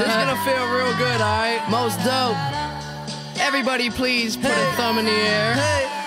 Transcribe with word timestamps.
This 0.00 0.08
is 0.08 0.14
gonna 0.14 0.44
feel 0.44 0.66
real 0.72 0.96
good, 0.96 1.20
alright? 1.20 1.60
Most 1.68 1.98
dope. 2.02 2.34
Everybody, 3.38 3.90
please 3.90 4.34
put 4.34 4.50
a 4.50 4.72
thumb 4.72 4.98
in 4.98 5.04
the 5.04 5.10
air. 5.10 5.52
I 5.58 5.99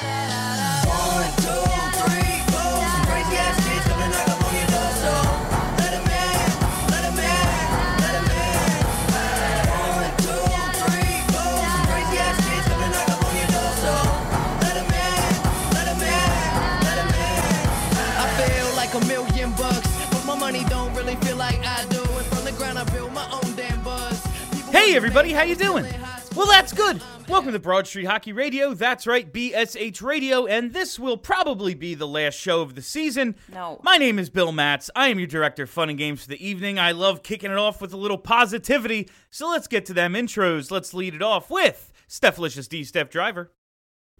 Hey 24.74 24.96
everybody, 24.96 25.32
how 25.34 25.44
you 25.44 25.56
doing? 25.56 25.84
they 25.84 25.92
high 25.92 26.20
school 26.20 26.40
Well, 26.40 26.48
that's 26.48 26.74
good. 26.74 27.00
Welcome 27.30 27.52
to 27.54 27.60
Broad 27.60 27.86
Street 27.86 28.06
Hockey 28.06 28.34
Radio. 28.34 28.74
That's 28.74 29.06
right, 29.06 29.32
BSH 29.32 30.02
Radio, 30.02 30.48
and 30.48 30.74
this 30.74 30.98
will 30.98 31.16
probably 31.16 31.76
be 31.76 31.94
the 31.94 32.08
last 32.08 32.34
show 32.34 32.64
of 32.64 32.74
the 32.74 32.82
season. 32.82 33.36
No. 33.54 33.80
My 33.84 33.98
name 33.98 34.18
is 34.18 34.32
Bill 34.32 34.52
Matz. 34.52 34.90
I 34.96 35.10
am 35.10 35.20
your 35.20 35.28
director 35.28 35.62
of 35.62 35.70
fun 35.70 35.90
and 35.90 35.98
games 35.98 36.24
for 36.24 36.30
the 36.30 36.44
evening. 36.44 36.80
I 36.80 36.92
love 36.92 37.22
kicking 37.22 37.52
it 37.52 37.58
off 37.58 37.82
with 37.82 37.94
a 37.94 37.98
little 37.98 38.18
positivity. 38.18 39.12
So 39.30 39.48
let's 39.48 39.68
get 39.68 39.86
to 39.86 39.94
them 39.94 40.16
intros. 40.16 40.72
Let's 40.72 40.92
lead 40.92 41.14
it 41.14 41.22
off 41.22 41.52
with 41.52 41.94
Stephlicious 42.10 42.68
D 42.68 42.84
Steph 42.84 43.12
Driver. 43.12 43.52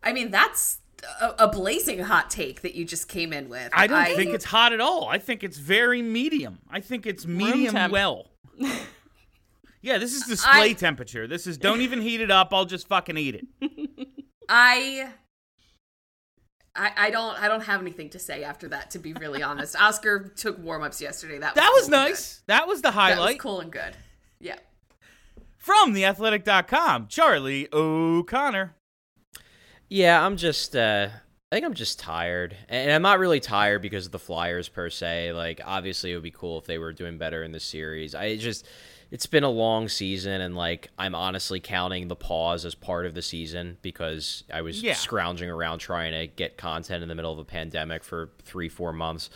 I 0.04 0.14
mean, 0.14 0.30
that's 0.30 0.82
a, 1.20 1.34
a 1.40 1.48
blazing 1.48 1.98
hot 1.98 2.30
take 2.30 2.62
that 2.62 2.76
you 2.76 2.86
just 2.86 3.08
came 3.08 3.34
in 3.34 3.50
with. 3.50 3.72
I 3.74 3.88
don't 3.88 4.16
think 4.16 4.30
it's 4.30 4.46
hot 4.46 4.72
at 4.72 4.80
all. 4.80 5.08
I 5.08 5.18
think 5.18 5.44
it's 5.44 5.58
very 5.58 6.04
medium. 6.04 6.60
I 6.70 6.80
think 6.80 7.08
it's 7.08 7.26
medium 7.26 7.74
temp. 7.74 7.92
well. 7.92 8.28
yeah, 9.84 10.00
this 10.00 10.14
is 10.14 10.24
display 10.24 10.72
I- 10.72 10.74
temperature. 10.74 11.28
This 11.28 11.46
is 11.46 11.60
don't 11.60 11.82
even 11.82 12.02
heat 12.02 12.22
it 12.22 12.32
up. 12.32 12.54
I'll 12.54 12.66
just 12.66 12.88
fucking 12.88 13.18
eat 13.18 13.36
it. 13.36 14.08
I, 14.50 15.10
I, 16.76 16.92
I 16.98 17.10
don't. 17.12 17.40
I 17.40 17.48
don't 17.48 17.62
have 17.64 17.82
anything 17.82 18.10
to 18.12 18.20
say 18.20 18.44
after 18.44 18.70
that. 18.70 18.92
To 18.92 19.00
be 19.00 19.14
really 19.14 19.44
honest, 19.44 19.80
Oskar 19.80 20.32
took 20.36 20.58
warm 20.58 20.82
ups 20.84 21.02
yesterday. 21.02 21.38
That 21.38 21.54
was 21.56 21.62
That 21.64 21.72
was 21.76 21.84
cool 21.84 21.92
nice. 21.92 22.44
That 22.48 22.68
was 22.68 22.82
the 22.82 22.90
good. 22.90 22.96
That 22.98 23.10
was 23.10 23.16
highlight. 23.18 23.40
cool 23.40 23.60
and 23.60 23.72
good. 23.72 23.96
Yeah. 24.40 24.56
From 25.58 25.94
theathletic.com, 25.94 27.08
Charlie 27.08 27.68
O'Connor. 27.72 28.74
Yeah, 29.90 30.26
I'm 30.26 30.38
just 30.38 30.76
uh 30.76 31.10
I 31.52 31.56
think 31.56 31.66
I'm 31.66 31.74
just 31.76 32.00
tired. 32.00 32.58
And 32.68 32.92
I'm 32.92 33.02
not 33.04 33.20
really 33.20 33.40
tired 33.40 33.82
because 33.82 34.08
of 34.08 34.12
the 34.12 34.20
Flyers 34.20 34.68
per 34.70 34.90
se. 34.90 35.34
Like 35.34 35.62
obviously 35.64 36.12
it 36.12 36.16
would 36.16 36.24
be 36.24 36.32
cool 36.32 36.58
if 36.58 36.66
they 36.66 36.80
were 36.80 36.92
doing 36.94 37.18
better 37.18 37.44
in 37.44 37.52
the 37.52 37.60
series. 37.60 38.16
I 38.16 38.36
just 38.38 38.66
it's 39.14 39.28
been 39.28 39.44
a 39.44 39.50
long 39.50 39.88
season 39.88 40.42
and 40.42 40.56
like 40.56 40.90
I'm 40.98 41.14
honestly 41.14 41.60
counting 41.60 42.08
the 42.08 42.16
pause 42.16 42.66
as 42.66 42.74
part 42.74 43.06
of 43.06 43.14
the 43.14 43.22
season 43.22 43.78
because 43.84 44.44
I 44.52 44.62
was 44.64 44.82
Yeah. 44.82 44.96
scrounging 44.96 45.52
around 45.52 45.78
trying 45.78 46.14
to 46.14 46.26
get 46.26 46.58
content 46.58 47.04
in 47.04 47.10
the 47.10 47.14
middle 47.14 47.32
of 47.32 47.38
a 47.38 47.46
pandemic 47.46 48.04
for 48.04 48.32
3-4 48.44 48.92
months. 48.92 49.30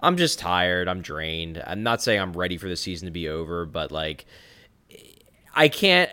I'm 0.00 0.18
just 0.18 0.38
tired. 0.38 0.86
I'm 0.86 1.00
drained. 1.00 1.62
I'm 1.66 1.82
not 1.82 2.02
saying 2.02 2.20
I'm 2.20 2.34
ready 2.34 2.58
for 2.58 2.68
the 2.68 2.76
season 2.76 3.06
to 3.06 3.10
be 3.10 3.26
over, 3.26 3.64
but 3.64 3.90
like 3.90 4.26
I 5.54 5.68
can't 5.68 6.10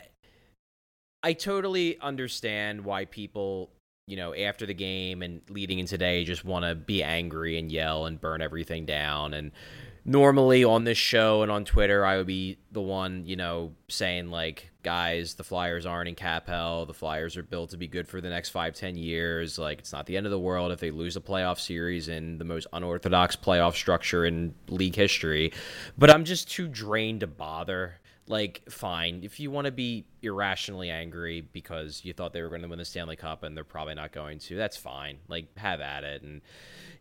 I 1.21 1.33
totally 1.33 1.99
understand 1.99 2.85
why 2.85 3.03
people, 3.03 3.69
you 4.07 4.15
know, 4.15 4.33
after 4.33 4.65
the 4.65 4.73
game 4.73 5.21
and 5.23 5.41
leading 5.49 5.79
in 5.79 5.87
today 5.87 6.23
just 6.23 6.45
want 6.45 6.63
to 6.63 6.73
be 6.73 7.03
angry 7.03 7.59
and 7.59 7.69
yell 7.69 8.05
and 8.05 8.21
burn 8.21 8.41
everything 8.41 8.85
down. 8.85 9.33
And 9.33 9.51
normally 10.09 10.63
on 10.63 10.83
this 10.83 10.97
show 10.97 11.43
and 11.43 11.51
on 11.51 11.65
Twitter, 11.65 12.03
I 12.03 12.17
would 12.17 12.27
be 12.27 12.57
the 12.71 12.81
one, 12.81 13.25
you 13.25 13.35
know, 13.35 13.73
saying, 13.87 14.31
like, 14.31 14.71
guys, 14.81 15.35
the 15.35 15.43
Flyers 15.43 15.85
aren't 15.85 16.09
in 16.09 16.15
cap 16.15 16.47
hell. 16.47 16.85
The 16.85 16.93
Flyers 16.93 17.37
are 17.37 17.43
built 17.43 17.69
to 17.71 17.77
be 17.77 17.87
good 17.87 18.07
for 18.07 18.19
the 18.19 18.29
next 18.29 18.49
five, 18.49 18.73
ten 18.73 18.95
years. 18.95 19.59
Like, 19.59 19.79
it's 19.79 19.93
not 19.93 20.07
the 20.07 20.17
end 20.17 20.25
of 20.25 20.31
the 20.31 20.39
world 20.39 20.71
if 20.71 20.79
they 20.79 20.89
lose 20.89 21.15
a 21.15 21.21
playoff 21.21 21.59
series 21.59 22.07
in 22.07 22.39
the 22.39 22.45
most 22.45 22.65
unorthodox 22.73 23.35
playoff 23.35 23.75
structure 23.75 24.25
in 24.25 24.55
league 24.67 24.95
history. 24.95 25.53
But 25.97 26.09
I'm 26.09 26.25
just 26.25 26.49
too 26.49 26.67
drained 26.67 27.19
to 27.19 27.27
bother 27.27 27.98
like 28.29 28.61
fine. 28.69 29.21
If 29.23 29.39
you 29.39 29.49
want 29.49 29.65
to 29.65 29.71
be 29.71 30.05
irrationally 30.21 30.91
angry 30.91 31.41
because 31.41 32.05
you 32.05 32.13
thought 32.13 32.31
they 32.31 32.43
were 32.43 32.49
going 32.49 32.61
to 32.61 32.67
win 32.67 32.77
the 32.77 32.85
Stanley 32.85 33.15
Cup 33.15 33.41
and 33.41 33.57
they're 33.57 33.63
probably 33.63 33.95
not 33.95 34.11
going 34.11 34.37
to 34.39 34.55
that's 34.55 34.77
fine. 34.77 35.17
Like 35.27 35.57
have 35.57 35.81
at 35.81 36.03
it. 36.03 36.21
And 36.21 36.41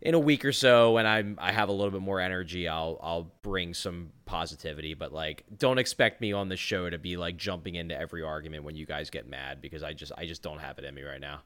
in 0.01 0.15
a 0.15 0.19
week 0.19 0.43
or 0.43 0.51
so 0.51 0.93
when 0.93 1.05
I'm 1.05 1.37
I 1.39 1.51
have 1.51 1.69
a 1.69 1.71
little 1.71 1.91
bit 1.91 2.01
more 2.01 2.19
energy 2.19 2.67
I'll 2.67 2.99
I'll 3.01 3.31
bring 3.43 3.75
some 3.75 4.09
positivity. 4.25 4.95
But 4.95 5.13
like 5.13 5.43
don't 5.55 5.77
expect 5.77 6.19
me 6.19 6.33
on 6.33 6.49
the 6.49 6.57
show 6.57 6.89
to 6.89 6.97
be 6.97 7.15
like 7.15 7.37
jumping 7.37 7.75
into 7.75 7.97
every 7.97 8.23
argument 8.23 8.63
when 8.63 8.75
you 8.75 8.87
guys 8.87 9.11
get 9.11 9.29
mad 9.29 9.61
because 9.61 9.83
I 9.83 9.93
just 9.93 10.11
I 10.17 10.25
just 10.25 10.41
don't 10.41 10.59
have 10.59 10.79
it 10.79 10.83
in 10.83 10.95
me 10.95 11.03
right 11.03 11.21
now. 11.21 11.41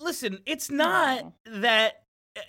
Listen, 0.00 0.40
it's 0.46 0.70
not 0.70 1.30
that 1.44 2.04
uh, 2.36 2.40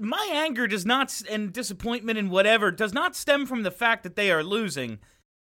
my 0.00 0.28
anger 0.32 0.66
does 0.66 0.86
not 0.86 1.22
and 1.30 1.52
disappointment 1.52 2.18
and 2.18 2.30
whatever 2.30 2.70
does 2.70 2.94
not 2.94 3.14
stem 3.14 3.44
from 3.44 3.64
the 3.64 3.70
fact 3.70 4.02
that 4.02 4.16
they 4.16 4.30
are 4.30 4.42
losing. 4.42 4.98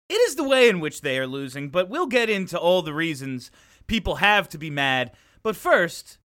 It 0.09 0.15
is 0.15 0.35
the 0.35 0.43
way 0.47 0.67
in 0.69 0.79
which 0.79 1.01
they 1.01 1.19
are 1.19 1.27
losing, 1.27 1.69
but 1.69 1.87
we'll 1.89 2.07
get 2.07 2.29
into 2.29 2.57
all 2.57 2.81
the 2.81 2.93
reasons 2.93 3.51
people 3.87 4.15
have 4.15 4.49
to 4.49 4.57
be 4.57 4.69
mad. 4.69 5.11
But 5.43 5.55
first, 5.55 6.17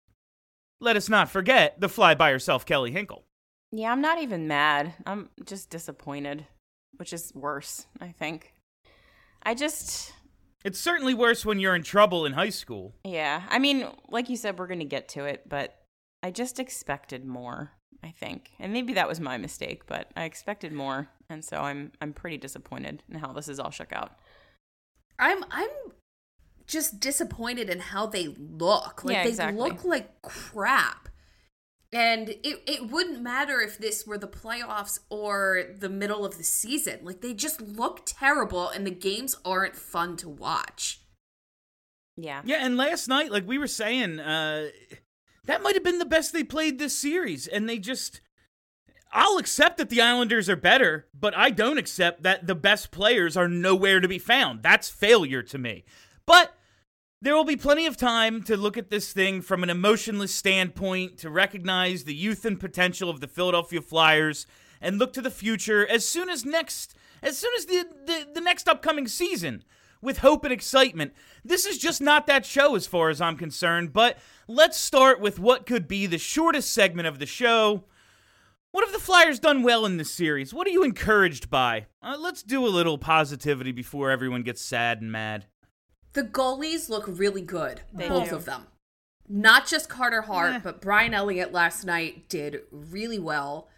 let 0.81 0.95
us 0.95 1.07
not 1.07 1.29
forget 1.29 1.79
the 1.79 1.89
fly 1.89 2.15
by 2.15 2.31
yourself 2.31 2.65
Kelly 2.65 2.91
Hinkle. 2.91 3.23
Yeah, 3.71 3.91
I'm 3.91 4.01
not 4.01 4.21
even 4.21 4.47
mad. 4.47 4.93
I'm 5.05 5.29
just 5.45 5.69
disappointed, 5.69 6.45
which 6.97 7.13
is 7.13 7.31
worse, 7.35 7.85
I 8.01 8.09
think. 8.09 8.53
I 9.43 9.53
just, 9.53 10.13
It's 10.63 10.79
certainly 10.79 11.13
worse 11.13 11.45
when 11.45 11.59
you're 11.59 11.75
in 11.75 11.83
trouble 11.83 12.25
in 12.25 12.33
high 12.33 12.49
school. 12.49 12.95
yeah. 13.03 13.43
I 13.49 13.59
mean, 13.59 13.87
like 14.09 14.29
you 14.29 14.37
said, 14.37 14.57
we're 14.57 14.67
going 14.67 14.79
to 14.79 14.85
get 14.85 15.09
to 15.09 15.25
it, 15.25 15.47
but 15.47 15.77
I 16.23 16.31
just 16.31 16.59
expected 16.59 17.23
more, 17.25 17.71
I 18.05 18.11
think. 18.11 18.51
And 18.59 18.71
maybe 18.71 18.93
that 18.93 19.07
was 19.07 19.19
my 19.19 19.37
mistake, 19.37 19.87
but 19.87 20.11
I 20.15 20.25
expected 20.25 20.71
more, 20.71 21.09
and 21.29 21.43
so 21.43 21.61
I'm 21.61 21.91
I'm 21.99 22.13
pretty 22.13 22.37
disappointed 22.37 23.03
in 23.09 23.19
how 23.19 23.33
this 23.33 23.47
is 23.49 23.59
all 23.59 23.71
shook 23.71 23.91
out. 23.91 24.11
I'm. 25.19 25.43
I'm 25.51 25.69
just 26.67 26.99
disappointed 26.99 27.69
in 27.69 27.79
how 27.79 28.07
they 28.07 28.27
look. 28.27 29.03
Like 29.05 29.15
Yeah, 29.15 29.23
they 29.23 29.29
exactly. 29.29 29.61
look 29.61 29.85
like 29.85 30.21
crap. 30.21 31.09
And 31.93 32.29
it, 32.29 32.63
it 32.65 32.89
wouldn't 32.89 33.21
matter 33.21 33.61
if 33.61 33.77
this 33.77 34.05
were 34.05 34.17
the 34.17 34.27
playoffs 34.27 34.99
or 35.09 35.63
the 35.77 35.89
middle 35.89 36.25
of 36.25 36.37
the 36.37 36.43
season. 36.43 36.99
Like 37.03 37.21
they 37.21 37.33
just 37.33 37.61
look 37.61 38.01
terrible 38.05 38.67
and 38.67 38.85
the 38.85 38.91
games 38.91 39.37
aren't 39.45 39.75
fun 39.75 40.17
to 40.17 40.27
watch. 40.27 41.01
Yeah. 42.17 42.41
Yeah, 42.43 42.65
and 42.65 42.77
last 42.77 43.07
night, 43.07 43.31
like 43.31 43.47
we 43.47 43.57
were 43.57 43.67
saying, 43.67 44.19
uh, 44.19 44.69
that 45.45 45.61
might 45.63 45.75
have 45.75 45.83
been 45.83 45.99
the 45.99 46.05
best 46.05 46.33
they 46.33 46.43
played 46.43 46.79
this 46.79 46.97
series, 46.97 47.47
and 47.47 47.67
they 47.67 47.77
just. 47.77 48.21
I'll 49.11 49.37
accept 49.37 49.77
that 49.77 49.89
the 49.89 50.01
Islanders 50.01 50.49
are 50.49 50.57
better, 50.57 51.07
but 51.17 51.35
I 51.37 51.49
don't 51.49 51.77
accept 51.77 52.23
that 52.23 52.47
the 52.47 52.55
best 52.55 52.91
players 52.91 53.37
are 53.37 53.47
nowhere 53.47 54.01
to 54.01 54.09
be 54.09 54.19
found. 54.19 54.61
That's 54.61 54.89
failure 54.89 55.41
to 55.43 55.57
me. 55.57 55.85
But 56.25 56.53
there 57.21 57.33
will 57.33 57.45
be 57.45 57.55
plenty 57.55 57.85
of 57.85 57.95
time 57.95 58.43
to 58.43 58.57
look 58.57 58.77
at 58.77 58.89
this 58.89 59.13
thing 59.13 59.41
from 59.41 59.63
an 59.63 59.69
emotionless 59.69 60.35
standpoint, 60.35 61.17
to 61.19 61.29
recognize 61.29 62.03
the 62.03 62.13
youth 62.13 62.43
and 62.43 62.59
potential 62.59 63.09
of 63.09 63.21
the 63.21 63.27
Philadelphia 63.27 63.81
Flyers, 63.81 64.45
and 64.81 64.97
look 64.97 65.13
to 65.13 65.21
the 65.21 65.31
future 65.31 65.87
as 65.87 66.05
soon 66.05 66.29
as 66.29 66.43
next, 66.43 66.93
as 67.23 67.37
soon 67.37 67.53
as 67.57 67.65
the 67.65 67.85
the, 68.05 68.27
the 68.33 68.41
next 68.41 68.67
upcoming 68.67 69.07
season 69.07 69.63
with 70.01 70.19
hope 70.19 70.43
and 70.43 70.53
excitement. 70.53 71.13
This 71.43 71.65
is 71.65 71.77
just 71.77 72.01
not 72.01 72.27
that 72.27 72.45
show 72.45 72.75
as 72.75 72.85
far 72.85 73.09
as 73.09 73.21
I'm 73.21 73.37
concerned, 73.37 73.93
but 73.93 74.17
let's 74.47 74.77
start 74.77 75.19
with 75.19 75.39
what 75.39 75.65
could 75.65 75.87
be 75.87 76.05
the 76.05 76.17
shortest 76.17 76.71
segment 76.71 77.07
of 77.07 77.19
the 77.19 77.25
show. 77.25 77.83
What 78.71 78.83
have 78.83 78.93
the 78.93 78.99
Flyers 78.99 79.39
done 79.39 79.63
well 79.63 79.85
in 79.85 79.97
this 79.97 80.11
series? 80.11 80.53
What 80.53 80.67
are 80.67 80.71
you 80.71 80.83
encouraged 80.83 81.49
by? 81.49 81.85
Uh, 82.01 82.17
let's 82.19 82.43
do 82.43 82.65
a 82.65 82.67
little 82.67 82.97
positivity 82.97 83.71
before 83.71 84.11
everyone 84.11 84.43
gets 84.43 84.61
sad 84.61 85.01
and 85.01 85.11
mad. 85.11 85.45
The 86.13 86.23
goalies 86.23 86.89
look 86.89 87.05
really 87.07 87.41
good, 87.41 87.81
They 87.93 88.07
both 88.09 88.29
do. 88.29 88.35
of 88.35 88.45
them. 88.45 88.67
Not 89.27 89.65
just 89.65 89.89
Carter 89.89 90.21
Hart, 90.23 90.53
Eh. 90.55 90.59
but 90.63 90.81
Brian 90.81 91.13
Elliott 91.13 91.51
last 91.51 91.83
night 91.85 92.27
did 92.29 92.61
really 92.71 93.17
well. 93.19 93.69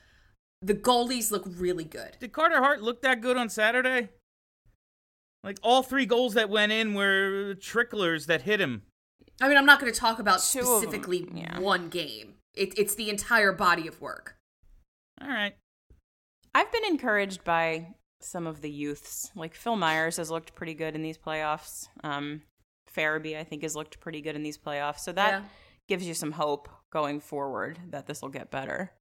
The 0.61 0.73
goalies 0.73 1.29
look 1.31 1.43
really 1.45 1.83
good. 1.85 2.17
Did 2.19 2.33
Carter 2.33 2.57
Hart 2.57 2.81
look 2.81 3.01
that 3.03 3.21
good 3.21 3.37
on 3.37 3.49
Saturday? 3.49 4.09
Like 5.43 5.59
all 5.61 5.83
three 5.83 6.05
goals 6.07 6.33
that 6.33 6.49
went 6.49 6.71
in 6.71 6.93
were 6.95 7.55
tricklers 7.59 8.25
that 8.25 8.41
hit 8.41 8.59
him. 8.59 8.81
I 9.41 9.47
mean, 9.47 9.57
I'm 9.57 9.65
not 9.65 9.79
going 9.79 9.91
to 9.91 9.99
talk 9.99 10.19
about 10.19 10.41
Two 10.41 10.59
of 10.59 10.65
'em, 10.65 10.71
specifically 10.89 11.27
yeah. 11.33 11.59
one 11.59 11.89
game. 11.89 12.35
It, 12.55 12.77
it's 12.77 12.95
the 12.95 13.09
entire 13.09 13.51
body 13.51 13.87
of 13.87 14.01
work. 14.01 14.35
All 15.21 15.27
right. 15.27 15.55
I've 16.55 16.71
been 16.71 16.85
encouraged 16.85 17.43
by 17.43 17.95
some 18.19 18.47
of 18.47 18.61
the 18.61 18.69
youths. 18.71 19.29
Like 19.35 19.53
Phil 19.53 19.75
Myers 19.75 20.17
has 20.17 20.31
looked 20.31 20.55
pretty 20.55 20.73
good 20.73 20.95
in 20.95 21.03
these 21.03 21.17
playoffs. 21.17 21.87
Um, 22.03 22.41
Farabee, 22.95 23.37
I 23.37 23.43
think, 23.43 23.61
has 23.61 23.75
looked 23.75 23.99
pretty 23.99 24.21
good 24.21 24.35
in 24.35 24.41
these 24.41 24.57
playoffs. 24.57 24.99
So 24.99 25.11
that 25.11 25.31
Yeah. 25.33 25.43
gives 25.87 26.07
you 26.07 26.15
some 26.15 26.31
hope 26.31 26.67
going 26.91 27.19
forward 27.19 27.79
that 27.91 28.07
this 28.07 28.23
will 28.23 28.29
get 28.29 28.49
better. 28.49 28.91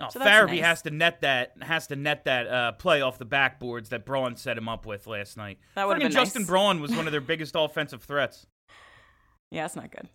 Oh, 0.00 0.08
So 0.08 0.20
Farabee 0.20 0.52
nice. 0.56 0.60
has 0.64 0.82
to 0.82 0.90
net 0.90 1.20
that 1.20 1.52
has 1.60 1.86
to 1.88 1.96
net 1.96 2.24
that 2.24 2.46
uh, 2.46 2.72
play 2.72 3.02
off 3.02 3.18
the 3.18 3.26
backboards 3.26 3.90
that 3.90 4.06
Braun 4.06 4.36
set 4.36 4.56
him 4.56 4.66
up 4.70 4.86
with 4.86 5.06
last 5.06 5.36
night. 5.36 5.58
That 5.74 5.86
would've 5.86 6.02
been 6.02 6.10
Justin 6.12 6.42
nice. 6.42 6.48
Braun 6.48 6.80
was 6.80 6.92
one 6.96 7.06
of 7.06 7.12
their 7.12 7.20
biggest 7.32 7.54
offensive 7.58 8.02
threats. 8.02 8.46
Yeah, 9.52 9.66
it's 9.66 9.76
not 9.76 9.90
good. 9.90 10.08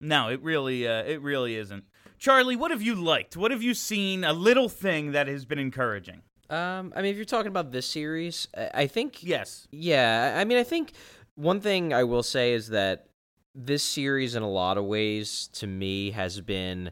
No, 0.00 0.28
it 0.28 0.42
really 0.42 0.86
uh, 0.86 1.04
it 1.04 1.22
really 1.22 1.54
isn't. 1.56 1.84
Charlie, 2.18 2.56
what 2.56 2.70
have 2.70 2.82
you 2.82 2.94
liked? 2.96 3.36
What 3.36 3.50
have 3.52 3.62
you 3.62 3.72
seen? 3.72 4.24
A 4.24 4.32
little 4.32 4.68
thing 4.68 5.12
that 5.12 5.28
has 5.28 5.44
been 5.44 5.58
encouraging. 5.58 6.22
Um, 6.50 6.92
I 6.96 7.00
mean, 7.00 7.12
if 7.12 7.16
you're 7.16 7.24
talking 7.24 7.48
about 7.48 7.70
this 7.70 7.86
series, 7.86 8.48
I 8.56 8.70
I 8.74 8.86
think 8.88 9.22
Yes. 9.22 9.68
Yeah, 9.70 10.34
I 10.36 10.40
I 10.40 10.44
mean, 10.44 10.58
I 10.58 10.64
think 10.64 10.92
one 11.36 11.60
thing 11.60 11.94
I 11.94 12.02
will 12.04 12.24
say 12.24 12.52
is 12.52 12.68
that 12.68 13.06
this 13.54 13.82
series, 13.82 14.34
in 14.34 14.42
a 14.42 14.50
lot 14.50 14.76
of 14.76 14.84
ways, 14.84 15.48
to 15.54 15.66
me, 15.66 16.10
has 16.10 16.40
been. 16.40 16.90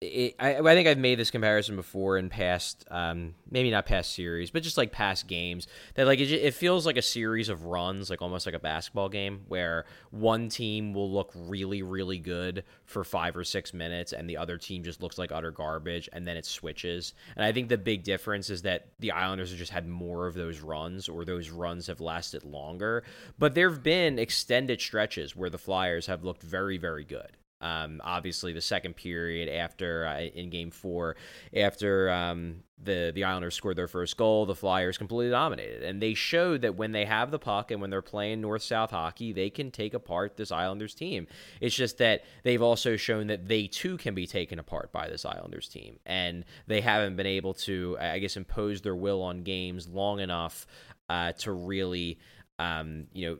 It, 0.00 0.36
I, 0.38 0.58
I 0.58 0.74
think 0.74 0.86
I've 0.86 0.96
made 0.96 1.18
this 1.18 1.32
comparison 1.32 1.74
before 1.74 2.18
in 2.18 2.28
past, 2.28 2.84
um, 2.88 3.34
maybe 3.50 3.68
not 3.68 3.84
past 3.84 4.14
series, 4.14 4.48
but 4.48 4.62
just 4.62 4.78
like 4.78 4.92
past 4.92 5.26
games. 5.26 5.66
That 5.94 6.06
like 6.06 6.20
it, 6.20 6.30
it 6.30 6.54
feels 6.54 6.86
like 6.86 6.96
a 6.96 7.02
series 7.02 7.48
of 7.48 7.64
runs, 7.64 8.08
like 8.08 8.22
almost 8.22 8.46
like 8.46 8.54
a 8.54 8.60
basketball 8.60 9.08
game, 9.08 9.40
where 9.48 9.86
one 10.12 10.50
team 10.50 10.92
will 10.92 11.10
look 11.10 11.32
really, 11.34 11.82
really 11.82 12.18
good 12.18 12.62
for 12.84 13.02
five 13.02 13.36
or 13.36 13.42
six 13.42 13.74
minutes, 13.74 14.12
and 14.12 14.30
the 14.30 14.36
other 14.36 14.56
team 14.56 14.84
just 14.84 15.02
looks 15.02 15.18
like 15.18 15.32
utter 15.32 15.50
garbage, 15.50 16.08
and 16.12 16.28
then 16.28 16.36
it 16.36 16.46
switches. 16.46 17.12
And 17.34 17.44
I 17.44 17.50
think 17.50 17.68
the 17.68 17.76
big 17.76 18.04
difference 18.04 18.50
is 18.50 18.62
that 18.62 18.86
the 19.00 19.10
Islanders 19.10 19.50
have 19.50 19.58
just 19.58 19.72
had 19.72 19.88
more 19.88 20.28
of 20.28 20.34
those 20.34 20.60
runs, 20.60 21.08
or 21.08 21.24
those 21.24 21.50
runs 21.50 21.88
have 21.88 22.00
lasted 22.00 22.44
longer. 22.44 23.02
But 23.36 23.56
there 23.56 23.68
have 23.68 23.82
been 23.82 24.20
extended 24.20 24.80
stretches 24.80 25.34
where 25.34 25.50
the 25.50 25.58
Flyers 25.58 26.06
have 26.06 26.22
looked 26.22 26.42
very, 26.42 26.78
very 26.78 27.04
good. 27.04 27.32
Um, 27.60 28.00
obviously, 28.04 28.52
the 28.52 28.60
second 28.60 28.94
period 28.94 29.48
after 29.48 30.06
uh, 30.06 30.20
in 30.20 30.48
Game 30.48 30.70
Four, 30.70 31.16
after 31.54 32.08
um, 32.10 32.62
the 32.80 33.10
the 33.12 33.24
Islanders 33.24 33.56
scored 33.56 33.76
their 33.76 33.88
first 33.88 34.16
goal, 34.16 34.46
the 34.46 34.54
Flyers 34.54 34.96
completely 34.96 35.30
dominated, 35.30 35.82
and 35.82 36.00
they 36.00 36.14
showed 36.14 36.62
that 36.62 36.76
when 36.76 36.92
they 36.92 37.04
have 37.04 37.32
the 37.32 37.38
puck 37.38 37.72
and 37.72 37.80
when 37.80 37.90
they're 37.90 38.00
playing 38.00 38.40
North 38.40 38.62
South 38.62 38.92
hockey, 38.92 39.32
they 39.32 39.50
can 39.50 39.72
take 39.72 39.92
apart 39.92 40.36
this 40.36 40.52
Islanders 40.52 40.94
team. 40.94 41.26
It's 41.60 41.74
just 41.74 41.98
that 41.98 42.22
they've 42.44 42.62
also 42.62 42.96
shown 42.96 43.26
that 43.26 43.48
they 43.48 43.66
too 43.66 43.96
can 43.96 44.14
be 44.14 44.26
taken 44.26 44.60
apart 44.60 44.92
by 44.92 45.08
this 45.08 45.24
Islanders 45.24 45.68
team, 45.68 45.98
and 46.06 46.44
they 46.68 46.80
haven't 46.80 47.16
been 47.16 47.26
able 47.26 47.54
to, 47.54 47.96
I 48.00 48.20
guess, 48.20 48.36
impose 48.36 48.82
their 48.82 48.96
will 48.96 49.20
on 49.22 49.42
games 49.42 49.88
long 49.88 50.20
enough 50.20 50.66
uh, 51.10 51.32
to 51.32 51.50
really, 51.50 52.20
um, 52.60 53.08
you 53.12 53.28
know 53.28 53.38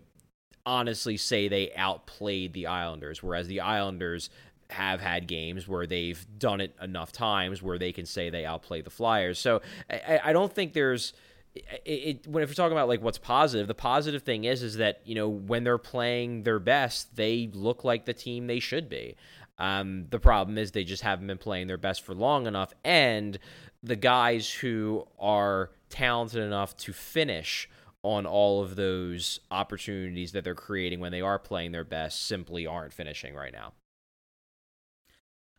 honestly 0.66 1.16
say 1.16 1.48
they 1.48 1.72
outplayed 1.74 2.52
the 2.52 2.66
Islanders, 2.66 3.22
whereas 3.22 3.48
the 3.48 3.60
Islanders 3.60 4.30
have 4.70 5.00
had 5.00 5.26
games 5.26 5.66
where 5.66 5.86
they've 5.86 6.26
done 6.38 6.60
it 6.60 6.74
enough 6.80 7.10
times 7.10 7.62
where 7.62 7.78
they 7.78 7.92
can 7.92 8.04
say 8.04 8.28
they 8.28 8.44
outplay 8.44 8.82
the 8.82 8.90
Flyers. 8.90 9.38
So 9.38 9.62
I, 9.90 10.20
I 10.24 10.32
don't 10.32 10.52
think 10.52 10.72
there's. 10.72 11.12
It, 11.54 11.90
it, 11.90 12.26
when 12.26 12.42
if 12.42 12.50
you're 12.50 12.54
talking 12.54 12.76
about 12.76 12.88
like 12.88 13.02
what's 13.02 13.18
positive, 13.18 13.66
the 13.66 13.74
positive 13.74 14.22
thing 14.22 14.44
is 14.44 14.62
is 14.62 14.76
that 14.76 15.00
you 15.04 15.14
know 15.14 15.28
when 15.28 15.64
they're 15.64 15.78
playing 15.78 16.42
their 16.42 16.58
best, 16.58 17.16
they 17.16 17.50
look 17.52 17.84
like 17.84 18.04
the 18.04 18.12
team 18.12 18.46
they 18.46 18.60
should 18.60 18.88
be. 18.88 19.16
Um, 19.58 20.06
the 20.10 20.20
problem 20.20 20.56
is 20.56 20.70
they 20.70 20.84
just 20.84 21.02
haven't 21.02 21.26
been 21.26 21.38
playing 21.38 21.66
their 21.66 21.78
best 21.78 22.04
for 22.04 22.14
long 22.14 22.46
enough, 22.46 22.72
and 22.84 23.38
the 23.82 23.96
guys 23.96 24.50
who 24.50 25.06
are 25.18 25.70
talented 25.88 26.42
enough 26.42 26.76
to 26.76 26.92
finish 26.92 27.68
on 28.02 28.26
all 28.26 28.62
of 28.62 28.76
those 28.76 29.40
opportunities 29.50 30.32
that 30.32 30.44
they're 30.44 30.54
creating 30.54 31.00
when 31.00 31.12
they 31.12 31.20
are 31.20 31.38
playing 31.38 31.72
their 31.72 31.84
best 31.84 32.26
simply 32.26 32.66
aren't 32.66 32.92
finishing 32.92 33.34
right 33.34 33.52
now. 33.52 33.72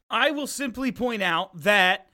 I 0.10 0.32
will 0.32 0.48
simply 0.48 0.92
point 0.92 1.22
out 1.22 1.62
that 1.62 2.08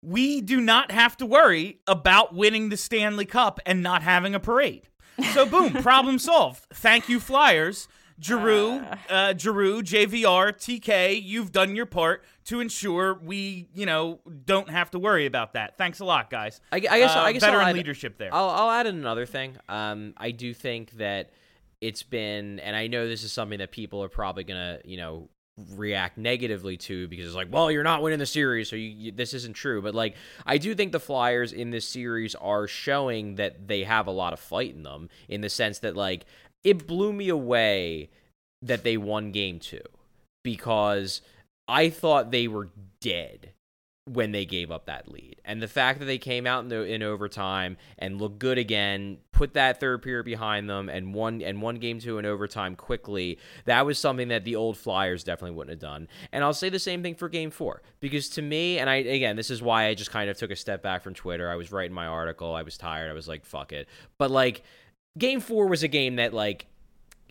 we 0.00 0.40
do 0.40 0.60
not 0.60 0.90
have 0.90 1.16
to 1.18 1.26
worry 1.26 1.80
about 1.86 2.34
winning 2.34 2.68
the 2.68 2.76
Stanley 2.76 3.26
Cup 3.26 3.60
and 3.66 3.82
not 3.82 4.02
having 4.02 4.34
a 4.34 4.40
parade. 4.40 4.88
So 5.32 5.46
boom, 5.46 5.72
problem 5.82 6.18
solved. 6.18 6.66
Thank 6.72 7.08
you, 7.08 7.20
Flyers. 7.20 7.88
Giroux, 8.20 8.82
uh, 9.08 9.34
Giroux, 9.36 9.82
JVR, 9.82 10.52
TK, 10.52 11.22
you've 11.22 11.52
done 11.52 11.74
your 11.76 11.86
part 11.86 12.24
to 12.46 12.60
ensure 12.60 13.14
we, 13.14 13.68
you 13.74 13.86
know, 13.86 14.20
don't 14.44 14.68
have 14.70 14.90
to 14.92 14.98
worry 14.98 15.26
about 15.26 15.54
that. 15.54 15.76
Thanks 15.78 16.00
a 16.00 16.04
lot, 16.04 16.30
guys. 16.30 16.60
I, 16.72 16.76
I 16.76 16.80
guess 16.80 17.16
Uh, 17.16 17.20
I 17.20 17.32
guess 17.32 17.42
I'll 17.42 17.50
veteran 17.52 17.68
add- 17.68 17.76
leadership 17.76 18.18
there. 18.18 18.30
I'll, 18.32 18.48
I'll 18.50 18.70
add 18.70 18.86
another 18.86 19.26
thing. 19.26 19.56
Um, 19.68 20.14
I 20.16 20.30
do 20.32 20.52
think 20.54 20.92
that 20.92 21.30
it's 21.80 22.02
been, 22.02 22.60
and 22.60 22.76
I 22.76 22.86
know 22.86 23.08
this 23.08 23.24
is 23.24 23.32
something 23.32 23.58
that 23.58 23.72
people 23.72 24.02
are 24.02 24.08
probably 24.08 24.44
gonna, 24.44 24.78
you 24.84 24.96
know, 24.96 25.28
react 25.76 26.16
negatively 26.16 26.76
to 26.78 27.06
because 27.08 27.26
it's 27.26 27.34
like, 27.34 27.48
well, 27.50 27.70
you're 27.70 27.82
not 27.82 28.02
winning 28.02 28.18
the 28.18 28.26
series, 28.26 28.68
so 28.70 28.76
you, 28.76 28.88
you, 28.88 29.12
this 29.12 29.34
isn't 29.34 29.54
true. 29.54 29.82
But 29.82 29.94
like, 29.94 30.16
I 30.46 30.58
do 30.58 30.74
think 30.74 30.92
the 30.92 31.00
Flyers 31.00 31.52
in 31.52 31.70
this 31.70 31.86
series 31.86 32.34
are 32.36 32.66
showing 32.66 33.34
that 33.36 33.68
they 33.68 33.84
have 33.84 34.06
a 34.06 34.10
lot 34.12 34.32
of 34.32 34.40
fight 34.40 34.74
in 34.74 34.82
them, 34.82 35.08
in 35.28 35.40
the 35.42 35.50
sense 35.50 35.80
that 35.80 35.94
like 35.96 36.24
it 36.64 36.86
blew 36.86 37.12
me 37.12 37.28
away 37.28 38.10
that 38.62 38.84
they 38.84 38.96
won 38.96 39.32
Game 39.32 39.58
Two 39.58 39.82
because 40.42 41.20
I 41.68 41.90
thought 41.90 42.30
they 42.30 42.48
were 42.48 42.70
dead 43.00 43.52
when 44.10 44.32
they 44.32 44.44
gave 44.44 44.72
up 44.72 44.86
that 44.86 45.06
lead. 45.06 45.40
And 45.44 45.62
the 45.62 45.68
fact 45.68 46.00
that 46.00 46.06
they 46.06 46.18
came 46.18 46.44
out 46.44 46.64
in, 46.64 46.68
the, 46.68 46.82
in 46.82 47.04
overtime 47.04 47.76
and 47.98 48.20
looked 48.20 48.40
good 48.40 48.58
again, 48.58 49.18
put 49.32 49.54
that 49.54 49.78
third 49.78 50.02
period 50.02 50.24
behind 50.24 50.68
them 50.68 50.88
and 50.88 51.14
won 51.14 51.40
and 51.40 51.62
one 51.62 51.76
game 51.76 52.00
two 52.00 52.18
in 52.18 52.26
overtime 52.26 52.74
quickly, 52.74 53.38
that 53.64 53.86
was 53.86 54.00
something 54.00 54.28
that 54.28 54.44
the 54.44 54.56
old 54.56 54.76
Flyers 54.76 55.22
definitely 55.22 55.56
wouldn't 55.56 55.70
have 55.70 55.90
done. 55.90 56.08
And 56.32 56.42
I'll 56.42 56.52
say 56.52 56.68
the 56.68 56.80
same 56.80 57.02
thing 57.02 57.14
for 57.14 57.28
game 57.28 57.52
4 57.52 57.80
because 58.00 58.28
to 58.30 58.42
me 58.42 58.80
and 58.80 58.90
I 58.90 58.96
again, 58.96 59.36
this 59.36 59.50
is 59.50 59.62
why 59.62 59.86
I 59.86 59.94
just 59.94 60.10
kind 60.10 60.28
of 60.28 60.36
took 60.36 60.50
a 60.50 60.56
step 60.56 60.82
back 60.82 61.02
from 61.02 61.14
Twitter. 61.14 61.48
I 61.48 61.54
was 61.54 61.70
writing 61.70 61.94
my 61.94 62.06
article, 62.06 62.54
I 62.54 62.62
was 62.62 62.76
tired. 62.76 63.08
I 63.08 63.14
was 63.14 63.28
like, 63.28 63.44
fuck 63.44 63.72
it. 63.72 63.88
But 64.18 64.32
like 64.32 64.64
game 65.18 65.40
4 65.40 65.66
was 65.68 65.82
a 65.82 65.88
game 65.88 66.16
that 66.16 66.32
like 66.32 66.66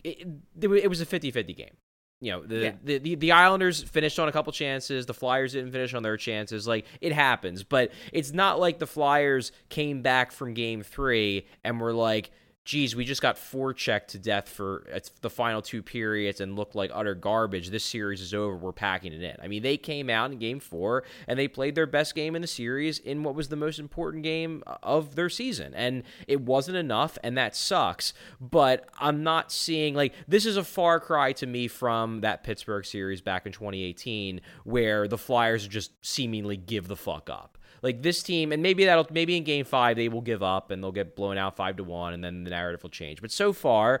it, 0.04 0.26
it 0.60 0.88
was 0.88 1.00
a 1.00 1.06
50-50 1.06 1.56
game. 1.56 1.76
You 2.20 2.30
know, 2.32 2.42
the, 2.44 2.56
Yeah. 2.56 2.72
the, 2.84 2.98
the 2.98 3.14
the 3.16 3.32
Islanders 3.32 3.82
finished 3.82 4.18
on 4.20 4.28
a 4.28 4.32
couple 4.32 4.52
chances. 4.52 5.06
The 5.06 5.14
Flyers 5.14 5.54
didn't 5.54 5.72
finish 5.72 5.92
on 5.92 6.02
their 6.04 6.16
chances. 6.16 6.68
Like 6.68 6.86
it 7.00 7.12
happens, 7.12 7.64
but 7.64 7.90
it's 8.12 8.32
not 8.32 8.60
like 8.60 8.78
the 8.78 8.86
Flyers 8.86 9.50
came 9.70 10.02
back 10.02 10.30
from 10.30 10.54
Game 10.54 10.82
Three 10.82 11.46
and 11.64 11.80
were 11.80 11.92
like, 11.92 12.30
"Geez, 12.64 12.94
we 12.94 13.04
just 13.04 13.22
got 13.22 13.36
forechecked 13.36 14.08
to 14.08 14.18
death 14.18 14.48
for 14.48 14.86
uh, 14.94 15.00
the 15.20 15.30
final 15.30 15.62
two 15.62 15.82
periods 15.82 16.40
and 16.40 16.56
looked 16.56 16.74
like 16.74 16.90
utter 16.94 17.14
garbage. 17.14 17.70
This 17.70 17.84
series 17.84 18.20
is 18.20 18.32
over. 18.32 18.56
We're 18.56 18.72
packing 18.72 19.12
it 19.12 19.22
in." 19.22 19.36
I 19.42 19.48
mean, 19.48 19.62
they 19.62 19.76
came 19.76 20.08
out 20.08 20.30
in 20.30 20.38
Game 20.38 20.60
Four 20.60 21.04
and 21.26 21.38
they 21.38 21.48
played 21.48 21.74
their 21.74 21.86
best 21.86 22.14
game 22.14 22.36
in 22.36 22.42
the 22.42 22.48
series 22.48 22.98
in 22.98 23.22
what 23.22 23.34
was 23.34 23.48
the 23.48 23.56
most 23.56 23.78
important 23.78 24.22
game 24.22 24.62
uh, 24.66 24.76
of 24.82 25.14
their 25.14 25.28
season, 25.28 25.74
and 25.74 26.02
it 26.28 26.40
wasn't 26.40 26.76
enough, 26.76 27.18
and 27.22 27.36
that 27.36 27.56
sucks. 27.56 28.14
But 28.40 28.88
I'm 28.98 29.22
not 29.22 29.50
seeing 29.50 29.94
like 29.94 30.14
this 30.28 30.46
is 30.46 30.56
a 30.56 30.64
far 30.64 31.00
cry 31.00 31.32
to 31.34 31.46
me 31.46 31.68
from 31.68 32.20
that 32.20 32.44
Pittsburgh 32.44 32.84
series 32.84 33.20
back 33.20 33.46
in 33.46 33.52
2018, 33.52 34.40
where 34.64 35.08
the 35.08 35.18
Flyers 35.18 35.66
just 35.66 35.92
seemingly 36.04 36.56
give 36.56 36.88
the 36.88 36.96
fuck 36.96 37.28
up. 37.30 37.58
Like 37.82 38.02
this 38.02 38.22
team, 38.22 38.52
and 38.52 38.62
maybe 38.62 38.84
that'll 38.84 39.08
maybe 39.10 39.36
in 39.36 39.42
Game 39.44 39.64
Five 39.64 39.96
they 39.96 40.08
will 40.08 40.20
give 40.20 40.42
up 40.42 40.70
and 40.70 40.82
they'll 40.82 40.92
get 40.92 41.16
blown 41.16 41.36
out 41.36 41.56
five 41.56 41.76
to 41.76 41.84
one, 41.84 42.12
and 42.12 42.22
then 42.22 42.44
the 42.44 42.50
narrative 42.50 42.82
will 42.82 42.90
change. 42.90 43.20
But 43.20 43.32
so 43.32 43.52
far, 43.52 44.00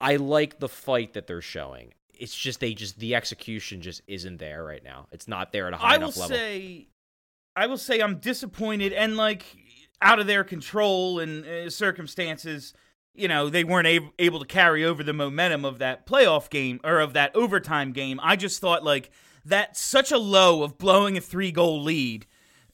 I 0.00 0.16
like 0.16 0.60
the 0.60 0.68
fight 0.68 1.14
that 1.14 1.26
they're 1.26 1.40
showing. 1.42 1.94
It's 2.14 2.34
just 2.36 2.60
they 2.60 2.74
just 2.74 3.00
the 3.00 3.14
execution 3.16 3.80
just 3.80 4.02
isn't 4.06 4.36
there 4.38 4.62
right 4.64 4.84
now. 4.84 5.08
It's 5.10 5.26
not 5.26 5.50
there 5.50 5.66
at 5.66 5.72
a 5.74 5.76
high 5.76 5.94
I 5.94 5.98
will 5.98 6.04
enough 6.04 6.16
level. 6.16 6.36
say, 6.36 6.86
I 7.56 7.66
will 7.66 7.76
say, 7.78 8.00
I'm 8.00 8.18
disappointed 8.18 8.92
and 8.92 9.16
like 9.16 9.44
out 10.00 10.20
of 10.20 10.26
their 10.28 10.44
control 10.44 11.18
and 11.18 11.44
uh, 11.44 11.70
circumstances. 11.70 12.72
you 13.14 13.28
know, 13.28 13.48
they 13.48 13.64
weren't 13.64 13.88
ab- 13.88 14.12
able 14.18 14.38
to 14.40 14.46
carry 14.46 14.84
over 14.84 15.02
the 15.02 15.12
momentum 15.12 15.64
of 15.64 15.78
that 15.78 16.06
playoff 16.06 16.48
game 16.50 16.80
or 16.84 17.00
of 17.00 17.12
that 17.14 17.34
overtime 17.34 17.92
game. 17.92 18.20
I 18.22 18.36
just 18.36 18.60
thought 18.60 18.84
like 18.84 19.10
that 19.44 19.76
such 19.76 20.12
a 20.12 20.18
low 20.18 20.62
of 20.62 20.78
blowing 20.78 21.16
a 21.16 21.20
three 21.20 21.50
goal 21.50 21.82
lead 21.82 22.26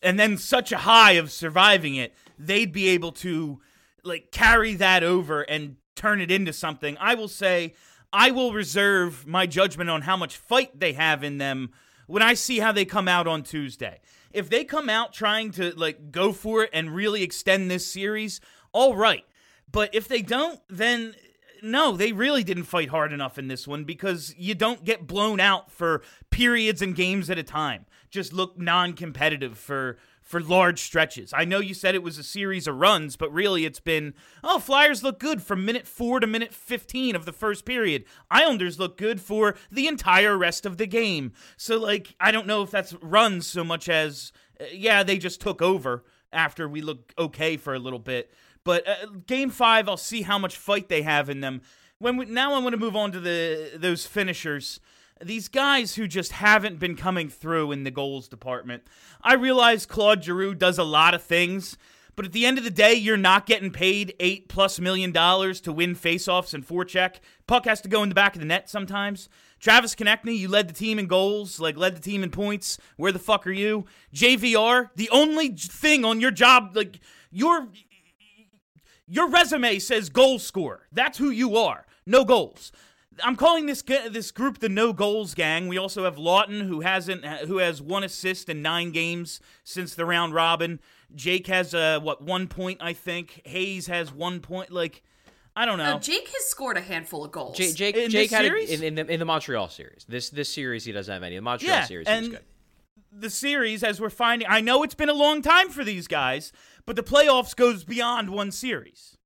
and 0.02 0.18
then 0.18 0.36
such 0.36 0.72
a 0.72 0.78
high 0.78 1.12
of 1.12 1.30
surviving 1.30 1.96
it, 1.96 2.14
they'd 2.38 2.72
be 2.72 2.88
able 2.88 3.12
to 3.12 3.60
like 4.04 4.30
carry 4.30 4.74
that 4.74 5.02
over 5.02 5.42
and 5.42 5.76
turn 5.94 6.20
it 6.20 6.30
into 6.30 6.52
something. 6.52 6.96
I 7.00 7.14
will 7.14 7.28
say 7.28 7.74
I 8.12 8.30
will 8.30 8.52
reserve 8.52 9.26
my 9.26 9.46
judgment 9.46 9.90
on 9.90 10.02
how 10.02 10.16
much 10.16 10.36
fight 10.36 10.78
they 10.78 10.92
have 10.94 11.22
in 11.22 11.38
them 11.38 11.70
when 12.06 12.22
I 12.22 12.34
see 12.34 12.58
how 12.58 12.72
they 12.72 12.84
come 12.84 13.08
out 13.08 13.26
on 13.26 13.42
Tuesday. 13.42 14.00
If 14.30 14.48
they 14.48 14.64
come 14.64 14.88
out 14.88 15.12
trying 15.12 15.50
to 15.52 15.72
like 15.76 16.10
go 16.10 16.32
for 16.32 16.64
it 16.64 16.70
and 16.72 16.94
really 16.94 17.22
extend 17.22 17.70
this 17.70 17.86
series, 17.86 18.40
all 18.72 18.96
right. 18.96 19.24
But 19.70 19.94
if 19.94 20.08
they 20.08 20.22
don't, 20.22 20.60
then 20.68 21.14
no, 21.62 21.96
they 21.96 22.12
really 22.12 22.44
didn't 22.44 22.64
fight 22.64 22.88
hard 22.88 23.12
enough 23.12 23.38
in 23.38 23.48
this 23.48 23.66
one 23.66 23.84
because 23.84 24.34
you 24.38 24.54
don't 24.54 24.84
get 24.84 25.06
blown 25.06 25.40
out 25.40 25.70
for 25.70 26.02
periods 26.30 26.82
and 26.82 26.94
games 26.94 27.28
at 27.30 27.38
a 27.38 27.42
time. 27.42 27.86
Just 28.10 28.32
look 28.32 28.58
non-competitive 28.58 29.58
for 29.58 29.98
for 30.22 30.40
large 30.42 30.82
stretches. 30.82 31.32
I 31.34 31.46
know 31.46 31.58
you 31.58 31.72
said 31.72 31.94
it 31.94 32.02
was 32.02 32.18
a 32.18 32.22
series 32.22 32.66
of 32.66 32.76
runs, 32.76 33.16
but 33.16 33.32
really 33.32 33.64
it's 33.64 33.80
been 33.80 34.14
oh, 34.44 34.58
Flyers 34.58 35.02
look 35.02 35.18
good 35.18 35.42
from 35.42 35.64
minute 35.64 35.86
4 35.86 36.20
to 36.20 36.26
minute 36.26 36.52
15 36.52 37.16
of 37.16 37.24
the 37.24 37.32
first 37.32 37.64
period. 37.64 38.04
Islanders 38.30 38.78
look 38.78 38.98
good 38.98 39.20
for 39.20 39.56
the 39.70 39.86
entire 39.86 40.36
rest 40.36 40.66
of 40.66 40.76
the 40.76 40.86
game. 40.86 41.32
So 41.56 41.78
like 41.78 42.14
I 42.20 42.30
don't 42.30 42.46
know 42.46 42.62
if 42.62 42.70
that's 42.70 42.94
runs 43.02 43.46
so 43.46 43.64
much 43.64 43.88
as 43.88 44.32
uh, 44.60 44.64
yeah, 44.72 45.02
they 45.02 45.18
just 45.18 45.40
took 45.40 45.62
over 45.62 46.04
after 46.32 46.68
we 46.68 46.82
looked 46.82 47.14
okay 47.18 47.56
for 47.56 47.74
a 47.74 47.78
little 47.78 47.98
bit. 47.98 48.30
But 48.64 48.86
uh, 48.86 49.06
game 49.26 49.50
five, 49.50 49.88
I'll 49.88 49.96
see 49.96 50.22
how 50.22 50.38
much 50.38 50.56
fight 50.56 50.88
they 50.88 51.02
have 51.02 51.30
in 51.30 51.40
them. 51.40 51.62
When 51.98 52.16
we, 52.16 52.26
now 52.26 52.54
I 52.54 52.58
want 52.58 52.74
to 52.74 52.78
move 52.78 52.96
on 52.96 53.12
to 53.12 53.20
the 53.20 53.72
those 53.76 54.06
finishers. 54.06 54.80
These 55.22 55.48
guys 55.48 55.96
who 55.96 56.06
just 56.06 56.32
haven't 56.32 56.78
been 56.78 56.96
coming 56.96 57.28
through 57.28 57.72
in 57.72 57.84
the 57.84 57.90
goals 57.90 58.28
department. 58.28 58.84
I 59.22 59.34
realize 59.34 59.86
Claude 59.86 60.22
Giroux 60.22 60.54
does 60.54 60.78
a 60.78 60.84
lot 60.84 61.14
of 61.14 61.22
things, 61.22 61.76
but 62.14 62.24
at 62.24 62.32
the 62.32 62.46
end 62.46 62.58
of 62.58 62.64
the 62.64 62.70
day, 62.70 62.94
you're 62.94 63.16
not 63.16 63.46
getting 63.46 63.70
paid 63.70 64.14
eight 64.20 64.48
plus 64.48 64.78
million 64.78 65.12
dollars 65.12 65.60
to 65.62 65.72
win 65.72 65.94
faceoffs 65.94 66.54
and 66.54 66.66
forecheck. 66.66 67.16
Puck 67.46 67.64
has 67.66 67.80
to 67.80 67.88
go 67.88 68.02
in 68.02 68.08
the 68.08 68.14
back 68.14 68.34
of 68.34 68.40
the 68.40 68.46
net 68.46 68.68
sometimes. 68.68 69.28
Travis 69.60 69.94
Konecny, 69.94 70.36
you 70.36 70.48
led 70.48 70.68
the 70.68 70.74
team 70.74 70.98
in 70.98 71.06
goals, 71.06 71.58
like 71.58 71.76
led 71.76 71.96
the 71.96 72.00
team 72.00 72.22
in 72.22 72.30
points. 72.30 72.78
Where 72.96 73.12
the 73.12 73.18
fuck 73.18 73.46
are 73.46 73.52
you? 73.52 73.86
JVR, 74.14 74.90
the 74.94 75.10
only 75.10 75.50
thing 75.50 76.04
on 76.04 76.20
your 76.20 76.30
job, 76.30 76.76
like 76.76 77.00
your 77.30 77.68
your 79.06 79.28
resume 79.28 79.78
says 79.78 80.10
goal 80.10 80.38
scorer. 80.38 80.86
That's 80.92 81.18
who 81.18 81.30
you 81.30 81.56
are. 81.56 81.86
No 82.06 82.24
goals. 82.24 82.72
I'm 83.24 83.36
calling 83.36 83.66
this 83.66 83.82
this 83.82 84.30
group 84.30 84.58
the 84.58 84.68
no 84.68 84.92
goals 84.92 85.34
gang. 85.34 85.68
We 85.68 85.78
also 85.78 86.04
have 86.04 86.16
Laughton, 86.16 86.62
who 86.66 86.80
hasn't 86.80 87.24
who 87.24 87.58
has 87.58 87.80
one 87.82 88.04
assist 88.04 88.48
in 88.48 88.62
9 88.62 88.90
games 88.92 89.40
since 89.64 89.94
the 89.94 90.04
round 90.04 90.34
robin. 90.34 90.80
Jake 91.14 91.46
has 91.46 91.74
uh 91.74 92.00
what 92.00 92.22
1 92.22 92.48
point 92.48 92.78
I 92.82 92.92
think. 92.92 93.42
Hayes 93.44 93.86
has 93.86 94.12
1 94.12 94.40
point 94.40 94.70
like 94.70 95.02
I 95.56 95.64
don't 95.66 95.78
know. 95.78 95.94
No, 95.94 95.98
Jake 95.98 96.28
has 96.28 96.44
scored 96.46 96.76
a 96.76 96.80
handful 96.80 97.24
of 97.24 97.32
goals. 97.32 97.56
Jake, 97.56 97.74
Jake, 97.74 97.96
In 97.96 98.10
Jake 98.10 98.30
this 98.30 98.38
had 98.38 98.44
a, 98.46 98.74
in, 98.74 98.82
in, 98.84 98.94
the, 98.94 99.12
in 99.12 99.18
the 99.18 99.26
Montreal 99.26 99.68
series. 99.68 100.06
This 100.08 100.30
this 100.30 100.48
series 100.52 100.84
he 100.84 100.92
doesn't 100.92 101.12
have 101.12 101.22
any. 101.22 101.34
The 101.36 101.42
Montreal 101.42 101.74
yeah, 101.74 101.84
series 101.84 102.06
he 102.06 102.14
was 102.14 102.22
and 102.24 102.30
good. 102.32 102.44
the 103.12 103.30
series 103.30 103.82
as 103.82 104.00
we're 104.00 104.10
finding 104.10 104.46
I 104.48 104.60
know 104.60 104.82
it's 104.84 104.94
been 104.94 105.08
a 105.08 105.14
long 105.14 105.42
time 105.42 105.70
for 105.70 105.82
these 105.82 106.06
guys, 106.06 106.52
but 106.86 106.94
the 106.96 107.02
playoffs 107.02 107.56
goes 107.56 107.84
beyond 107.84 108.30
one 108.30 108.52
series. 108.52 109.17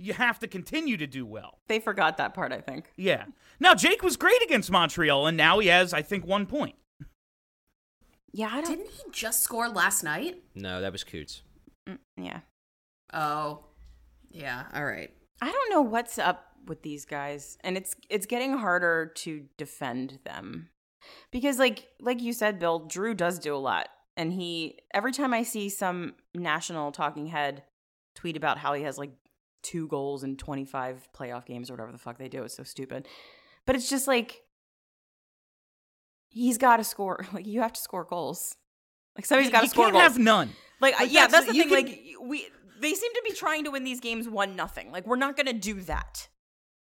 You 0.00 0.14
have 0.14 0.38
to 0.40 0.48
continue 0.48 0.96
to 0.96 1.06
do 1.06 1.26
well. 1.26 1.58
They 1.68 1.78
forgot 1.78 2.16
that 2.16 2.32
part, 2.34 2.52
I 2.52 2.60
think. 2.60 2.90
Yeah. 2.96 3.24
Now 3.58 3.74
Jake 3.74 4.02
was 4.02 4.16
great 4.16 4.42
against 4.42 4.70
Montreal, 4.70 5.26
and 5.26 5.36
now 5.36 5.58
he 5.58 5.68
has, 5.68 5.92
I 5.92 6.02
think, 6.02 6.26
one 6.26 6.46
point. 6.46 6.76
Yeah, 8.32 8.48
I 8.52 8.60
don't. 8.60 8.70
Didn't 8.70 8.90
he 8.90 9.02
just 9.12 9.42
score 9.42 9.68
last 9.68 10.02
night? 10.04 10.42
No, 10.54 10.80
that 10.80 10.92
was 10.92 11.04
Coots. 11.04 11.42
mm, 11.88 11.98
Yeah, 12.16 12.40
Oh, 13.12 13.64
yeah. 14.30 14.66
All 14.72 14.84
right. 14.84 15.10
I 15.42 15.50
don't 15.50 15.70
know 15.70 15.82
what's 15.82 16.18
up 16.18 16.46
with 16.66 16.82
these 16.82 17.04
guys, 17.04 17.58
and 17.62 17.76
it's 17.76 17.96
it's 18.08 18.26
getting 18.26 18.56
harder 18.58 19.10
to 19.16 19.46
defend 19.56 20.20
them 20.24 20.68
because, 21.32 21.58
like 21.58 21.88
like 22.00 22.20
you 22.22 22.32
said, 22.32 22.58
Bill, 22.58 22.80
Drew 22.86 23.14
does 23.14 23.38
do 23.38 23.54
a 23.54 23.58
lot, 23.58 23.88
and 24.16 24.32
he 24.32 24.78
every 24.94 25.12
time 25.12 25.34
I 25.34 25.42
see 25.42 25.68
some 25.68 26.14
national 26.34 26.92
talking 26.92 27.26
head 27.26 27.64
tweet 28.14 28.36
about 28.36 28.58
how 28.58 28.74
he 28.74 28.82
has 28.84 28.98
like 28.98 29.10
two 29.62 29.86
goals 29.88 30.24
in 30.24 30.36
twenty 30.36 30.64
five 30.64 31.08
playoff 31.16 31.44
games 31.46 31.70
or 31.70 31.74
whatever 31.74 31.92
the 31.92 31.98
fuck 31.98 32.18
they 32.18 32.28
do, 32.28 32.42
it's 32.44 32.56
so 32.56 32.62
stupid. 32.64 33.06
But 33.66 33.76
it's 33.76 33.88
just 33.90 34.06
like 34.06 34.42
he's 36.28 36.58
got 36.58 36.76
to 36.78 36.84
score. 36.84 37.24
Like 37.32 37.46
you 37.46 37.60
have 37.60 37.72
to 37.72 37.80
score 37.80 38.04
goals. 38.04 38.56
Like 39.16 39.26
somebody's 39.26 39.50
got 39.50 39.60
to 39.60 39.66
you 39.66 39.70
score 39.70 39.84
can't 39.86 39.94
goals. 39.94 40.02
have 40.04 40.18
none. 40.18 40.50
Like, 40.80 40.98
Like, 40.98 41.12
yeah, 41.12 41.26
that's- 41.26 41.46
that's, 41.46 41.46
the 41.46 41.52
thing. 41.64 41.68
can- 41.86 41.94
Like 42.20 42.28
we, 42.30 42.46
they 42.80 42.94
seem 42.94 43.12
to 43.12 43.22
be 43.24 43.32
trying 43.34 43.64
to 43.64 43.70
win 43.70 43.84
these 43.84 44.00
games 44.00 44.28
one 44.28 44.56
nothing. 44.56 44.90
Like 44.92 45.06
we're 45.06 45.16
not 45.16 45.36
going 45.36 45.46
to 45.46 45.52
do 45.52 45.80
that. 45.82 46.28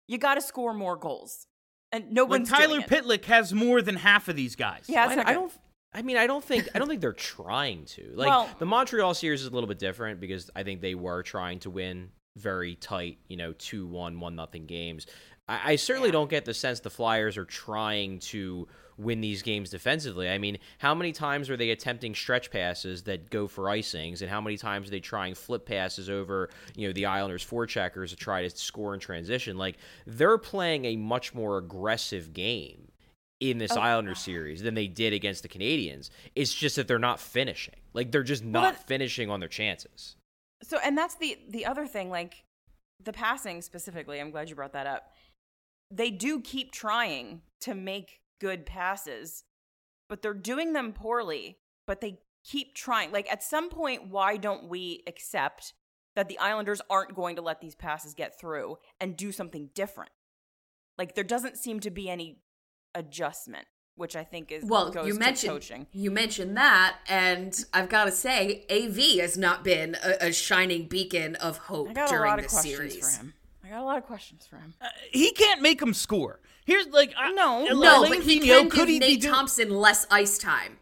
You 0.08 0.18
got 0.18 0.36
to 0.36 0.42
score 0.42 0.74
more 0.74 0.98
goals, 0.98 1.48
and 1.92 2.12
no 2.12 2.24
Like 2.24 2.30
one's 2.32 2.50
Tyler 2.50 2.68
doing 2.68 2.82
it. 2.82 2.90
Pitlick 2.90 3.26
has 3.26 3.54
more 3.54 3.82
than 3.82 3.96
half 3.96 4.28
of 4.28 4.36
these 4.36 4.56
guys. 4.58 4.84
Yeah, 4.88 5.04
I, 5.04 5.08
it's 5.08 5.16
not 5.16 5.28
I 5.28 5.34
don't. 5.34 5.52
I 5.94 6.02
mean, 6.02 6.18
I 6.18 6.28
don't 6.28 6.44
think 6.44 6.68
I 6.76 6.80
don't 6.80 6.88
think 6.88 7.02
they're 7.02 7.14
trying 7.14 7.86
to. 7.86 8.12
Like 8.16 8.28
Well- 8.30 8.50
the 8.60 8.66
Montreal 8.66 9.14
series 9.14 9.42
is 9.42 9.48
a 9.48 9.52
little 9.52 9.68
bit 9.68 9.80
different 9.80 10.20
because 10.20 10.50
I 10.56 10.64
think 10.64 10.82
they 10.82 10.96
were 10.96 11.24
trying 11.24 11.60
to 11.60 11.70
win 11.70 12.10
very 12.38 12.76
tight, 12.76 13.18
you 13.28 13.38
know, 13.38 13.54
two 13.54 13.86
one, 13.88 14.20
one 14.20 14.36
nothing 14.36 14.66
games. 14.66 15.06
I, 15.48 15.74
I 15.74 15.76
certainly 15.76 16.12
don't 16.12 16.30
get 16.30 16.46
the 16.46 16.54
sense 16.54 16.80
the 16.80 16.90
Flyers 16.90 17.38
are 17.38 17.46
trying 17.46 18.20
to 18.20 18.68
win 18.98 19.20
these 19.22 19.42
games 19.42 19.70
defensively. 19.72 20.30
I 20.30 20.38
mean, 20.38 20.58
how 20.78 20.94
many 20.94 21.12
times 21.12 21.50
are 21.50 21.58
they 21.58 21.72
attempting 21.72 22.14
stretch 22.14 22.52
passes 22.52 23.04
that 23.04 23.30
go 23.32 23.48
for 23.48 23.64
icings, 23.64 24.22
and 24.22 24.30
how 24.30 24.40
many 24.42 24.58
times 24.58 24.88
are 24.88 24.92
they 24.92 25.00
trying 25.00 25.34
flip 25.34 25.66
passes 25.66 26.10
over, 26.10 26.50
you 26.76 26.88
know, 26.88 26.94
the 26.94 27.08
Islanders 27.08 27.44
forecheckers 27.46 28.10
to 28.10 28.16
try 28.16 28.44
to 28.48 28.50
score 28.56 28.94
in 28.94 29.00
transition? 29.00 29.58
Like 29.58 29.78
they're 30.06 30.38
playing 30.38 30.86
a 30.86 30.96
much 30.98 31.34
more 31.34 31.58
aggressive 31.58 32.32
game 32.34 32.90
in 33.40 33.58
this 33.58 33.72
Oh. 33.76 33.82
Islander 33.82 34.14
series 34.14 34.62
than 34.62 34.76
they 34.76 34.88
did 34.88 35.14
against 35.14 35.42
the 35.42 35.50
Canadiens. 35.50 36.12
It's 36.36 36.54
just 36.54 36.76
that 36.76 36.88
they're 36.88 37.00
not 37.00 37.20
finishing. 37.20 37.74
Like 37.94 38.12
they're 38.12 38.22
just 38.24 38.44
Well, 38.44 38.52
not 38.52 38.74
that- 38.76 38.88
finishing 38.88 39.32
on 39.32 39.40
their 39.40 39.50
chances. 39.50 40.16
So, 40.64 40.78
and 40.84 40.98
that's 40.98 41.16
the 41.16 41.40
the 41.50 41.66
other 41.66 41.88
thing. 41.88 42.10
Like 42.10 42.44
the 43.04 43.14
passing 43.14 43.62
specifically. 43.62 44.20
I'm 44.20 44.32
glad 44.32 44.50
you 44.50 44.56
brought 44.56 44.74
that 44.74 44.88
up. 44.88 45.12
They 45.90 46.12
do 46.12 46.40
keep 46.42 46.72
trying 46.72 47.42
to 47.62 47.74
make 47.74 48.22
good 48.40 48.66
passes, 48.66 49.44
but 50.08 50.22
they're 50.22 50.34
doing 50.34 50.74
them 50.74 50.94
poorly. 50.94 51.58
But 51.88 52.02
they 52.02 52.20
keep 52.44 52.76
trying. 52.76 53.12
Like 53.12 53.32
at 53.32 53.44
some 53.44 53.70
point, 53.70 54.10
why 54.10 54.38
don't 54.38 54.70
we 54.70 55.04
accept 55.08 55.74
that 56.16 56.28
the 56.28 56.38
Islanders 56.40 56.82
aren't 56.90 57.16
going 57.16 57.36
to 57.38 57.42
let 57.42 57.62
these 57.62 57.76
passes 57.76 58.14
get 58.14 58.40
through 58.40 58.78
and 59.00 59.18
do 59.18 59.32
something 59.32 59.70
different? 59.74 60.12
Like 60.98 61.16
there 61.16 61.24
doesn't 61.24 61.58
seem 61.58 61.80
to 61.82 61.90
be 61.90 62.10
any 62.10 62.42
adjustment, 62.94 63.68
which 63.96 64.16
I 64.16 64.24
think 64.24 64.52
is 64.52 64.64
Well, 64.64 64.90
goes 64.92 65.08
you 65.08 65.14
to 65.14 65.20
mentioned 65.20 65.52
coaching. 65.54 65.88
you 65.92 66.12
mentioned 66.12 66.58
that, 66.58 66.98
and 67.08 67.54
I've 67.74 67.90
got 67.90 68.06
to 68.06 68.12
say, 68.12 68.66
AV 68.70 69.20
has 69.22 69.38
not 69.38 69.64
been 69.64 69.96
a, 70.04 70.28
a 70.28 70.34
shining 70.34 70.88
beacon 70.88 71.36
of 71.36 71.58
hope 71.58 71.90
I 71.90 71.94
got 71.94 72.10
a 72.10 72.12
during 72.14 72.30
lot 72.30 72.40
of 72.40 72.46
this 72.46 72.52
questions 72.54 72.76
series. 72.94 73.18
for 73.18 73.24
him. 73.24 73.34
I 73.64 73.70
got 73.70 73.82
a 73.82 73.86
lot 73.86 73.98
of 73.98 74.04
questions 74.06 74.46
for 74.48 74.58
him. 74.58 74.74
He 75.12 75.32
can't 75.32 75.62
make 75.62 75.80
them 75.80 75.94
score. 75.94 76.40
Here's 76.66 76.88
like 76.88 77.14
I- 77.18 77.32
No. 77.32 77.68
uh, 77.68 77.74
No, 77.74 78.08
but 78.08 78.20
he 78.24 78.40
can 78.40 78.70
could 78.70 78.76
give 78.76 78.88
he 78.88 78.94
be 78.94 79.00
Nate 79.00 79.22
doing- 79.22 79.34
Thompson 79.34 79.70
less 79.70 80.06
ice 80.10 80.38
time. 80.38 80.78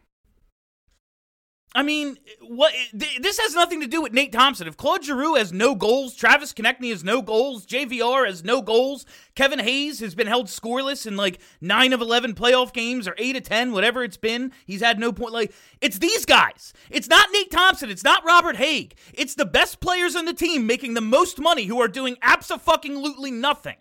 I 1.75 1.83
mean, 1.83 2.17
what? 2.41 2.73
th- 2.97 3.19
This 3.21 3.37
has 3.37 3.53
nothing 3.53 3.81
to 3.81 3.87
do 3.87 4.01
with 4.01 4.11
Nate 4.11 4.31
Thompson. 4.31 4.67
If 4.67 4.75
Claude 4.75 5.03
Giroux 5.03 5.35
has 5.35 5.53
no 5.53 5.75
goals, 5.75 6.15
Travis 6.15 6.51
Konecny 6.51 6.89
has 6.89 7.03
no 7.03 7.21
goals, 7.21 7.65
JVR 7.67 8.25
has 8.25 8.43
no 8.43 8.63
goals, 8.63 9.05
Kevin 9.35 9.59
Hayes 9.59 9.99
has 9.99 10.15
been 10.15 10.25
held 10.25 10.47
scoreless 10.47 11.05
in 11.05 11.15
like 11.15 11.39
nine 11.61 11.93
of 11.93 12.01
eleven 12.01 12.33
playoff 12.33 12.73
games 12.73 13.07
or 13.07 13.13
eight 13.19 13.35
of 13.35 13.43
ten, 13.43 13.71
whatever 13.71 14.03
it's 14.03 14.17
been. 14.17 14.51
He's 14.65 14.81
had 14.81 14.99
no 14.99 15.11
point. 15.11 15.31
Like 15.31 15.53
it's 15.79 15.99
these 15.99 16.25
guys. 16.25 16.73
It's 16.89 17.07
not 17.07 17.29
Nate 17.31 17.51
Thompson. 17.51 17.91
It's 17.91 18.03
not 18.03 18.25
Robert 18.25 18.55
Hagg. 18.55 18.95
It's 19.13 19.35
the 19.35 19.45
best 19.45 19.79
players 19.79 20.15
on 20.15 20.25
the 20.25 20.33
team 20.33 20.65
making 20.65 20.95
the 20.95 21.01
most 21.01 21.39
money 21.39 21.65
who 21.65 21.79
are 21.79 21.87
doing 21.87 22.15
abso-fucking-lutely 22.23 23.29
nothing. 23.29 23.75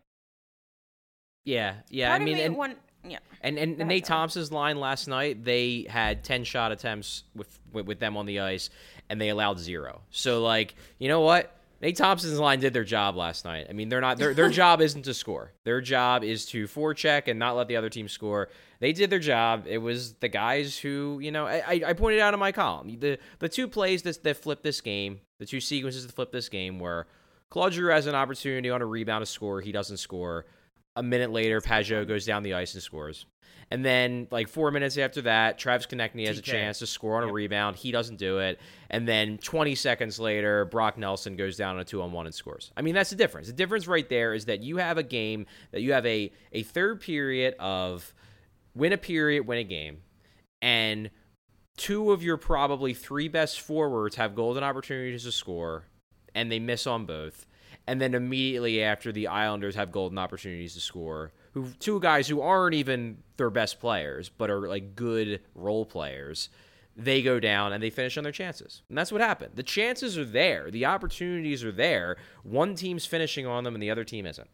Yeah, 1.45 1.77
yeah. 1.89 2.11
Part 2.11 2.21
I 2.21 2.25
mean, 2.25 2.37
me 2.37 2.43
and, 2.43 2.57
want- 2.57 2.77
yeah. 3.05 3.19
and 3.41 3.59
and 3.59 3.75
ahead, 3.75 3.87
Nate 3.87 4.05
Thompson's 4.05 4.51
line 4.53 4.79
last 4.81 5.09
night, 5.09 5.45
they 5.45 5.87
had 5.89 6.25
ten 6.25 6.45
shot 6.45 6.73
attempts 6.73 7.25
with, 7.35 7.59
with 7.73 7.87
with 7.87 7.99
them 8.01 8.17
on 8.17 8.27
the 8.27 8.41
ice, 8.41 8.71
and 9.09 9.21
they 9.21 9.29
allowed 9.29 9.59
zero. 9.59 10.03
So 10.11 10.43
like, 10.43 10.75
you 10.99 11.09
know 11.09 11.21
what? 11.21 11.55
Nate 11.81 11.97
Thompson's 11.97 12.41
line 12.41 12.59
did 12.59 12.73
their 12.73 12.83
job 12.83 13.15
last 13.15 13.45
night. 13.45 13.69
I 13.71 13.73
mean, 13.73 13.89
they're 13.89 14.01
not 14.01 14.19
their 14.19 14.35
their 14.35 14.51
job 14.63 14.81
isn't 14.81 15.03
to 15.05 15.15
score. 15.15 15.53
Their 15.65 15.81
job 15.81 16.25
is 16.25 16.45
to 16.47 16.67
forecheck 16.67 17.29
and 17.29 17.39
not 17.39 17.57
let 17.57 17.69
the 17.69 17.77
other 17.77 17.89
team 17.89 18.09
score. 18.09 18.49
They 18.81 18.93
did 18.93 19.11
their 19.11 19.19
job. 19.21 19.65
It 19.69 19.79
was 19.79 20.15
the 20.15 20.29
guys 20.29 20.77
who, 20.79 21.19
you 21.21 21.31
know, 21.33 21.47
I, 21.47 21.63
I- 21.67 21.83
I 21.87 21.93
pointed 21.95 22.21
out 22.21 22.35
in 22.35 22.41
my 22.41 22.51
column 22.53 22.97
the 22.99 23.19
the 23.39 23.49
two 23.49 23.69
plays 23.69 24.03
that 24.03 24.23
that 24.25 24.39
flipped 24.39 24.65
this 24.65 24.81
game, 24.81 25.21
the 25.39 25.47
two 25.47 25.61
sequences 25.61 26.05
that 26.05 26.13
flipped 26.13 26.33
this 26.33 26.49
game 26.49 26.81
were 26.81 27.07
Claude 27.51 27.73
Giroux 27.73 27.93
has 27.93 28.07
an 28.07 28.15
opportunity 28.17 28.71
on 28.71 28.83
a 28.83 28.87
rebound 28.87 29.23
to 29.23 29.27
score. 29.27 29.61
He 29.61 29.71
doesn't 29.73 29.99
score. 29.99 30.47
A 30.99 31.03
minute 31.03 31.31
later, 31.31 31.61
Pageau 31.61 32.07
goes 32.07 32.27
down 32.27 32.43
the 32.43 32.55
ice 32.55 32.75
and 32.75 32.83
scores. 32.83 33.27
And 33.71 33.85
then, 33.85 34.29
like 34.31 34.49
four 34.49 34.71
minutes 34.71 34.97
after 34.97 35.21
that, 35.23 35.59
Travis 35.59 35.87
Konecny 35.87 36.27
has 36.27 36.39
a 36.39 36.43
chance 36.43 36.79
to 36.79 36.87
score 36.87 37.17
on 37.19 37.25
a 37.25 37.27
Yep. 37.27 37.35
rebound. 37.35 37.77
He 37.77 37.93
doesn't 37.93 38.17
do 38.17 38.39
it. 38.39 38.59
And 38.89 39.07
then 39.07 39.37
20 39.39 39.75
seconds 39.75 40.19
later, 40.19 40.65
Brock 40.65 40.97
Nelson 40.97 41.37
goes 41.37 41.57
down 41.59 41.75
on 41.75 41.81
a 41.83 41.85
two 41.85 42.01
on 42.01 42.11
one 42.13 42.25
and 42.27 42.35
scores. 42.35 42.73
I 42.77 42.83
mean, 42.83 42.95
that's 42.95 43.11
the 43.11 43.17
difference. 43.17 43.47
The 43.47 43.53
difference 43.53 43.87
right 43.87 44.09
there 44.09 44.33
is 44.33 44.47
that 44.47 44.63
you 44.63 44.79
have 44.79 44.97
a 44.97 45.03
game 45.03 45.45
that 45.73 45.83
you 45.83 45.93
have 45.93 46.07
a, 46.07 46.33
a 46.53 46.63
third 46.63 47.01
period 47.03 47.55
of 47.59 48.15
win 48.75 48.93
a 48.95 48.99
period, 48.99 49.47
win 49.47 49.59
a 49.59 49.65
game. 49.65 49.99
And 50.63 51.11
two 51.77 52.11
of 52.11 52.23
your 52.23 52.39
probably 52.39 52.95
three 52.95 53.29
best 53.29 53.61
forwards 53.61 54.17
have 54.17 54.35
golden 54.35 54.65
opportunities 54.65 55.25
to 55.25 55.33
score, 55.33 55.85
and 56.35 56.51
they 56.51 56.59
miss 56.59 56.87
on 56.87 57.05
both. 57.05 57.47
And 57.89 58.03
then 58.03 58.15
immediately 58.15 58.83
after, 58.83 59.13
the 59.13 59.29
Islanders 59.29 59.75
have 59.75 59.91
golden 59.91 60.19
opportunities 60.19 60.75
to 60.75 60.81
score. 60.81 61.33
Who 61.55 61.71
two 61.81 61.99
guys 62.01 62.29
who 62.29 62.43
aren't 62.43 62.75
even 62.75 63.23
their 63.39 63.49
best 63.49 63.81
players, 63.81 64.29
but 64.29 64.51
are 64.51 64.69
like 64.69 64.95
good 64.95 65.41
role 65.55 65.87
players. 65.87 66.51
They 66.95 67.23
go 67.23 67.41
down 67.41 67.73
and 67.73 67.83
they 67.83 67.89
finish 67.89 68.19
on 68.19 68.25
their 68.25 68.33
chances, 68.33 68.83
and 68.91 68.99
that's 68.99 69.11
what 69.11 69.23
happened. 69.23 69.53
The 69.55 69.63
chances 69.63 70.19
are 70.19 70.25
there, 70.27 70.71
the 70.71 70.85
opportunities 70.85 71.65
are 71.65 71.73
there. 71.73 72.19
One 72.43 72.75
team's 72.75 73.07
finishing 73.07 73.47
on 73.47 73.65
them, 73.65 73.75
and 73.75 73.83
the 73.83 73.91
other 73.91 74.05
team 74.05 74.27
isn't. 74.27 74.51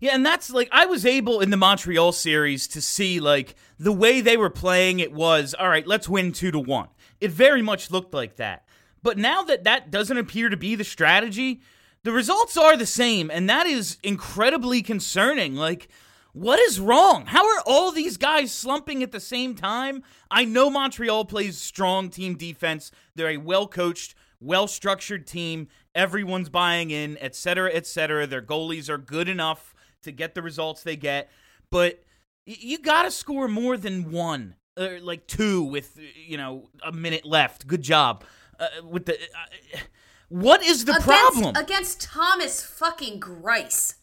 Yeah, 0.00 0.16
and 0.16 0.26
that's 0.26 0.50
like 0.50 0.68
I 0.72 0.86
was 0.86 1.06
able 1.06 1.40
in 1.40 1.50
the 1.50 1.56
Montreal 1.56 2.10
series 2.10 2.66
to 2.68 2.82
see 2.82 3.20
like 3.20 3.54
the 3.78 3.92
way 3.92 4.20
they 4.20 4.36
were 4.36 4.50
playing. 4.50 4.98
It 4.98 5.12
was 5.12 5.54
all 5.54 5.68
right. 5.68 5.86
Let's 5.86 6.08
win 6.08 6.32
two 6.32 6.50
to 6.50 6.58
one. 6.58 6.88
It 7.20 7.30
very 7.30 7.62
much 7.62 7.92
looked 7.92 8.12
like 8.12 8.34
that. 8.36 8.66
But 9.04 9.16
now 9.16 9.42
that 9.44 9.62
that 9.62 9.92
doesn't 9.92 10.18
appear 10.18 10.48
to 10.48 10.56
be 10.56 10.74
the 10.74 10.82
strategy, 10.82 11.60
the 12.04 12.12
results 12.12 12.56
are 12.56 12.76
the 12.76 12.86
same, 12.86 13.30
and 13.30 13.50
that 13.50 13.66
is 13.66 13.98
incredibly 14.02 14.82
concerning. 14.82 15.56
Like, 15.56 15.88
what 16.32 16.58
is 16.58 16.78
wrong? 16.78 17.26
How 17.26 17.46
are 17.46 17.62
all 17.66 17.92
these 17.92 18.16
guys 18.16 18.52
slumping 18.52 19.02
at 19.02 19.10
the 19.10 19.20
same 19.20 19.54
time? 19.54 20.02
I 20.30 20.44
know 20.44 20.68
Montreal 20.68 21.24
plays 21.24 21.58
strong 21.58 22.10
team 22.10 22.36
defense. 22.36 22.90
They're 23.14 23.30
a 23.30 23.36
well 23.38 23.66
coached, 23.66 24.14
well 24.38 24.66
structured 24.66 25.26
team. 25.26 25.68
Everyone's 25.94 26.48
buying 26.48 26.90
in, 26.90 27.16
et 27.20 27.34
cetera, 27.34 27.70
et 27.72 27.86
cetera. 27.86 28.26
Their 28.26 28.42
goalies 28.42 28.88
are 28.88 28.98
good 28.98 29.28
enough 29.28 29.74
to 30.02 30.12
get 30.12 30.34
the 30.34 30.42
results 30.42 30.82
they 30.82 30.96
get. 30.96 31.30
But 31.70 32.04
you 32.44 32.78
got 32.78 33.04
to 33.04 33.10
score 33.10 33.48
more 33.48 33.76
than 33.76 34.10
one, 34.10 34.56
or 34.78 35.00
like 35.00 35.26
two 35.26 35.62
with, 35.62 35.98
you 36.26 36.36
know, 36.36 36.68
a 36.84 36.92
minute 36.92 37.24
left. 37.24 37.66
Good 37.66 37.82
job. 37.82 38.24
Uh, 38.60 38.66
with 38.84 39.06
the. 39.06 39.14
Uh, 39.14 39.78
what 40.28 40.62
is 40.62 40.84
the 40.84 40.92
against, 40.92 41.06
problem? 41.06 41.56
against 41.56 42.02
Thomas 42.02 42.62
fucking 42.62 43.20
Greiss. 43.20 43.94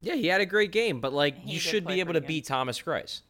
Yeah, 0.00 0.14
he 0.14 0.26
had 0.28 0.40
a 0.40 0.46
great 0.46 0.72
game, 0.72 1.00
but 1.00 1.12
like 1.12 1.36
He 1.38 1.54
you 1.54 1.58
should 1.60 1.86
be 1.86 2.00
able 2.00 2.12
to 2.12 2.20
pretty 2.20 2.20
good. 2.20 2.28
beat 2.28 2.46
Thomas 2.46 2.80
Greiss. 2.80 3.22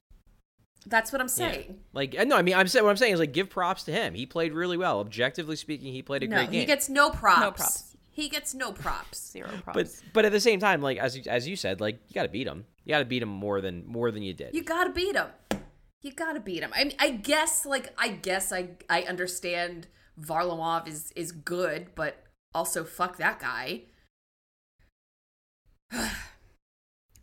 That's 0.89 1.11
what 1.11 1.21
I'm 1.21 1.27
Yeah. 1.29 1.51
saying. 1.53 1.81
Like 1.93 2.17
uh, 2.19 2.25
no, 2.25 2.37
I 2.37 2.43
mean 2.43 2.55
I'm 2.55 2.69
saying 2.69 2.85
what 2.85 2.91
I'm 2.91 2.97
saying 2.97 3.15
is 3.15 3.21
like 3.21 3.33
give 3.33 3.51
props 3.51 3.83
to 3.85 3.93
him. 3.93 4.15
He 4.15 4.27
played 4.27 4.53
really 4.53 4.77
well. 4.77 5.01
Objectively 5.01 5.57
speaking, 5.57 5.93
he 5.93 6.03
played 6.03 6.23
a 6.23 6.29
No, 6.29 6.37
great 6.37 6.51
game. 6.51 6.61
he 6.61 6.67
gets 6.67 6.89
no 6.89 7.11
props. 7.11 7.41
No 7.41 7.51
props. 7.51 7.97
He 8.11 8.29
gets 8.29 8.55
no 8.55 8.73
props. 8.73 9.31
Zero 9.33 9.49
props. 9.63 9.75
but 10.03 10.13
but 10.13 10.25
at 10.25 10.33
the 10.33 10.41
same 10.41 10.59
time, 10.61 10.81
like 10.83 10.97
as 10.99 11.17
you, 11.17 11.23
as 11.27 11.47
you 11.49 11.55
said, 11.57 11.81
like 11.81 11.99
you 12.09 12.15
got 12.15 12.23
to 12.23 12.29
beat 12.29 12.47
him. 12.47 12.65
You 12.85 12.91
got 12.91 13.01
to 13.01 13.05
beat 13.05 13.23
him 13.23 13.29
more 13.29 13.61
than 13.61 13.85
more 13.87 14.11
than 14.11 14.23
you 14.23 14.33
did. 14.33 14.55
You 14.55 14.63
gotta 14.63 14.91
beat 14.91 15.17
him. 15.17 15.27
You 16.03 16.13
gotta 16.13 16.41
beat 16.41 16.63
him. 16.63 16.71
I 16.75 16.85
mean, 16.85 16.95
I 17.01 17.11
guess, 17.11 17.67
like, 17.67 17.93
I 17.99 18.09
guess 18.11 18.53
I 18.53 18.69
I 18.89 19.03
understand 19.03 19.89
Varlamov 20.21 20.89
is 20.89 21.13
is 21.17 21.33
good, 21.33 21.89
but 21.95 22.25
also 22.55 22.85
fuck 22.85 23.17
that 23.19 23.39
guy. 23.41 23.83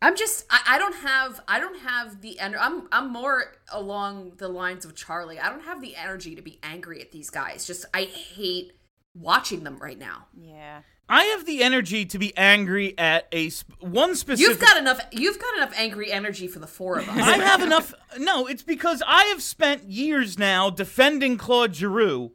I'm 0.02 0.18
just 0.18 0.46
I, 0.50 0.62
I 0.68 0.78
don't 0.78 0.96
have 0.96 1.42
I 1.48 1.60
don't 1.60 1.80
have 1.80 2.22
the 2.22 2.38
ener- 2.42 2.58
I'm 2.60 2.88
I'm 2.92 3.12
more 3.12 3.56
along 3.72 4.34
the 4.38 4.50
lines 4.50 4.84
of 4.86 4.96
Charlie. 4.96 5.40
I 5.40 5.50
don't 5.50 5.64
have 5.64 5.82
the 5.82 5.96
energy 5.96 6.36
to 6.36 6.42
be 6.42 6.60
angry 6.62 7.02
at 7.02 7.12
these 7.12 7.30
guys. 7.30 7.66
Just 7.66 7.86
I 7.94 8.04
hate 8.04 8.74
watching 9.16 9.64
them 9.64 9.78
right 9.78 9.98
now. 10.00 10.28
yeah. 10.38 10.82
I 11.10 11.26
have 11.26 11.46
the 11.46 11.62
energy 11.62 12.06
to 12.06 12.18
be 12.18 12.36
angry 12.38 12.98
at 12.98 13.28
a 13.34 13.50
sp- 13.52 13.76
one 13.82 14.16
specific. 14.16 14.50
You've 14.50 14.60
got 14.62 14.78
enough 14.78 15.02
you've 15.12 15.38
got 15.38 15.58
enough 15.58 15.74
angry 15.78 16.12
energy 16.12 16.48
for 16.48 16.60
the 16.60 16.68
four 16.68 16.98
of 16.98 17.08
us. 17.10 17.18
I 17.18 17.38
have 17.38 17.62
enough. 17.62 17.94
No, 18.18 18.48
it's 18.48 18.64
because 18.64 19.04
I 19.06 19.26
have 19.26 19.44
spent 19.44 19.84
years 19.84 20.40
now 20.40 20.70
defending 20.70 21.38
Claude 21.38 21.76
Giroux 21.76 22.32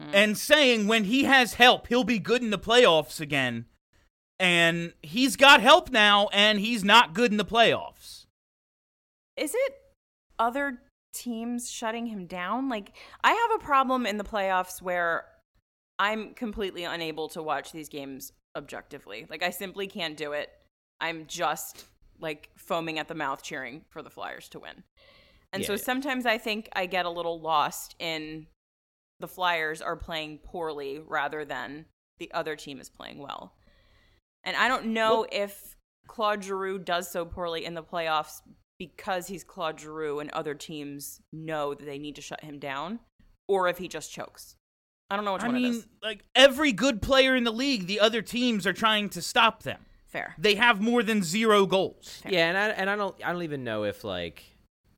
Mm. 0.00 0.10
and 0.12 0.38
saying 0.38 0.86
when 0.88 1.04
he 1.04 1.24
has 1.24 1.54
help, 1.54 1.86
he'll 1.86 2.04
be 2.04 2.18
good 2.18 2.42
in 2.42 2.50
the 2.50 2.58
playoffs 2.58 3.20
again. 3.20 3.66
And 4.40 4.92
he's 5.02 5.36
got 5.36 5.60
help 5.60 5.90
now, 5.90 6.28
and 6.32 6.58
he's 6.58 6.82
not 6.82 7.14
good 7.14 7.30
in 7.30 7.36
the 7.36 7.44
playoffs. 7.44 8.26
Is 9.36 9.54
it 9.54 9.74
other 10.38 10.80
teams 11.12 11.70
shutting 11.70 12.06
him 12.06 12.26
down? 12.26 12.68
Like, 12.68 12.92
I 13.22 13.30
have 13.30 13.60
a 13.60 13.64
problem 13.64 14.06
in 14.06 14.16
the 14.16 14.24
playoffs 14.24 14.82
where 14.82 15.26
I'm 16.00 16.34
completely 16.34 16.82
unable 16.82 17.28
to 17.28 17.42
watch 17.42 17.70
these 17.70 17.88
games 17.88 18.32
objectively. 18.56 19.26
Like, 19.30 19.44
I 19.44 19.50
simply 19.50 19.86
can't 19.86 20.16
do 20.16 20.32
it. 20.32 20.50
I'm 21.00 21.26
just 21.26 21.84
like 22.20 22.50
foaming 22.56 22.98
at 22.98 23.08
the 23.08 23.14
mouth 23.14 23.42
cheering 23.42 23.84
for 23.88 24.02
the 24.02 24.10
Flyers 24.10 24.48
to 24.50 24.58
win. 24.58 24.82
And 25.52 25.62
Yeah, 25.62 25.66
so 25.68 25.72
yeah. 25.74 25.78
sometimes 25.78 26.26
I 26.26 26.38
think 26.38 26.68
I 26.72 26.86
get 26.86 27.06
a 27.06 27.10
little 27.10 27.40
lost 27.40 27.94
in 27.98 28.46
the 29.20 29.28
Flyers 29.28 29.80
are 29.82 29.96
playing 29.96 30.38
poorly 30.38 30.98
rather 30.98 31.44
than 31.44 31.86
the 32.18 32.30
other 32.32 32.56
team 32.56 32.80
is 32.80 32.88
playing 32.90 33.18
well. 33.18 33.54
And 34.44 34.56
I 34.56 34.68
don't 34.68 34.86
know 34.86 35.20
Well- 35.20 35.26
if 35.32 35.76
Claude 36.06 36.44
Giroux 36.44 36.78
does 36.78 37.10
so 37.10 37.24
poorly 37.24 37.64
in 37.64 37.74
the 37.74 37.82
playoffs 37.82 38.42
because 38.78 39.26
he's 39.28 39.44
Claude 39.44 39.80
Giroux 39.80 40.18
and 40.20 40.30
other 40.32 40.54
teams 40.54 41.20
know 41.32 41.74
that 41.74 41.84
they 41.84 41.98
need 41.98 42.16
to 42.16 42.20
shut 42.22 42.42
him 42.42 42.58
down, 42.58 43.00
or 43.48 43.68
if 43.68 43.78
he 43.78 43.88
just 43.88 44.12
chokes. 44.12 44.56
I 45.08 45.16
don't 45.16 45.24
know 45.24 45.34
which 45.34 45.42
I 45.42 45.46
one 45.46 45.54
mean, 45.54 45.72
is. 45.74 45.86
like 46.02 46.24
every 46.34 46.72
good 46.72 47.00
player 47.00 47.36
in 47.36 47.44
the 47.44 47.52
league, 47.52 47.86
the 47.86 48.00
other 48.00 48.20
teams 48.20 48.66
are 48.66 48.72
trying 48.72 49.08
to 49.10 49.22
stop 49.22 49.62
them. 49.62 49.86
Fair. 50.06 50.34
They 50.38 50.56
have 50.56 50.80
more 50.80 51.02
than 51.02 51.22
zero 51.22 51.66
goals. 51.66 52.20
Yeah, 52.28 52.48
and 52.48 52.56
I 52.58 52.68
and 52.70 52.90
I 52.90 52.96
don't 52.96 53.16
I 53.24 53.32
don't 53.32 53.42
even 53.42 53.64
know 53.64 53.84
if 53.84 54.02
like 54.04 54.44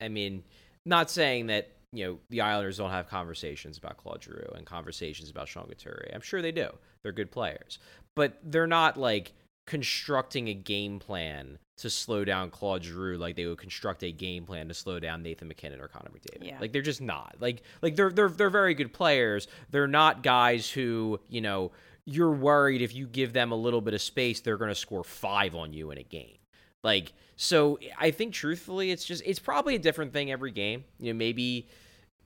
I 0.01 0.09
mean, 0.09 0.43
not 0.85 1.11
saying 1.11 1.47
that 1.49 1.76
you 1.93 2.05
know 2.05 2.19
the 2.31 2.41
Islanders 2.41 2.79
don't 2.79 2.91
have 2.91 3.09
conversations 3.09 3.79
about 3.79 3.97
Claude 3.97 4.23
Giroux 4.23 4.53
and 4.55 4.67
conversations 4.67 5.31
about 5.31 5.49
Sean 5.49 5.67
Couturier. 5.67 6.11
I'm 6.15 6.21
sure 6.21 6.43
they 6.43 6.53
do. 6.53 6.69
They're 7.03 7.13
good 7.13 7.31
players, 7.31 7.79
but 8.15 8.39
they're 8.43 8.67
not 8.67 8.97
like 8.97 9.33
constructing 9.67 10.49
a 10.49 10.55
game 10.55 10.99
plan 10.99 11.59
to 11.79 11.91
slow 11.91 12.25
down 12.25 12.51
Claude 12.51 12.83
Giroux 12.83 13.19
like 13.19 13.37
they 13.37 13.47
would 13.47 13.59
construct 13.59 14.03
a 14.03 14.11
game 14.11 14.45
plan 14.45 14.69
to 14.69 14.75
slow 14.75 14.99
down 14.99 15.23
Nathan 15.23 15.49
MacKinnon 15.49 15.81
or 15.81 15.89
Connor 15.89 16.11
McDavid. 16.11 16.47
Yeah. 16.47 16.59
Like 16.61 16.73
they're 16.73 16.83
just 16.83 17.03
not. 17.03 17.37
Like 17.39 17.63
like 17.83 17.97
they're 17.97 18.11
they're 18.11 18.29
they're 18.29 18.51
very 18.51 18.75
good 18.75 18.93
players. 18.93 19.47
They're 19.71 19.89
not 19.89 20.23
guys 20.23 20.71
who, 20.71 21.21
you 21.29 21.41
know, 21.41 21.73
you're 22.07 22.33
worried 22.33 22.83
if 22.83 22.95
you 22.95 23.07
give 23.07 23.33
them 23.33 23.53
a 23.53 23.57
little 23.57 23.81
bit 23.81 23.93
of 23.93 24.01
space, 24.01 24.41
they're 24.41 24.57
going 24.57 24.71
to 24.71 24.77
score 24.77 25.05
5 25.05 25.55
on 25.55 25.73
you 25.73 25.91
in 25.91 25.99
a 25.99 26.03
game. 26.03 26.39
Like 26.83 27.13
so 27.37 27.79
I 27.99 28.11
think 28.11 28.33
truthfully 28.33 28.91
it's 28.91 29.05
just 29.05 29.23
it's 29.25 29.39
probably 29.39 29.75
a 29.75 29.79
different 29.79 30.13
thing 30.13 30.31
every 30.31 30.51
game. 30.51 30.85
You 30.99 31.13
know, 31.13 31.19
maybe 31.19 31.69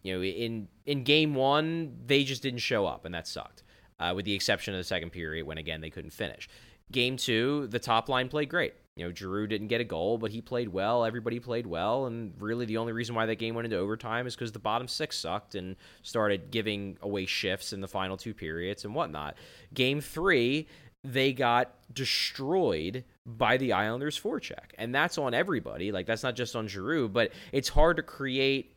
you 0.02 0.14
know, 0.14 0.22
in 0.22 0.68
in 0.86 1.04
game 1.04 1.34
1 1.34 1.98
they 2.06 2.24
just 2.24 2.42
didn't 2.42 2.60
show 2.60 2.86
up 2.86 3.04
and 3.04 3.14
that 3.14 3.26
sucked. 3.26 3.64
Uh, 3.98 4.14
with 4.16 4.24
the 4.24 4.32
exception 4.32 4.72
of 4.72 4.78
the 4.78 4.84
second 4.84 5.10
period 5.10 5.46
when 5.46 5.58
again 5.58 5.80
they 5.80 5.90
couldn't 5.90 6.12
finish. 6.12 6.48
Game 6.90 7.16
2, 7.16 7.68
the 7.68 7.78
top 7.78 8.08
line 8.08 8.28
played 8.28 8.48
great. 8.48 8.74
You 8.96 9.06
know, 9.06 9.14
Giroux 9.14 9.46
didn't 9.46 9.68
get 9.68 9.80
a 9.80 9.84
goal, 9.84 10.18
but 10.18 10.30
he 10.30 10.40
played 10.40 10.68
well. 10.68 11.04
Everybody 11.04 11.38
played 11.38 11.66
well, 11.66 12.06
and 12.06 12.34
really 12.38 12.66
the 12.66 12.78
only 12.78 12.92
reason 12.92 13.14
why 13.14 13.26
that 13.26 13.36
game 13.36 13.54
went 13.54 13.66
into 13.66 13.78
overtime 13.78 14.26
is 14.26 14.34
because 14.34 14.52
the 14.52 14.58
bottom 14.58 14.88
six 14.88 15.16
sucked 15.16 15.54
and 15.54 15.76
started 16.02 16.50
giving 16.50 16.98
away 17.00 17.26
shifts 17.26 17.72
in 17.72 17.80
the 17.80 17.88
final 17.88 18.16
two 18.16 18.34
periods 18.34 18.84
and 18.84 18.94
whatnot. 18.94 19.36
Game 19.72 20.00
three, 20.00 20.66
they 21.04 21.32
got 21.32 21.74
destroyed 21.94 23.04
by 23.26 23.56
the 23.56 23.72
Islanders' 23.72 24.18
forecheck, 24.18 24.72
and 24.78 24.94
that's 24.94 25.18
on 25.18 25.34
everybody. 25.34 25.92
Like 25.92 26.06
that's 26.06 26.22
not 26.22 26.36
just 26.36 26.56
on 26.56 26.68
Giroux, 26.68 27.08
but 27.08 27.32
it's 27.52 27.68
hard 27.68 27.96
to 27.96 28.02
create. 28.02 28.76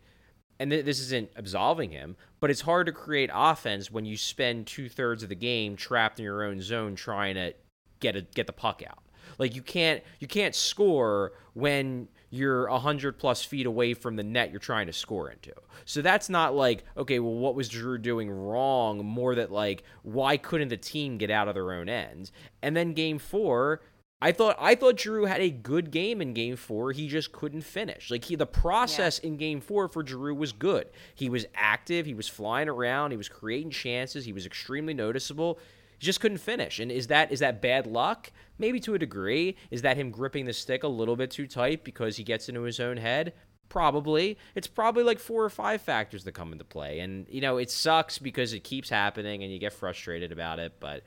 And 0.60 0.70
th- 0.70 0.86
this 0.86 1.00
isn't 1.00 1.32
absolving 1.36 1.92
him, 1.92 2.16
but 2.40 2.52
it's 2.52 2.62
hard 2.62 2.86
to 2.86 2.92
create 2.92 3.32
offense 3.34 3.90
when 3.90 4.06
you 4.06 4.16
spend 4.16 4.68
two 4.68 4.88
thirds 4.88 5.24
of 5.24 5.30
the 5.30 5.36
game 5.36 5.76
trapped 5.76 6.20
in 6.20 6.26
your 6.26 6.44
own 6.44 6.62
zone 6.62 6.96
trying 6.96 7.36
to 7.36 7.54
get 8.00 8.16
a, 8.16 8.22
get 8.22 8.48
the 8.48 8.54
puck 8.54 8.84
out. 8.88 9.04
Like 9.40 9.56
you 9.56 9.62
can't 9.62 10.04
you 10.20 10.28
can't 10.28 10.54
score 10.54 11.34
when 11.54 12.08
you're 12.30 12.68
a 12.68 12.80
hundred 12.80 13.18
plus 13.18 13.44
feet 13.44 13.66
away 13.66 13.94
from 13.94 14.16
the 14.16 14.24
net 14.24 14.52
you're 14.52 14.60
trying 14.60 14.88
to 14.88 14.94
score 14.94 15.30
into. 15.30 15.54
So 15.86 16.02
that's 16.02 16.30
not 16.30 16.56
like 16.56 16.84
okay, 16.98 17.20
well, 17.20 17.34
what 17.34 17.56
was 17.56 17.70
Drew 17.70 17.98
doing 17.98 18.30
wrong? 18.30 19.06
More 19.06 19.36
that 19.36 19.52
like 19.52 19.84
why 20.04 20.38
couldn't 20.38 20.70
the 20.70 20.78
team 20.78 21.18
get 21.18 21.32
out 21.32 21.48
of 21.48 21.56
their 21.56 21.74
own 21.74 21.90
end? 21.90 22.32
And 22.62 22.76
then 22.76 22.94
game 22.94 23.18
four. 23.18 23.82
I 24.24 24.32
thought 24.32 24.56
I 24.58 24.76
thought 24.76 24.96
Drew 24.96 25.26
had 25.26 25.42
a 25.42 25.50
good 25.50 25.92
game 25.92 26.22
in 26.22 26.34
game 26.34 26.56
4. 26.56 26.94
He 26.94 27.10
just 27.10 27.34
couldn't 27.34 27.64
finish. 27.64 28.10
Like 28.10 28.24
he 28.24 28.38
the 28.38 28.46
process 28.46 29.20
in 29.20 29.36
game 29.36 29.60
4 29.60 29.90
for 29.90 30.02
Drew 30.02 30.34
was 30.34 30.54
good. 30.54 30.88
He 31.14 31.30
was 31.30 31.46
active, 31.54 32.06
he 32.06 32.14
was 32.14 32.30
flying 32.30 32.70
around, 32.70 33.12
he 33.12 33.18
was 33.18 33.28
creating 33.28 33.72
chances, 33.72 34.24
he 34.24 34.32
was 34.32 34.46
extremely 34.46 34.94
noticeable 34.94 35.60
He 36.00 36.06
just 36.06 36.22
couldn't 36.22 36.38
finish. 36.38 36.80
And 36.80 36.90
is 36.90 37.08
that 37.08 37.34
is 37.34 37.42
that 37.42 37.62
bad 37.62 37.86
luck? 37.86 38.32
Maybe 38.58 38.80
to 38.80 38.94
a 38.94 39.00
degree. 39.00 39.58
Is 39.72 39.82
that 39.82 39.98
him 39.98 40.10
gripping 40.10 40.46
the 40.46 40.54
stick 40.54 40.84
a 40.84 40.88
little 40.88 41.18
bit 41.18 41.30
too 41.30 41.46
tight 41.46 41.84
because 41.84 42.16
he 42.16 42.24
gets 42.24 42.48
into 42.48 42.62
his 42.62 42.80
own 42.80 42.96
head? 42.96 43.34
Probably. 43.68 44.38
It's 44.56 44.68
probably 44.68 45.04
like 45.04 45.20
four 45.20 45.44
or 45.44 45.50
five 45.50 45.82
factors 45.82 46.24
that 46.24 46.32
come 46.32 46.54
into 46.54 46.64
play. 46.64 47.00
And, 47.00 47.26
you 47.28 47.42
know, 47.42 47.58
it 47.58 47.70
sucks 47.72 48.20
because 48.20 48.54
it 48.54 48.64
keeps 48.64 48.90
happening 48.90 49.44
and 49.44 49.52
you 49.52 49.60
get 49.60 49.74
frustrated 49.74 50.32
about 50.32 50.60
it. 50.60 50.74
But, 50.80 51.04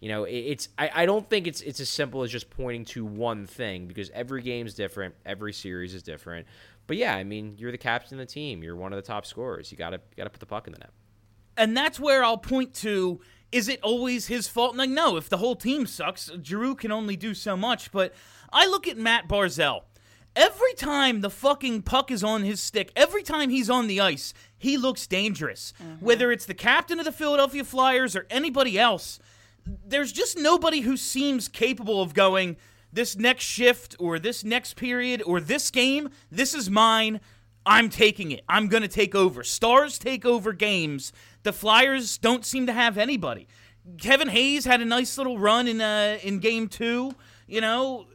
you 0.00 0.08
know, 0.08 0.24
it's 0.24 0.68
I, 0.78 0.90
I 0.94 1.06
don't 1.06 1.28
think 1.28 1.46
it's 1.46 1.62
it's 1.62 1.80
as 1.80 1.88
simple 1.88 2.22
as 2.22 2.30
just 2.30 2.50
pointing 2.50 2.84
to 2.86 3.04
one 3.04 3.46
thing 3.46 3.86
because 3.86 4.10
every 4.10 4.42
game's 4.42 4.74
different, 4.74 5.14
every 5.24 5.52
series 5.52 5.94
is 5.94 6.02
different. 6.02 6.46
But 6.86 6.98
yeah, 6.98 7.14
I 7.14 7.24
mean, 7.24 7.54
you're 7.56 7.72
the 7.72 7.78
captain 7.78 8.20
of 8.20 8.26
the 8.26 8.32
team. 8.32 8.62
You're 8.62 8.76
one 8.76 8.92
of 8.92 8.96
the 8.96 9.06
top 9.06 9.26
scorers. 9.26 9.72
You 9.72 9.78
gotta 9.78 9.96
you 9.96 10.16
gotta 10.16 10.30
put 10.30 10.40
the 10.40 10.46
puck 10.46 10.66
in 10.66 10.72
the 10.72 10.78
net. 10.78 10.90
And 11.56 11.74
that's 11.76 11.98
where 11.98 12.22
I'll 12.22 12.36
point 12.36 12.74
to 12.74 13.20
is 13.52 13.68
it 13.68 13.80
always 13.82 14.26
his 14.26 14.48
fault? 14.48 14.76
Like, 14.76 14.90
no, 14.90 15.16
if 15.16 15.28
the 15.28 15.38
whole 15.38 15.56
team 15.56 15.86
sucks, 15.86 16.30
Giroux 16.42 16.74
can 16.74 16.92
only 16.92 17.16
do 17.16 17.32
so 17.32 17.56
much. 17.56 17.90
But 17.90 18.12
I 18.52 18.66
look 18.66 18.86
at 18.86 18.98
Matt 18.98 19.28
Barzal. 19.28 19.82
Every 20.34 20.74
time 20.74 21.22
the 21.22 21.30
fucking 21.30 21.82
puck 21.82 22.10
is 22.10 22.22
on 22.22 22.42
his 22.42 22.60
stick, 22.60 22.92
every 22.94 23.22
time 23.22 23.48
he's 23.48 23.70
on 23.70 23.86
the 23.86 24.00
ice, 24.00 24.34
he 24.58 24.76
looks 24.76 25.06
dangerous. 25.06 25.72
Mm-hmm. 25.82 26.04
Whether 26.04 26.30
it's 26.30 26.44
the 26.44 26.52
captain 26.52 26.98
of 26.98 27.06
the 27.06 27.12
Philadelphia 27.12 27.64
Flyers 27.64 28.14
or 28.14 28.26
anybody 28.28 28.78
else, 28.78 29.18
there's 29.66 30.12
just 30.12 30.38
nobody 30.38 30.80
who 30.80 30.96
seems 30.96 31.48
capable 31.48 32.00
of 32.00 32.14
going, 32.14 32.56
this 32.92 33.16
next 33.16 33.44
shift 33.44 33.96
or 33.98 34.18
this 34.18 34.44
next 34.44 34.74
period 34.74 35.22
or 35.26 35.40
this 35.40 35.70
game, 35.70 36.08
this 36.30 36.54
is 36.54 36.70
mine. 36.70 37.20
I'm 37.64 37.90
taking 37.90 38.30
it. 38.30 38.44
I'm 38.48 38.68
going 38.68 38.82
to 38.82 38.88
take 38.88 39.14
over. 39.14 39.42
Stars 39.42 39.98
take 39.98 40.24
over 40.24 40.52
games. 40.52 41.12
The 41.42 41.52
Flyers 41.52 42.16
don't 42.16 42.44
seem 42.44 42.66
to 42.66 42.72
have 42.72 42.96
anybody. 42.96 43.48
Kevin 43.98 44.28
Hayes 44.28 44.64
had 44.64 44.80
a 44.80 44.84
nice 44.84 45.18
little 45.18 45.38
run 45.38 45.66
in 45.68 45.80
uh, 45.80 46.18
in 46.22 46.38
game 46.38 46.68
2, 46.68 47.12
you 47.46 47.60
know, 47.60 48.06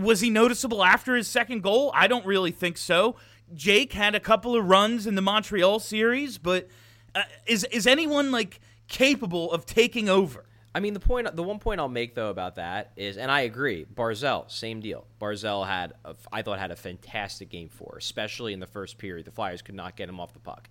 was 0.00 0.20
he 0.20 0.30
noticeable 0.30 0.82
after 0.82 1.16
his 1.16 1.28
second 1.28 1.62
goal? 1.62 1.90
I 1.94 2.06
don't 2.06 2.24
really 2.26 2.50
think 2.50 2.76
so. 2.76 3.16
Jake 3.54 3.92
had 3.92 4.14
a 4.14 4.20
couple 4.20 4.56
of 4.56 4.64
runs 4.64 5.06
in 5.06 5.14
the 5.14 5.22
Montreal 5.22 5.80
series, 5.80 6.38
but 6.38 6.68
uh, 7.14 7.22
is 7.46 7.64
is 7.64 7.86
anyone 7.86 8.30
like 8.30 8.60
capable 8.88 9.50
of 9.52 9.66
taking 9.66 10.08
over? 10.08 10.46
I 10.74 10.80
mean, 10.80 10.94
the 10.94 11.00
point, 11.00 11.34
the 11.34 11.42
one 11.42 11.58
point 11.58 11.80
I'll 11.80 11.88
make 11.88 12.14
though 12.14 12.30
about 12.30 12.56
that 12.56 12.92
is, 12.96 13.16
and 13.16 13.30
I 13.30 13.40
agree, 13.40 13.86
Barzal, 13.92 14.50
same 14.50 14.80
deal. 14.80 15.06
Barzal 15.20 15.66
had, 15.66 15.94
a, 16.04 16.14
I 16.32 16.42
thought, 16.42 16.58
had 16.60 16.70
a 16.70 16.76
fantastic 16.76 17.48
game 17.48 17.68
four, 17.68 17.96
especially 17.98 18.52
in 18.52 18.60
the 18.60 18.66
first 18.66 18.96
period. 18.96 19.26
The 19.26 19.32
Flyers 19.32 19.62
could 19.62 19.74
not 19.74 19.96
get 19.96 20.08
him 20.08 20.20
off 20.20 20.32
the 20.32 20.38
puck. 20.38 20.68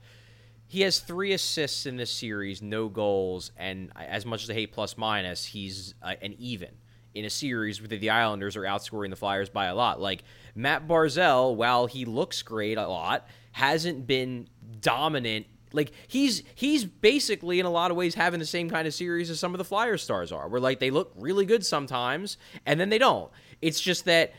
He 0.68 0.82
has 0.82 1.00
three 1.00 1.34
assists 1.34 1.86
in 1.86 1.98
this 1.98 2.12
series, 2.12 2.62
no 2.62 2.88
goals, 2.88 3.52
and 3.58 3.92
as 3.96 4.26
much 4.26 4.44
as 4.44 4.50
I 4.50 4.54
hate 4.54 4.72
plus 4.72 4.98
minus, 4.98 5.44
he's 5.44 5.96
uh, 6.02 6.14
an 6.22 6.36
even 6.38 6.70
in 7.16 7.26
a 7.26 7.30
series 7.30 7.82
where 7.82 7.88
the 7.88 8.10
Islanders 8.10 8.56
are 8.56 8.62
outscoring 8.62 9.10
the 9.10 9.16
Flyers 9.16 9.50
by 9.50 9.66
a 9.66 9.76
lot. 9.76 10.00
Like 10.00 10.24
Matt 10.56 10.88
Barzal, 10.88 11.56
while 11.56 11.88
he 11.88 12.06
looks 12.06 12.42
great 12.44 12.78
a 12.78 12.88
lot, 12.88 13.28
hasn't 13.52 14.06
been 14.06 14.48
dominant 14.80 15.48
like 15.74 15.92
he's 16.08 16.44
he's 16.56 16.86
basically 16.86 17.60
in 17.60 17.66
a 17.66 17.70
lot 17.70 17.92
of 17.92 17.98
ways 17.98 18.16
having 18.16 18.40
the 18.40 18.46
same 18.46 18.70
kind 18.70 18.88
of 18.88 18.94
series 18.94 19.30
as 19.30 19.40
some 19.40 19.54
of 19.54 19.58
the 19.58 19.64
Flyers 19.64 20.04
stars 20.04 20.32
are, 20.32 20.48
where 20.48 20.62
like 20.62 20.80
they 20.80 20.92
look 20.92 21.12
really 21.16 21.46
good 21.46 21.66
sometimes 21.66 22.38
and 22.66 22.80
then 22.80 22.90
they 22.90 22.98
don't. 22.98 23.32
It's 23.62 23.80
just 23.80 24.06
that 24.06 24.34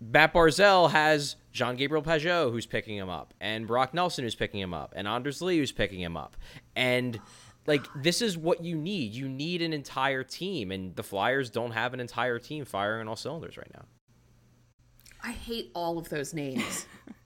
Matt 0.00 0.34
Barzal 0.34 0.90
has 0.90 1.36
Jean 1.52 1.76
Gabriel 1.76 2.02
Pageau 2.02 2.50
who's 2.50 2.66
picking 2.66 2.96
him 2.96 3.08
up, 3.08 3.34
and 3.40 3.66
Brock 3.66 3.94
Nelson 3.94 4.24
who's 4.24 4.34
picking 4.34 4.60
him 4.60 4.74
up, 4.74 4.92
and 4.96 5.06
Anders 5.06 5.40
Lee 5.40 5.58
who's 5.58 5.72
picking 5.72 6.00
him 6.00 6.16
up, 6.16 6.36
and 6.74 7.20
like 7.66 7.86
this 8.02 8.20
is 8.20 8.36
what 8.36 8.62
you 8.62 8.76
need. 8.76 9.14
You 9.14 9.28
need 9.28 9.62
an 9.62 9.72
entire 9.72 10.22
team, 10.24 10.70
and 10.70 10.94
the 10.96 11.02
Flyers 11.02 11.50
don't 11.50 11.72
have 11.72 11.94
an 11.94 12.00
entire 12.00 12.38
team 12.38 12.64
firing 12.64 13.02
on 13.02 13.08
all 13.08 13.16
cylinders 13.16 13.56
right 13.56 13.70
now. 13.72 13.84
I 15.22 15.32
hate 15.32 15.70
all 15.74 15.98
of 15.98 16.10
those 16.10 16.34
names. 16.34 16.86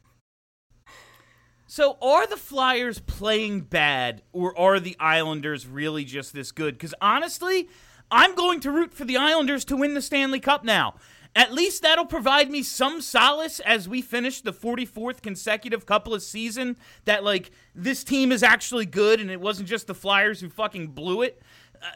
So 1.70 1.98
are 2.00 2.26
the 2.26 2.38
Flyers 2.38 2.98
playing 2.98 3.60
bad 3.60 4.22
or 4.32 4.58
are 4.58 4.80
the 4.80 4.96
Islanders 4.98 5.66
really 5.66 6.02
just 6.02 6.32
this 6.32 6.50
good? 6.50 6.74
Because 6.74 6.94
honestly, 6.98 7.68
I'm 8.10 8.34
going 8.34 8.60
to 8.60 8.70
root 8.70 8.94
for 8.94 9.04
the 9.04 9.18
Islanders 9.18 9.66
to 9.66 9.76
win 9.76 9.92
the 9.92 10.00
Stanley 10.00 10.40
Cup 10.40 10.64
now. 10.64 10.94
At 11.36 11.52
least 11.52 11.82
that'll 11.82 12.06
provide 12.06 12.50
me 12.50 12.62
some 12.62 13.02
solace 13.02 13.60
as 13.60 13.86
we 13.86 14.00
finish 14.00 14.40
the 14.40 14.52
44th 14.54 15.20
consecutive 15.20 15.84
couple 15.84 16.14
of 16.14 16.22
season 16.22 16.78
that 17.04 17.22
like 17.22 17.50
this 17.74 18.02
team 18.02 18.32
is 18.32 18.42
actually 18.42 18.86
good 18.86 19.20
and 19.20 19.30
it 19.30 19.38
wasn't 19.38 19.68
just 19.68 19.86
the 19.86 19.94
Flyers 19.94 20.40
who 20.40 20.48
fucking 20.48 20.88
blew 20.88 21.20
it. 21.20 21.42
Uh, 21.82 21.90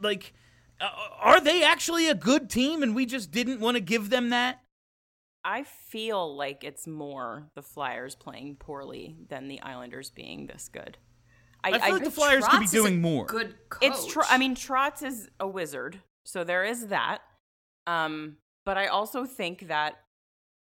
like 0.00 0.34
uh, 0.80 0.88
are 1.18 1.40
they 1.40 1.64
actually 1.64 2.08
a 2.08 2.14
good 2.14 2.48
team 2.48 2.80
and 2.80 2.94
we 2.94 3.04
just 3.04 3.32
didn't 3.32 3.58
want 3.58 3.76
to 3.76 3.80
give 3.80 4.08
them 4.08 4.30
that? 4.30 4.60
I 5.46 5.62
feel 5.62 6.36
like 6.36 6.64
it's 6.64 6.88
more 6.88 7.48
the 7.54 7.62
Flyers 7.62 8.16
playing 8.16 8.56
poorly 8.56 9.16
than 9.28 9.46
the 9.46 9.60
Islanders 9.60 10.10
being 10.10 10.48
this 10.48 10.68
good. 10.68 10.98
I, 11.62 11.70
I 11.70 11.78
feel 11.78 11.92
like 11.92 12.04
the 12.04 12.10
Flyers 12.10 12.48
could 12.48 12.60
be 12.60 12.66
doing 12.66 13.00
more. 13.00 13.26
Good 13.26 13.54
coach. 13.68 13.88
It's 13.88 14.06
true. 14.06 14.24
I 14.28 14.38
mean, 14.38 14.56
Trotz 14.56 15.04
is 15.04 15.30
a 15.38 15.46
wizard, 15.46 16.00
so 16.24 16.42
there 16.42 16.64
is 16.64 16.88
that. 16.88 17.20
Um, 17.86 18.38
but 18.64 18.76
I 18.76 18.88
also 18.88 19.24
think 19.24 19.68
that 19.68 20.00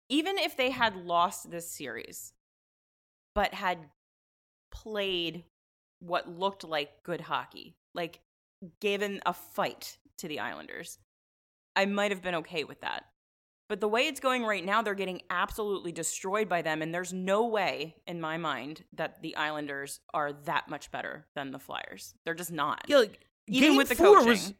even 0.09 0.37
if 0.37 0.57
they 0.57 0.69
had 0.69 0.97
lost 0.97 1.49
this 1.49 1.71
series, 1.71 2.33
but 3.33 3.53
had 3.53 3.77
played 4.69 5.45
what 5.99 6.27
looked 6.27 6.65
like 6.65 7.03
good 7.03 7.21
hockey, 7.21 7.77
like 7.93 8.19
given 8.81 9.21
a 9.25 9.31
fight 9.31 9.97
to 10.17 10.27
the 10.27 10.41
Islanders, 10.41 10.99
I 11.73 11.85
might 11.85 12.11
have 12.11 12.21
been 12.21 12.35
okay 12.35 12.65
with 12.65 12.81
that. 12.81 13.05
But 13.69 13.81
the 13.81 13.87
way 13.87 14.07
it's 14.07 14.19
going 14.19 14.45
right 14.45 14.63
now, 14.63 14.81
they're 14.81 14.95
getting 14.95 15.21
absolutely 15.29 15.91
destroyed 15.91 16.47
by 16.47 16.61
them. 16.61 16.81
And 16.81 16.93
there's 16.93 17.11
no 17.11 17.45
way, 17.47 17.95
in 18.07 18.21
my 18.21 18.37
mind, 18.37 18.83
that 18.93 19.21
the 19.21 19.35
Islanders 19.35 19.99
are 20.13 20.31
that 20.45 20.69
much 20.69 20.89
better 20.91 21.25
than 21.35 21.51
the 21.51 21.59
Flyers. 21.59 22.13
They're 22.23 22.33
just 22.33 22.51
not. 22.51 22.85
Yeah, 22.87 22.97
like, 22.99 23.19
Even 23.47 23.69
game 23.71 23.77
with 23.77 23.89
the 23.89 23.95
four 23.95 24.15
coaching. 24.17 24.29
was 24.29 24.53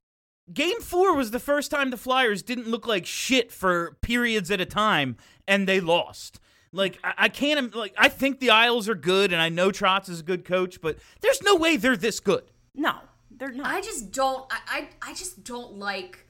game 0.53 0.81
four 0.81 1.15
was 1.15 1.31
the 1.31 1.39
first 1.39 1.71
time 1.71 1.89
the 1.89 1.97
Flyers 1.97 2.41
didn't 2.43 2.67
look 2.67 2.85
like 2.85 3.05
shit 3.05 3.51
for 3.51 3.97
periods 4.01 4.51
at 4.51 4.59
a 4.59 4.65
time, 4.65 5.15
and 5.47 5.67
they 5.67 5.79
lost. 5.79 6.39
Like 6.73 6.99
I, 7.03 7.13
I 7.17 7.29
can't 7.29 7.73
like 7.73 7.93
I 7.97 8.09
think 8.09 8.39
the 8.39 8.49
Isles 8.49 8.89
are 8.89 8.95
good, 8.95 9.31
and 9.31 9.41
I 9.41 9.47
know 9.49 9.69
Trotz 9.69 10.09
is 10.09 10.19
a 10.19 10.23
good 10.23 10.43
coach, 10.43 10.81
but 10.81 10.97
there's 11.21 11.41
no 11.41 11.55
way 11.55 11.77
they're 11.77 11.95
this 11.97 12.19
good. 12.19 12.43
no, 12.75 12.95
they're 13.31 13.51
not. 13.53 13.67
I 13.67 13.79
just 13.81 14.11
don't. 14.11 14.45
I, 14.51 14.57
I 15.01 15.11
I 15.11 15.13
just 15.13 15.43
don't 15.45 15.77
like 15.77 16.26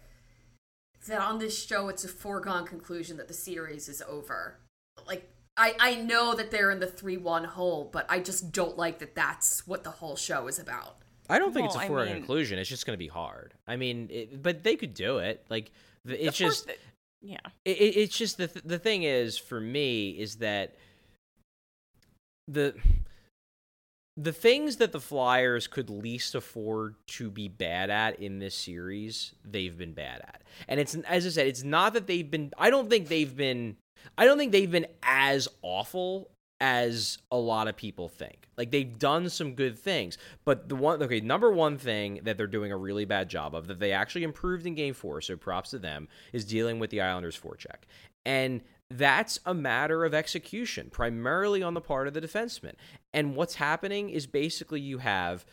that 1.07 1.21
on 1.21 1.39
this 1.39 1.65
show. 1.65 1.89
It's 1.89 2.03
a 2.03 2.07
foregone 2.07 2.65
conclusion 2.65 3.17
that 3.17 3.27
the 3.27 3.33
series 3.33 3.87
is 3.89 4.01
over. 4.07 4.57
Like 5.07 5.29
I 5.57 5.75
I 5.79 5.95
know 5.95 6.35
that 6.35 6.51
they're 6.51 6.71
in 6.71 6.79
the 6.79 6.87
three 6.87 7.17
one 7.17 7.43
hole, 7.43 7.89
but 7.91 8.05
I 8.09 8.19
just 8.19 8.51
don't 8.51 8.77
like 8.77 8.99
that. 8.99 9.15
That's 9.15 9.65
what 9.67 9.83
the 9.83 9.91
whole 9.91 10.15
show 10.15 10.47
is 10.47 10.59
about. 10.59 10.97
I 11.29 11.39
don't 11.39 11.53
think 11.53 11.65
it's 11.65 11.75
a 11.75 11.79
a 11.79 11.81
I 11.81 11.87
foregone 11.87 12.05
mean- 12.13 12.15
conclusion. 12.17 12.57
It's 12.59 12.69
just 12.69 12.85
going 12.85 12.93
to 12.95 12.97
be 12.97 13.07
hard. 13.09 13.53
I 13.67 13.75
mean, 13.75 14.07
it, 14.11 14.41
but 14.41 14.63
they 14.63 14.75
could 14.77 14.93
do 14.93 15.17
it. 15.17 15.45
Like 15.49 15.71
the, 16.05 16.17
it's 16.25 16.29
Of 16.39 16.47
just, 16.47 16.67
they- 16.67 16.75
yeah. 17.21 17.39
it, 17.65 17.77
it- 17.77 17.97
it's 17.97 18.17
just 18.17 18.37
the 18.37 18.47
th- 18.47 18.63
the 18.63 18.79
thing 18.79 19.03
is 19.03 19.37
for 19.37 19.59
me 19.59 20.11
is 20.11 20.35
that 20.37 20.75
the 22.47 22.73
the 24.17 24.33
things 24.33 24.77
that 24.77 24.91
the 24.91 24.99
Flyers 24.99 25.67
could 25.67 25.89
least 25.89 26.33
afford 26.33 26.95
to 27.05 27.29
be 27.29 27.47
bad 27.47 27.91
at 27.91 28.19
in 28.19 28.39
this 28.39 28.55
series, 28.55 29.33
they've 29.45 29.77
been 29.77 29.93
bad 29.93 30.21
at. 30.21 30.41
And 30.67 30.79
it's 30.79 30.95
as 30.95 31.25
I 31.25 31.29
said, 31.29 31.47
it's 31.47 31.63
not 31.63 31.93
that 31.93 32.07
they've 32.07 32.29
been 32.29 32.51
I 32.57 32.71
don't 32.71 32.89
think 32.89 33.07
they've 33.07 33.35
been 33.35 33.77
I 34.17 34.25
don't 34.25 34.37
think 34.37 34.51
they've 34.51 34.71
been 34.71 34.87
as 35.03 35.47
awful 35.61 36.31
as 36.59 37.19
a 37.31 37.37
lot 37.37 37.67
of 37.67 37.77
people 37.77 38.09
think. 38.09 38.47
Like 38.57 38.71
they've 38.71 38.97
done 38.97 39.29
some 39.29 39.53
good 39.53 39.77
things, 39.77 40.17
but 40.43 40.67
the 40.67 40.75
one 40.75 41.01
okay, 41.03 41.19
number 41.19 41.51
one 41.51 41.77
thing 41.77 42.21
that 42.23 42.37
they're 42.37 42.47
doing 42.47 42.71
a 42.71 42.77
really 42.77 43.05
bad 43.05 43.29
job 43.29 43.53
of 43.53 43.67
that 43.67 43.79
they 43.79 43.91
actually 43.91 44.23
improved 44.23 44.65
in 44.65 44.73
game 44.73 44.95
4, 44.95 45.21
so 45.21 45.37
props 45.37 45.69
to 45.71 45.79
them, 45.79 46.07
is 46.33 46.43
dealing 46.43 46.79
with 46.79 46.89
the 46.89 47.01
Islanders 47.01 47.39
forecheck. 47.39 47.85
And 48.25 48.61
that's 48.89 49.39
a 49.45 49.53
matter 49.53 50.05
of 50.05 50.13
execution, 50.13 50.89
primarily 50.89 51.61
on 51.61 51.73
the 51.73 51.81
part 51.81 52.07
of 52.07 52.13
the 52.13 52.21
defenseman. 52.21 52.73
And 53.13 53.35
what's 53.35 53.55
happening 53.55 54.09
is 54.09 54.27
basically 54.27 54.79
you 54.79 54.99
have 54.99 55.45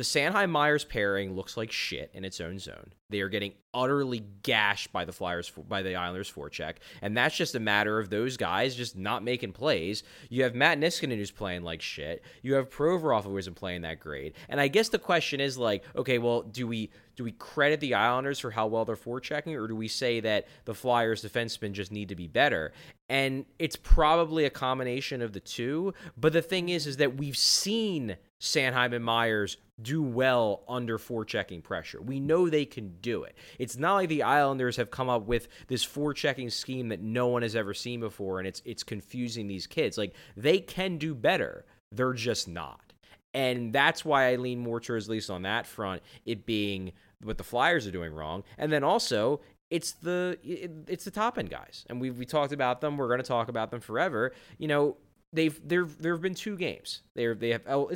the 0.00 0.04
Sanheim 0.04 0.48
Myers 0.48 0.82
pairing 0.82 1.36
looks 1.36 1.58
like 1.58 1.70
shit 1.70 2.10
in 2.14 2.24
its 2.24 2.40
own 2.40 2.58
zone. 2.58 2.94
They 3.10 3.20
are 3.20 3.28
getting 3.28 3.52
utterly 3.74 4.24
gashed 4.42 4.92
by 4.92 5.04
the 5.04 5.12
Flyers 5.12 5.52
by 5.68 5.82
the 5.82 5.94
Islanders 5.94 6.32
forecheck, 6.32 6.76
and 7.02 7.14
that's 7.14 7.36
just 7.36 7.54
a 7.54 7.60
matter 7.60 7.98
of 7.98 8.08
those 8.08 8.38
guys 8.38 8.74
just 8.74 8.96
not 8.96 9.22
making 9.22 9.52
plays. 9.52 10.02
You 10.30 10.44
have 10.44 10.54
Matt 10.54 10.80
Niskanen 10.80 11.16
who's 11.16 11.30
playing 11.30 11.64
like 11.64 11.82
shit. 11.82 12.24
You 12.40 12.54
have 12.54 12.70
Provorov 12.70 13.24
who 13.24 13.36
isn't 13.36 13.56
playing 13.56 13.82
that 13.82 14.00
great. 14.00 14.36
And 14.48 14.58
I 14.58 14.68
guess 14.68 14.88
the 14.88 14.98
question 14.98 15.38
is 15.38 15.58
like, 15.58 15.84
okay, 15.94 16.16
well, 16.16 16.40
do 16.44 16.66
we 16.66 16.90
do 17.14 17.24
we 17.24 17.32
credit 17.32 17.80
the 17.80 17.92
Islanders 17.92 18.38
for 18.38 18.50
how 18.50 18.68
well 18.68 18.86
they're 18.86 18.96
forechecking, 18.96 19.54
or 19.54 19.68
do 19.68 19.76
we 19.76 19.88
say 19.88 20.20
that 20.20 20.48
the 20.64 20.72
Flyers 20.72 21.22
defensemen 21.22 21.72
just 21.72 21.92
need 21.92 22.08
to 22.08 22.16
be 22.16 22.26
better? 22.26 22.72
And 23.10 23.44
it's 23.58 23.76
probably 23.76 24.46
a 24.46 24.50
combination 24.50 25.20
of 25.20 25.34
the 25.34 25.40
two. 25.40 25.92
But 26.16 26.32
the 26.32 26.40
thing 26.40 26.70
is, 26.70 26.86
is 26.86 26.96
that 26.96 27.18
we've 27.18 27.36
seen 27.36 28.16
Sanheim 28.40 28.94
and 28.94 29.04
Myers 29.04 29.58
do 29.82 30.02
well 30.02 30.62
under 30.68 30.98
forechecking 30.98 31.62
pressure. 31.62 32.00
We 32.00 32.20
know 32.20 32.48
they 32.48 32.64
can 32.64 32.96
do 33.00 33.24
it. 33.24 33.36
It's 33.58 33.76
not 33.76 33.94
like 33.94 34.08
the 34.08 34.22
Islanders 34.22 34.76
have 34.76 34.90
come 34.90 35.08
up 35.08 35.26
with 35.26 35.48
this 35.68 35.84
forechecking 35.84 36.52
scheme 36.52 36.88
that 36.88 37.00
no 37.00 37.28
one 37.28 37.42
has 37.42 37.56
ever 37.56 37.74
seen 37.74 38.00
before 38.00 38.38
and 38.38 38.46
it's 38.46 38.62
it's 38.64 38.82
confusing 38.82 39.46
these 39.46 39.66
kids. 39.66 39.98
Like 39.98 40.14
they 40.36 40.58
can 40.58 40.98
do 40.98 41.14
better. 41.14 41.64
They're 41.92 42.12
just 42.12 42.48
not. 42.48 42.92
And 43.32 43.72
that's 43.72 44.04
why 44.04 44.32
I 44.32 44.36
lean 44.36 44.58
more 44.58 44.80
towards 44.80 45.06
at 45.06 45.12
least 45.12 45.30
on 45.30 45.42
that 45.42 45.66
front, 45.66 46.02
it 46.26 46.46
being 46.46 46.92
what 47.22 47.38
the 47.38 47.44
Flyers 47.44 47.86
are 47.86 47.92
doing 47.92 48.12
wrong. 48.12 48.44
And 48.58 48.72
then 48.72 48.82
also 48.82 49.40
it's 49.70 49.92
the 49.92 50.36
it's 50.42 51.04
the 51.04 51.10
top 51.10 51.38
end 51.38 51.50
guys. 51.50 51.84
And 51.88 52.00
we 52.00 52.10
we 52.10 52.26
talked 52.26 52.52
about 52.52 52.80
them. 52.80 52.96
We're 52.96 53.08
going 53.08 53.20
to 53.20 53.26
talk 53.26 53.48
about 53.48 53.70
them 53.70 53.80
forever. 53.80 54.32
You 54.58 54.68
know, 54.68 54.96
they've 55.32 55.60
there 55.66 55.84
there 55.84 56.12
have 56.12 56.22
been 56.22 56.34
two 56.34 56.56
games. 56.56 57.02
They're 57.14 57.34
they 57.34 57.50
have 57.50 57.62
oh 57.68 57.90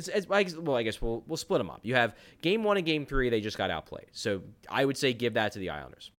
well 0.59 0.77
I 0.77 0.83
guess 0.83 1.01
we'll 1.01 1.23
we'll 1.27 1.37
split 1.37 1.59
them 1.59 1.69
up. 1.69 1.81
You 1.83 1.95
have 1.95 2.15
game 2.41 2.63
one 2.63 2.77
and 2.77 2.85
game 2.85 3.05
three. 3.05 3.29
They 3.29 3.41
just 3.41 3.57
got 3.57 3.69
outplayed. 3.69 4.07
So 4.11 4.41
I 4.69 4.85
would 4.85 4.97
say 4.97 5.13
give 5.13 5.33
that 5.33 5.53
to 5.53 5.59
the 5.59 5.69
Islanders. 5.69 6.11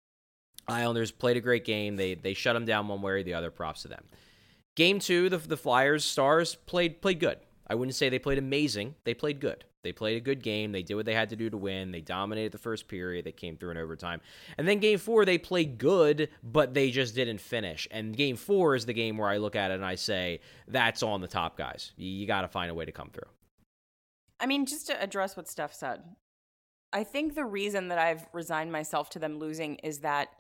Islanders 0.69 1.11
played 1.11 1.37
a 1.37 1.41
great 1.41 1.65
game. 1.65 1.97
They 1.97 2.15
they 2.15 2.35
shut 2.35 2.55
them 2.55 2.65
down 2.65 2.89
one 2.89 3.03
way 3.03 3.13
or 3.13 3.23
the 3.23 3.35
other. 3.35 3.51
Props 3.51 3.83
to 3.83 3.89
them. 3.89 4.05
Game 4.75 4.99
two, 4.99 5.29
the 5.29 5.39
the 5.39 5.57
Flyers 5.57 6.05
Stars 6.05 6.55
played 6.55 7.01
played 7.01 7.21
good. 7.21 7.39
I 7.69 7.75
wouldn't 7.75 7.95
say 7.95 8.09
they 8.09 8.19
played 8.19 8.39
amazing. 8.39 8.95
They 9.05 9.15
played 9.15 9.41
good. 9.41 9.65
They 9.87 9.93
played 9.93 10.17
a 10.17 10.21
good 10.21 10.43
game. 10.43 10.73
They 10.73 10.83
did 10.83 10.97
what 10.97 11.07
they 11.07 11.15
had 11.15 11.29
to 11.29 11.37
do 11.37 11.49
to 11.49 11.57
win. 11.57 11.93
They 11.93 12.01
dominated 12.01 12.51
the 12.51 12.59
first 12.59 12.89
period. 12.89 13.25
They 13.25 13.31
came 13.31 13.57
through 13.57 13.71
in 13.71 13.77
overtime. 13.77 14.21
And 14.59 14.67
then 14.67 14.81
game 14.81 14.99
four, 14.99 15.25
they 15.25 15.39
played 15.39 15.79
good, 15.79 16.29
but 16.43 16.75
they 16.75 16.91
just 16.91 17.15
didn't 17.15 17.41
finish. 17.41 17.87
And 17.93 18.17
game 18.17 18.35
four 18.35 18.75
is 18.75 18.85
the 18.85 18.93
game 18.93 19.17
where 19.17 19.29
I 19.29 19.37
look 19.37 19.55
at 19.55 19.71
it 19.71 19.75
and 19.75 19.85
I 19.85 19.95
say, 19.95 20.41
that's 20.67 21.05
on 21.05 21.21
the 21.21 21.29
top 21.29 21.57
guys. 21.57 21.93
You, 21.97 22.11
you 22.11 22.27
got 22.27 22.41
to 22.41 22.49
find 22.49 22.69
a 22.69 22.75
way 22.75 22.85
to 22.85 22.91
come 22.91 23.11
through. 23.13 23.31
I 24.41 24.47
mean, 24.47 24.67
just 24.67 24.89
to 24.89 25.01
address 25.01 25.37
what 25.37 25.49
Steph 25.49 25.73
said, 25.73 26.03
I 26.93 27.05
think 27.05 27.37
the 27.37 27.45
reason 27.45 27.87
that 27.89 27.99
I've 27.99 28.27
resigned 28.33 28.73
myself 28.73 29.09
to 29.11 29.21
them 29.21 29.39
losing 29.39 29.77
is 29.77 30.01
that 30.01 30.31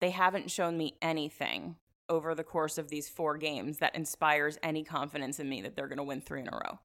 they 0.00 0.10
haven't 0.10 0.50
shown 0.50 0.76
me 0.76 0.96
anything 1.00 1.76
over 2.08 2.34
the 2.34 2.44
course 2.44 2.78
of 2.78 2.88
these 2.88 3.08
four 3.08 3.36
games 3.36 3.78
that 3.78 3.94
inspires 3.94 4.58
any 4.62 4.82
confidence 4.82 5.38
in 5.38 5.48
me 5.48 5.62
that 5.62 5.76
they're 5.76 5.88
going 5.88 5.98
to 5.98 6.04
win 6.04 6.20
three 6.20 6.40
in 6.40 6.48
a 6.48 6.52
row. 6.52 6.78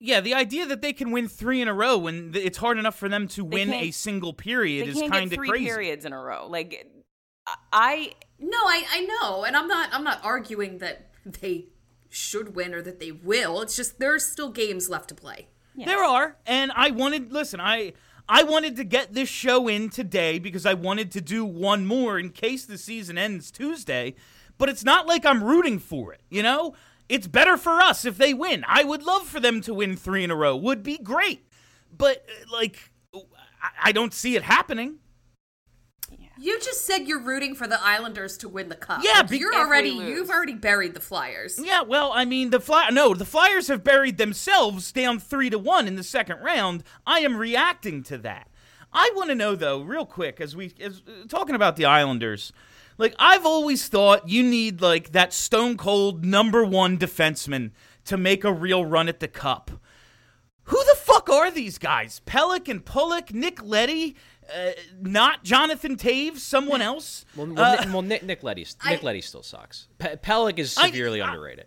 Yeah, 0.00 0.20
the 0.20 0.34
idea 0.34 0.66
that 0.66 0.82
they 0.82 0.92
can 0.92 1.12
win 1.12 1.28
three 1.28 1.62
in 1.62 1.68
a 1.68 1.74
row 1.74 1.96
when 1.98 2.32
it's 2.34 2.58
hard 2.58 2.78
enough 2.78 2.96
for 2.96 3.08
them 3.08 3.28
to 3.28 3.44
win 3.44 3.72
a 3.72 3.90
single 3.90 4.32
period 4.32 4.88
is 4.88 5.00
kind 5.00 5.32
of 5.32 5.38
crazy. 5.38 5.64
periods 5.64 6.04
in 6.04 6.12
a 6.12 6.20
row. 6.20 6.46
Like 6.48 6.86
I 7.72 8.12
no, 8.38 8.58
I 8.58 8.84
I 8.90 9.00
know, 9.00 9.44
and 9.44 9.56
I'm 9.56 9.68
not 9.68 9.90
I'm 9.92 10.04
not 10.04 10.22
arguing 10.22 10.78
that 10.78 11.10
they 11.24 11.68
should 12.08 12.54
win 12.54 12.74
or 12.74 12.82
that 12.82 13.00
they 13.00 13.12
will. 13.12 13.62
It's 13.62 13.76
just 13.76 13.98
there's 13.98 14.26
still 14.26 14.50
games 14.50 14.90
left 14.90 15.08
to 15.08 15.14
play. 15.14 15.48
Yes. 15.74 15.88
There 15.88 16.04
are, 16.04 16.36
and 16.46 16.70
I 16.74 16.90
wanted 16.90 17.32
listen, 17.32 17.60
I 17.60 17.94
I 18.28 18.42
wanted 18.42 18.76
to 18.76 18.84
get 18.84 19.14
this 19.14 19.28
show 19.28 19.68
in 19.68 19.90
today 19.90 20.38
because 20.38 20.66
I 20.66 20.74
wanted 20.74 21.12
to 21.12 21.20
do 21.20 21.44
one 21.44 21.86
more 21.86 22.18
in 22.18 22.30
case 22.30 22.66
the 22.66 22.78
season 22.78 23.16
ends 23.16 23.50
Tuesday 23.50 24.14
but 24.58 24.68
it's 24.68 24.84
not 24.84 25.06
like 25.06 25.26
I'm 25.26 25.42
rooting 25.42 25.78
for 25.78 26.12
it, 26.12 26.20
you 26.30 26.42
know? 26.42 26.74
It's 27.08 27.26
better 27.26 27.56
for 27.56 27.80
us 27.80 28.04
if 28.04 28.16
they 28.16 28.32
win. 28.32 28.64
I 28.66 28.84
would 28.84 29.02
love 29.02 29.26
for 29.26 29.40
them 29.40 29.60
to 29.62 29.74
win 29.74 29.96
three 29.96 30.24
in 30.24 30.30
a 30.30 30.36
row. 30.36 30.56
Would 30.56 30.82
be 30.82 30.98
great. 30.98 31.46
But, 31.96 32.24
uh, 32.28 32.52
like, 32.52 32.90
I 33.82 33.92
don't 33.92 34.14
see 34.14 34.36
it 34.36 34.42
happening. 34.42 34.98
You 36.36 36.58
just 36.58 36.84
said 36.84 37.06
you're 37.06 37.22
rooting 37.22 37.54
for 37.54 37.68
the 37.68 37.80
Islanders 37.80 38.36
to 38.38 38.48
win 38.48 38.68
the 38.68 38.74
cup. 38.74 39.02
Yeah, 39.04 39.20
like 39.20 39.38
you're 39.38 39.54
already 39.54 39.90
you've 39.90 40.30
already 40.30 40.54
buried 40.54 40.94
the 40.94 41.00
Flyers. 41.00 41.60
Yeah, 41.62 41.82
well, 41.82 42.10
I 42.12 42.24
mean 42.24 42.50
the 42.50 42.58
fly 42.58 42.88
no, 42.90 43.14
the 43.14 43.24
Flyers 43.24 43.68
have 43.68 43.84
buried 43.84 44.18
themselves 44.18 44.90
down 44.90 45.20
3 45.20 45.50
to 45.50 45.58
1 45.58 45.86
in 45.86 45.94
the 45.94 46.02
second 46.02 46.40
round. 46.40 46.82
I 47.06 47.20
am 47.20 47.36
reacting 47.36 48.02
to 48.04 48.18
that. 48.18 48.48
I 48.92 49.12
want 49.14 49.30
to 49.30 49.36
know 49.36 49.54
though, 49.54 49.82
real 49.82 50.06
quick 50.06 50.40
as 50.40 50.56
we 50.56 50.74
as 50.80 51.02
uh, 51.06 51.26
talking 51.28 51.54
about 51.54 51.76
the 51.76 51.84
Islanders. 51.84 52.52
Like 52.98 53.14
I've 53.18 53.44
always 53.44 53.88
thought 53.88 54.28
you 54.28 54.42
need 54.42 54.80
like 54.80 55.12
that 55.12 55.32
stone 55.32 55.76
cold 55.76 56.24
number 56.24 56.64
1 56.64 56.98
defenseman 56.98 57.72
to 58.04 58.16
make 58.16 58.44
a 58.44 58.52
real 58.52 58.84
run 58.84 59.08
at 59.08 59.20
the 59.20 59.28
cup. 59.28 59.70
Who 60.64 60.82
the 60.84 60.94
fuck 60.96 61.28
are 61.28 61.50
these 61.50 61.78
guys? 61.78 62.22
Pelech 62.24 62.68
and 62.68 62.84
Pulock, 62.84 63.34
Nick 63.34 63.62
Leddy, 63.62 64.16
uh, 64.54 64.70
not 65.00 65.44
Jonathan 65.44 65.96
Toews, 65.96 66.38
someone 66.38 66.80
else. 66.80 67.26
Well, 67.36 67.48
well, 67.48 67.64
uh, 67.64 67.76
Nick, 67.76 67.92
well 67.92 68.02
Nick, 68.02 68.22
Nick 68.22 68.42
Leddy, 68.42 68.66
Nick 68.86 69.02
Leddy 69.02 69.20
still 69.20 69.42
sucks. 69.42 69.88
Pe- 69.98 70.16
Pelech 70.16 70.58
is 70.58 70.72
severely 70.72 71.20
I, 71.20 71.28
underrated. 71.28 71.66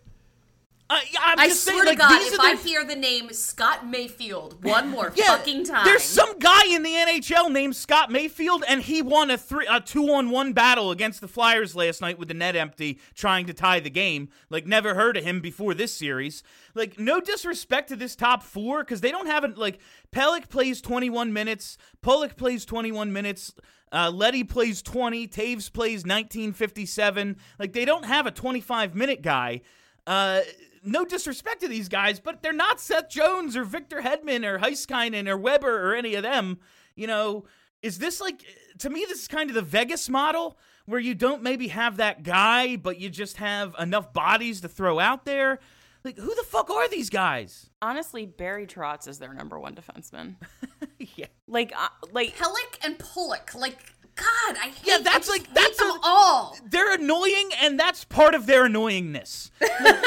Uh, 0.89 0.99
I 1.19 1.49
swear 1.49 1.53
saying, 1.55 1.79
to 1.81 1.85
like, 1.85 1.97
God, 1.97 2.21
if 2.21 2.39
I 2.39 2.55
hear 2.55 2.85
the 2.85 2.95
name 2.95 3.33
Scott 3.33 3.85
Mayfield 3.85 4.63
one 4.63 4.87
more 4.91 5.11
yeah, 5.15 5.35
fucking 5.35 5.65
time, 5.65 5.85
there's 5.85 6.03
some 6.03 6.39
guy 6.39 6.61
in 6.69 6.81
the 6.81 6.91
NHL 6.91 7.51
named 7.51 7.75
Scott 7.75 8.09
Mayfield, 8.09 8.63
and 8.67 8.81
he 8.81 9.01
won 9.01 9.29
a 9.29 9.37
three, 9.37 9.67
a 9.69 9.81
two-on-one 9.81 10.53
battle 10.53 10.91
against 10.91 11.19
the 11.19 11.27
Flyers 11.27 11.75
last 11.75 11.99
night 12.01 12.17
with 12.17 12.29
the 12.29 12.33
net 12.33 12.55
empty, 12.55 12.99
trying 13.15 13.45
to 13.47 13.53
tie 13.53 13.81
the 13.81 13.89
game. 13.89 14.29
Like, 14.49 14.65
never 14.65 14.95
heard 14.95 15.17
of 15.17 15.25
him 15.25 15.41
before 15.41 15.73
this 15.73 15.93
series. 15.93 16.41
Like, 16.73 16.97
no 16.97 17.19
disrespect 17.19 17.89
to 17.89 17.97
this 17.97 18.15
top 18.15 18.41
four 18.41 18.83
because 18.83 19.01
they 19.01 19.11
don't 19.11 19.27
have 19.27 19.43
it. 19.43 19.57
Like, 19.57 19.79
Pelech 20.13 20.47
plays 20.47 20.79
21 20.79 21.33
minutes, 21.33 21.77
Pulock 22.01 22.37
plays 22.37 22.63
21 22.65 23.11
minutes. 23.11 23.53
Uh, 23.89 24.11
Leddy 24.13 24.43
plays 24.43 24.81
20. 24.81 25.29
Toews 25.29 25.71
plays 25.71 25.99
1957. 26.03 27.37
Like, 27.57 27.71
they 27.71 27.85
don't 27.85 28.03
have 28.03 28.27
a 28.27 28.31
25 28.31 28.95
minute 28.95 29.21
guy. 29.21 29.61
Uh, 30.05 30.41
no 30.83 31.05
disrespect 31.05 31.61
to 31.61 31.67
these 31.67 31.89
guys, 31.89 32.19
but 32.19 32.41
they're 32.41 32.53
not 32.53 32.79
Seth 32.79 33.09
Jones 33.09 33.55
or 33.55 33.63
Victor 33.63 34.01
Hedman 34.01 34.45
or 34.45 34.59
Heiskanen 34.59 35.27
or 35.27 35.37
Weber 35.37 35.89
or 35.89 35.95
any 35.95 36.15
of 36.15 36.23
them. 36.23 36.59
You 36.95 37.07
know, 37.07 37.45
is 37.81 37.99
this 37.99 38.19
like 38.19 38.43
to 38.79 38.89
me 38.89 39.05
this 39.07 39.21
is 39.21 39.27
kind 39.27 39.49
of 39.49 39.55
the 39.55 39.61
Vegas 39.61 40.09
model 40.09 40.57
where 40.85 40.99
you 40.99 41.15
don't 41.15 41.43
maybe 41.43 41.67
have 41.69 41.97
that 41.97 42.23
guy, 42.23 42.75
but 42.75 42.99
you 42.99 43.09
just 43.09 43.37
have 43.37 43.75
enough 43.79 44.13
bodies 44.13 44.61
to 44.61 44.69
throw 44.69 44.99
out 44.99 45.25
there? 45.25 45.59
Like 46.03 46.17
who 46.17 46.33
the 46.35 46.43
fuck 46.43 46.69
are 46.69 46.87
these 46.87 47.09
guys? 47.09 47.69
Honestly, 47.81 48.25
Barry 48.25 48.65
Trotz 48.65 49.07
is 49.07 49.19
their 49.19 49.33
number 49.33 49.59
one 49.59 49.75
defenseman. 49.75 50.35
yeah. 51.15 51.25
Like 51.47 51.73
uh, 51.77 51.89
like 52.11 52.35
Pelech 52.37 52.83
and 52.83 52.97
Pulock. 52.97 53.53
Like 53.55 53.93
God, 54.17 54.57
I 54.61 54.67
hate. 54.67 54.83
Yeah, 54.83 54.97
that's 55.03 55.29
like 55.29 55.53
that's 55.53 55.77
them 55.77 55.91
a, 55.91 55.99
all. 56.03 56.57
They're 56.65 56.95
annoying, 56.95 57.49
and 57.61 57.79
that's 57.79 58.03
part 58.03 58.35
of 58.35 58.45
their 58.45 58.67
annoyingness. 58.67 59.51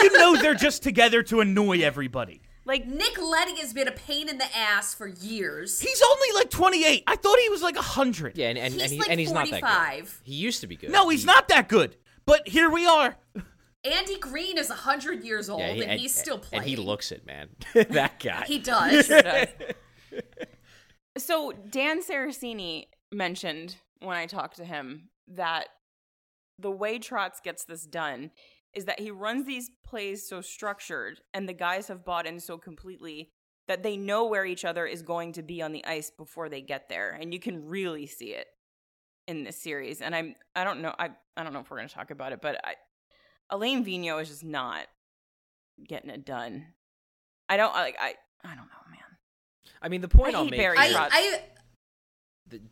you 0.03 0.18
know, 0.18 0.37
they're 0.37 0.55
just 0.55 0.83
together 0.83 1.23
to 1.25 1.40
annoy 1.40 1.81
everybody. 1.81 2.42
Like 2.64 2.87
Nick 2.87 3.18
Leddy 3.20 3.57
has 3.57 3.73
been 3.73 3.88
a 3.88 3.92
pain 3.92 4.29
in 4.29 4.38
the 4.38 4.57
ass 4.57 4.94
for 4.94 5.07
years. 5.07 5.81
He's 5.81 6.03
only 6.03 6.29
like 6.35 6.51
28. 6.51 7.05
I 7.07 7.16
thought 7.16 7.38
he 7.38 7.49
was 7.49 7.62
like 7.62 7.75
100. 7.75 8.37
Yeah, 8.37 8.49
and, 8.49 8.59
and, 8.59 8.75
he's 8.75 8.83
and, 8.83 8.92
he, 8.92 8.99
like 8.99 9.11
and 9.11 9.20
he's 9.20 9.33
45. 9.33 9.51
not 9.51 9.61
that 9.61 10.01
good. 10.01 10.11
He 10.23 10.35
used 10.35 10.61
to 10.61 10.66
be 10.66 10.77
good. 10.77 10.90
No, 10.90 11.09
he's 11.09 11.23
he, 11.23 11.27
not 11.27 11.49
that 11.49 11.68
good. 11.68 11.96
But 12.27 12.46
here 12.46 12.70
we 12.70 12.87
are. 12.87 13.16
Andy 13.85 14.18
Greene 14.18 14.59
is 14.59 14.68
100 14.68 15.25
years 15.25 15.49
old, 15.49 15.61
yeah, 15.61 15.73
he, 15.73 15.83
and, 15.83 15.90
and, 15.92 16.01
he's 16.01 16.14
still 16.14 16.38
playing. 16.38 16.62
And 16.62 16.68
he 16.68 16.77
looks 16.77 17.12
it, 17.12 17.25
man. 17.25 17.49
that 17.75 18.20
guy. 18.20 18.44
he 18.46 18.59
does. 18.59 19.11
So 21.18 21.53
Dan 21.53 22.03
Saracini 22.03 22.87
mentioned 23.12 23.77
when 24.00 24.16
I 24.16 24.26
talk 24.26 24.54
to 24.54 24.64
him 24.64 25.10
that 25.28 25.68
the 26.58 26.70
way 26.70 26.98
Trotz 26.98 27.42
gets 27.42 27.64
this 27.64 27.86
done 27.86 28.30
is 28.74 28.84
that 28.84 29.00
he 29.00 29.10
runs 29.10 29.46
these 29.46 29.70
plays 29.84 30.28
so 30.28 30.40
structured 30.40 31.20
and 31.34 31.48
the 31.48 31.52
guys 31.52 31.88
have 31.88 32.04
bought 32.04 32.26
in 32.26 32.40
so 32.40 32.58
completely 32.58 33.30
that 33.68 33.82
they 33.82 33.96
know 33.96 34.26
where 34.26 34.44
each 34.44 34.64
other 34.64 34.86
is 34.86 35.02
going 35.02 35.32
to 35.32 35.42
be 35.42 35.62
on 35.62 35.72
the 35.72 35.84
ice 35.84 36.10
before 36.10 36.48
they 36.48 36.60
get 36.60 36.88
there 36.88 37.16
and 37.20 37.32
you 37.32 37.40
can 37.40 37.66
really 37.66 38.06
see 38.06 38.32
it 38.32 38.46
in 39.26 39.44
this 39.44 39.60
series 39.60 40.00
and 40.00 40.14
I'm 40.14 40.34
I 40.56 40.64
don't 40.64 40.80
know 40.80 40.94
I 40.98 41.10
I 41.36 41.44
don't 41.44 41.52
know 41.52 41.60
if 41.60 41.70
we're 41.70 41.76
going 41.76 41.88
to 41.88 41.94
talk 41.94 42.10
about 42.10 42.32
it 42.32 42.40
but 42.40 42.60
I 42.64 42.74
Alain 43.50 43.84
Vigneault 43.84 44.22
is 44.22 44.28
just 44.28 44.44
not 44.44 44.86
getting 45.86 46.10
it 46.10 46.24
done. 46.24 46.66
I 47.48 47.56
don't 47.56 47.72
like 47.72 47.96
I 48.00 48.14
I 48.44 48.48
don't 48.48 48.66
know, 48.66 48.90
man. 48.90 48.98
I 49.82 49.88
mean, 49.88 50.00
the 50.00 50.08
point 50.08 50.34
I 50.34 50.38
I'll 50.38 50.44
hate 50.44 50.50
make. 50.52 50.60
Barry 50.60 50.78
I, 50.78 50.88
Trotz. 50.92 51.08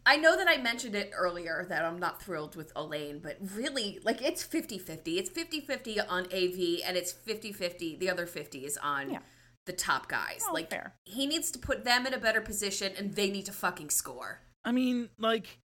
I 0.07 0.19
I 0.19 0.21
know 0.21 0.37
that 0.37 0.49
I 0.49 0.57
mentioned 0.57 0.97
it 0.97 1.13
earlier 1.15 1.65
that 1.69 1.85
I'm 1.85 2.01
not 2.01 2.21
thrilled 2.21 2.57
with 2.57 2.73
Alain, 2.75 3.21
but 3.21 3.37
really, 3.55 4.01
like, 4.03 4.21
it's 4.21 4.43
50 4.43 4.79
50. 4.79 5.19
It's 5.19 5.31
50 5.31 5.61
50 5.61 6.01
on 6.01 6.25
AV, 6.25 6.81
and 6.85 6.97
it's 6.97 7.13
50 7.13 7.53
50. 7.53 7.97
The 7.97 8.11
other 8.11 8.27
50 8.27 8.65
is 8.65 8.77
on 8.79 9.13
yeah. 9.13 9.19
the 9.67 9.73
top 9.73 10.09
guys. 10.09 10.43
Oh, 10.49 10.53
like, 10.53 10.71
fair. 10.71 10.95
he 11.05 11.27
needs 11.27 11.53
to 11.53 11.59
put 11.61 11.85
them 11.85 12.05
in 12.05 12.15
a 12.15 12.19
better 12.19 12.41
position, 12.41 12.93
and 12.99 13.15
they 13.15 13.31
need 13.31 13.47
to 13.47 13.53
fucking 13.53 13.91
score. 13.91 14.41
I 14.65 14.73
mean, 14.73 15.09
like, 15.19 15.61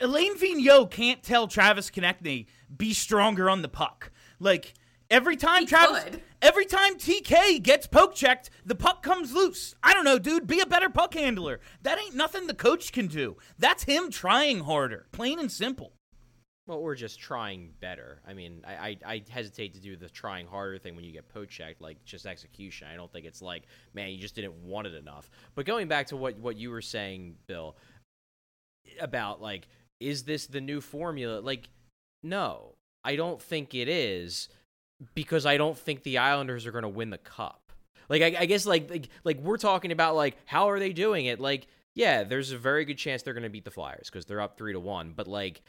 Alain 0.00 0.36
Vigneault 0.36 0.90
can't 0.92 1.22
tell 1.22 1.48
Travis 1.48 1.90
Konecny, 1.90 2.46
be 2.76 2.94
stronger 2.94 3.50
on 3.50 3.62
the 3.62 3.68
puck. 3.68 4.12
Like, 4.38 4.74
Every 5.12 5.36
time 5.36 5.60
he 5.60 5.66
Travis, 5.66 6.04
could. 6.04 6.22
every 6.40 6.64
time 6.64 6.96
TK 6.96 7.62
gets 7.62 7.86
poke 7.86 8.14
checked, 8.14 8.48
the 8.64 8.74
puck 8.74 9.02
comes 9.02 9.34
loose. 9.34 9.74
I 9.82 9.92
don't 9.92 10.06
know, 10.06 10.18
dude. 10.18 10.46
Be 10.46 10.60
a 10.60 10.66
better 10.66 10.88
puck 10.88 11.12
handler. 11.12 11.60
That 11.82 11.98
ain't 11.98 12.14
nothing 12.14 12.46
the 12.46 12.54
coach 12.54 12.92
can 12.92 13.08
do. 13.08 13.36
That's 13.58 13.82
him 13.82 14.10
trying 14.10 14.60
harder, 14.60 15.06
plain 15.12 15.38
and 15.38 15.52
simple. 15.52 15.92
Well, 16.66 16.78
or 16.78 16.94
just 16.94 17.20
trying 17.20 17.72
better. 17.80 18.22
I 18.26 18.32
mean, 18.32 18.64
I, 18.66 18.72
I, 18.72 19.14
I 19.14 19.22
hesitate 19.28 19.74
to 19.74 19.80
do 19.80 19.96
the 19.96 20.08
trying 20.08 20.46
harder 20.46 20.78
thing 20.78 20.96
when 20.96 21.04
you 21.04 21.12
get 21.12 21.28
poke 21.28 21.50
checked, 21.50 21.82
like 21.82 22.02
just 22.06 22.24
execution. 22.24 22.88
I 22.90 22.96
don't 22.96 23.12
think 23.12 23.26
it's 23.26 23.42
like, 23.42 23.64
man, 23.92 24.08
you 24.08 24.18
just 24.18 24.34
didn't 24.34 24.54
want 24.64 24.86
it 24.86 24.94
enough. 24.94 25.28
But 25.54 25.66
going 25.66 25.88
back 25.88 26.06
to 26.06 26.16
what, 26.16 26.38
what 26.38 26.56
you 26.56 26.70
were 26.70 26.80
saying, 26.80 27.36
Bill, 27.46 27.76
about 28.98 29.42
like, 29.42 29.68
is 30.00 30.22
this 30.22 30.46
the 30.46 30.62
new 30.62 30.80
formula? 30.80 31.40
Like, 31.40 31.68
no, 32.22 32.76
I 33.04 33.16
don't 33.16 33.42
think 33.42 33.74
it 33.74 33.88
is 33.88 34.48
because 35.14 35.46
I 35.46 35.56
don't 35.56 35.78
think 35.78 36.02
the 36.02 36.18
Islanders 36.18 36.66
are 36.66 36.72
going 36.72 36.82
to 36.82 36.88
win 36.88 37.10
the 37.10 37.18
cup. 37.18 37.72
Like, 38.08 38.22
I, 38.22 38.40
I 38.40 38.46
guess 38.46 38.66
like, 38.66 38.90
like 38.90 39.08
like 39.24 39.40
we're 39.40 39.56
talking 39.56 39.92
about 39.92 40.14
like 40.14 40.36
how 40.44 40.68
are 40.70 40.78
they 40.78 40.92
doing 40.92 41.26
it? 41.26 41.40
Like, 41.40 41.66
yeah, 41.94 42.24
there's 42.24 42.52
a 42.52 42.58
very 42.58 42.84
good 42.84 42.98
chance 42.98 43.22
they're 43.22 43.34
going 43.34 43.42
to 43.42 43.50
beat 43.50 43.64
the 43.64 43.70
Flyers 43.70 44.08
because 44.10 44.26
they're 44.26 44.40
up 44.40 44.56
three 44.56 44.72
to 44.72 44.80
one. 44.80 45.12
But 45.14 45.28
like, 45.28 45.62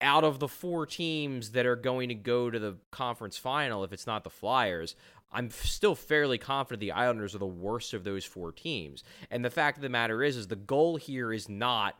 out 0.00 0.24
of 0.24 0.38
the 0.38 0.48
four 0.48 0.86
teams 0.86 1.50
that 1.50 1.66
are 1.66 1.76
going 1.76 2.08
to 2.08 2.14
go 2.14 2.50
to 2.50 2.58
the 2.58 2.76
conference 2.90 3.36
final, 3.36 3.84
if 3.84 3.92
it's 3.92 4.06
not 4.06 4.24
the 4.24 4.30
Flyers, 4.30 4.96
I'm 5.32 5.50
still 5.50 5.94
fairly 5.94 6.38
confident 6.38 6.80
the 6.80 6.92
Islanders 6.92 7.34
are 7.34 7.38
the 7.38 7.46
worst 7.46 7.94
of 7.94 8.04
those 8.04 8.24
four 8.24 8.52
teams. 8.52 9.04
And 9.30 9.44
the 9.44 9.50
fact 9.50 9.78
of 9.78 9.82
the 9.82 9.88
matter 9.88 10.22
is, 10.22 10.36
is 10.36 10.48
the 10.48 10.56
goal 10.56 10.96
here 10.96 11.32
is 11.32 11.48
not 11.48 11.96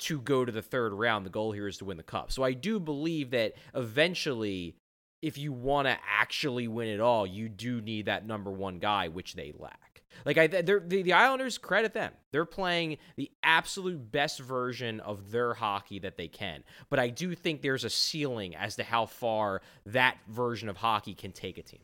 to 0.00 0.20
go 0.20 0.44
to 0.44 0.50
the 0.50 0.62
third 0.62 0.92
round. 0.92 1.24
The 1.24 1.30
goal 1.30 1.52
here 1.52 1.68
is 1.68 1.78
to 1.78 1.84
win 1.84 1.96
the 1.96 2.02
cup. 2.02 2.32
So 2.32 2.42
I 2.42 2.52
do 2.52 2.80
believe 2.80 3.30
that 3.30 3.54
eventually, 3.74 4.74
if 5.24 5.38
you 5.38 5.54
want 5.54 5.88
to 5.88 5.96
actually 6.06 6.68
win 6.68 6.88
it 6.88 7.00
all, 7.00 7.26
you 7.26 7.48
do 7.48 7.80
need 7.80 8.06
that 8.06 8.26
number 8.26 8.50
one 8.50 8.78
guy, 8.78 9.08
which 9.08 9.32
they 9.32 9.54
lack. 9.58 10.02
Like 10.26 10.36
I, 10.36 10.46
the, 10.46 10.82
the 10.86 11.14
Islanders 11.14 11.56
credit 11.56 11.94
them. 11.94 12.12
They're 12.30 12.44
playing 12.44 12.98
the 13.16 13.30
absolute 13.42 14.12
best 14.12 14.38
version 14.38 15.00
of 15.00 15.30
their 15.30 15.54
hockey 15.54 15.98
that 16.00 16.18
they 16.18 16.28
can. 16.28 16.62
But 16.90 16.98
I 16.98 17.08
do 17.08 17.34
think 17.34 17.62
there's 17.62 17.84
a 17.84 17.90
ceiling 17.90 18.54
as 18.54 18.76
to 18.76 18.84
how 18.84 19.06
far 19.06 19.62
that 19.86 20.18
version 20.28 20.68
of 20.68 20.76
hockey 20.76 21.14
can 21.14 21.32
take 21.32 21.56
a 21.56 21.62
team. 21.62 21.80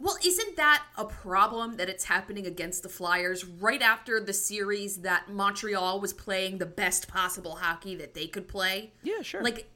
Well, 0.00 0.16
isn't 0.24 0.56
that 0.56 0.82
a 0.98 1.04
problem 1.04 1.76
that 1.76 1.88
it's 1.88 2.02
happening 2.02 2.44
against 2.44 2.82
the 2.82 2.88
Flyers 2.88 3.44
right 3.44 3.80
after 3.80 4.18
the 4.18 4.32
series 4.32 5.02
that 5.02 5.30
Montreal 5.30 6.00
was 6.00 6.12
playing 6.12 6.58
the 6.58 6.66
best 6.66 7.06
possible 7.06 7.54
hockey 7.54 7.94
that 7.94 8.12
they 8.12 8.26
could 8.26 8.48
play? 8.48 8.94
Yeah, 9.04 9.22
sure. 9.22 9.44
Like 9.44 9.71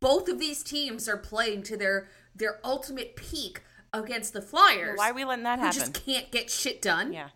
both 0.00 0.28
of 0.28 0.38
these 0.38 0.62
teams 0.62 1.08
are 1.08 1.16
playing 1.16 1.62
to 1.64 1.76
their 1.76 2.08
their 2.34 2.60
ultimate 2.64 3.16
peak 3.16 3.62
against 3.92 4.32
the 4.32 4.42
Flyers. 4.42 4.96
Why 4.96 5.10
are 5.10 5.14
we 5.14 5.24
letting 5.24 5.44
that 5.44 5.58
who 5.58 5.64
happen? 5.66 5.80
just 5.80 6.04
can't 6.04 6.30
get 6.30 6.50
shit 6.50 6.80
done. 6.80 7.12
Yeah. 7.12 7.28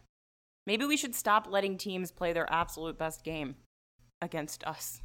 Maybe 0.67 0.87
we 0.87 0.97
should 0.97 1.15
stop 1.15 1.47
letting 1.51 1.77
teams 1.77 2.11
play 2.11 2.33
their 2.33 2.51
absolute 2.51 2.97
best 2.97 3.23
game 3.25 3.57
against 4.23 4.65
us. 4.65 5.01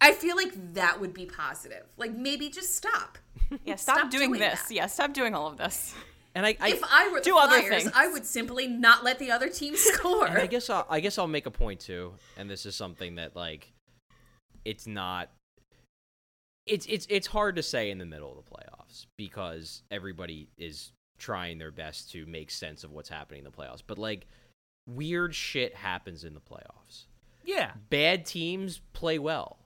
I 0.00 0.12
feel 0.12 0.34
like 0.36 0.74
that 0.74 1.00
would 1.00 1.12
be 1.14 1.26
positive. 1.26 1.84
Like 1.96 2.12
maybe 2.16 2.48
just 2.48 2.74
stop. 2.74 3.18
Yeah, 3.66 3.76
stop, 3.76 3.98
Stop 3.98 4.10
doing, 4.10 4.28
doing 4.30 4.40
this. 4.40 4.62
that. 4.62 4.74
Yeah, 4.74 4.86
stop 4.86 5.12
doing 5.12 5.34
all 5.34 5.46
of 5.46 5.58
this. 5.58 5.94
and 6.34 6.46
I, 6.46 6.56
I 6.58 6.70
if 6.70 6.82
I 6.82 7.10
were 7.10 7.18
the 7.18 7.24
do 7.24 7.36
other 7.36 7.60
Flyers, 7.60 7.82
things. 7.82 7.92
I 7.94 8.08
would 8.08 8.24
simply 8.24 8.66
not 8.66 9.04
let 9.04 9.18
the 9.18 9.30
other 9.30 9.50
team 9.50 9.74
score. 9.76 10.26
And 10.26 10.38
I 10.38 10.46
guess 10.46 10.70
I'll, 10.70 10.86
I 10.88 11.00
guess 11.00 11.18
I'll 11.18 11.28
make 11.28 11.44
a 11.44 11.50
point 11.50 11.80
too, 11.80 12.14
and 12.38 12.48
this 12.48 12.64
is 12.64 12.74
something 12.74 13.16
that 13.16 13.36
like, 13.36 13.70
it's 14.64 14.86
not. 14.86 15.28
It's 16.66 16.86
it's 16.86 17.06
it's 17.10 17.26
hard 17.26 17.56
to 17.56 17.62
say 17.62 17.90
in 17.90 17.98
the 17.98 18.06
middle 18.06 18.30
of 18.30 18.36
the 18.36 18.50
playoffs 18.50 19.06
because 19.16 19.82
everybody 19.90 20.48
is 20.56 20.92
trying 21.18 21.58
their 21.58 21.70
best 21.70 22.10
to 22.12 22.26
make 22.26 22.50
sense 22.50 22.84
of 22.84 22.90
what's 22.90 23.08
happening 23.08 23.38
in 23.38 23.44
the 23.44 23.50
playoffs. 23.50 23.82
But 23.86 23.98
like, 23.98 24.26
weird 24.88 25.34
shit 25.34 25.74
happens 25.74 26.24
in 26.24 26.34
the 26.34 26.40
playoffs. 26.40 27.04
Yeah. 27.44 27.72
Bad 27.90 28.26
teams 28.26 28.80
play 28.92 29.18
well. 29.18 29.58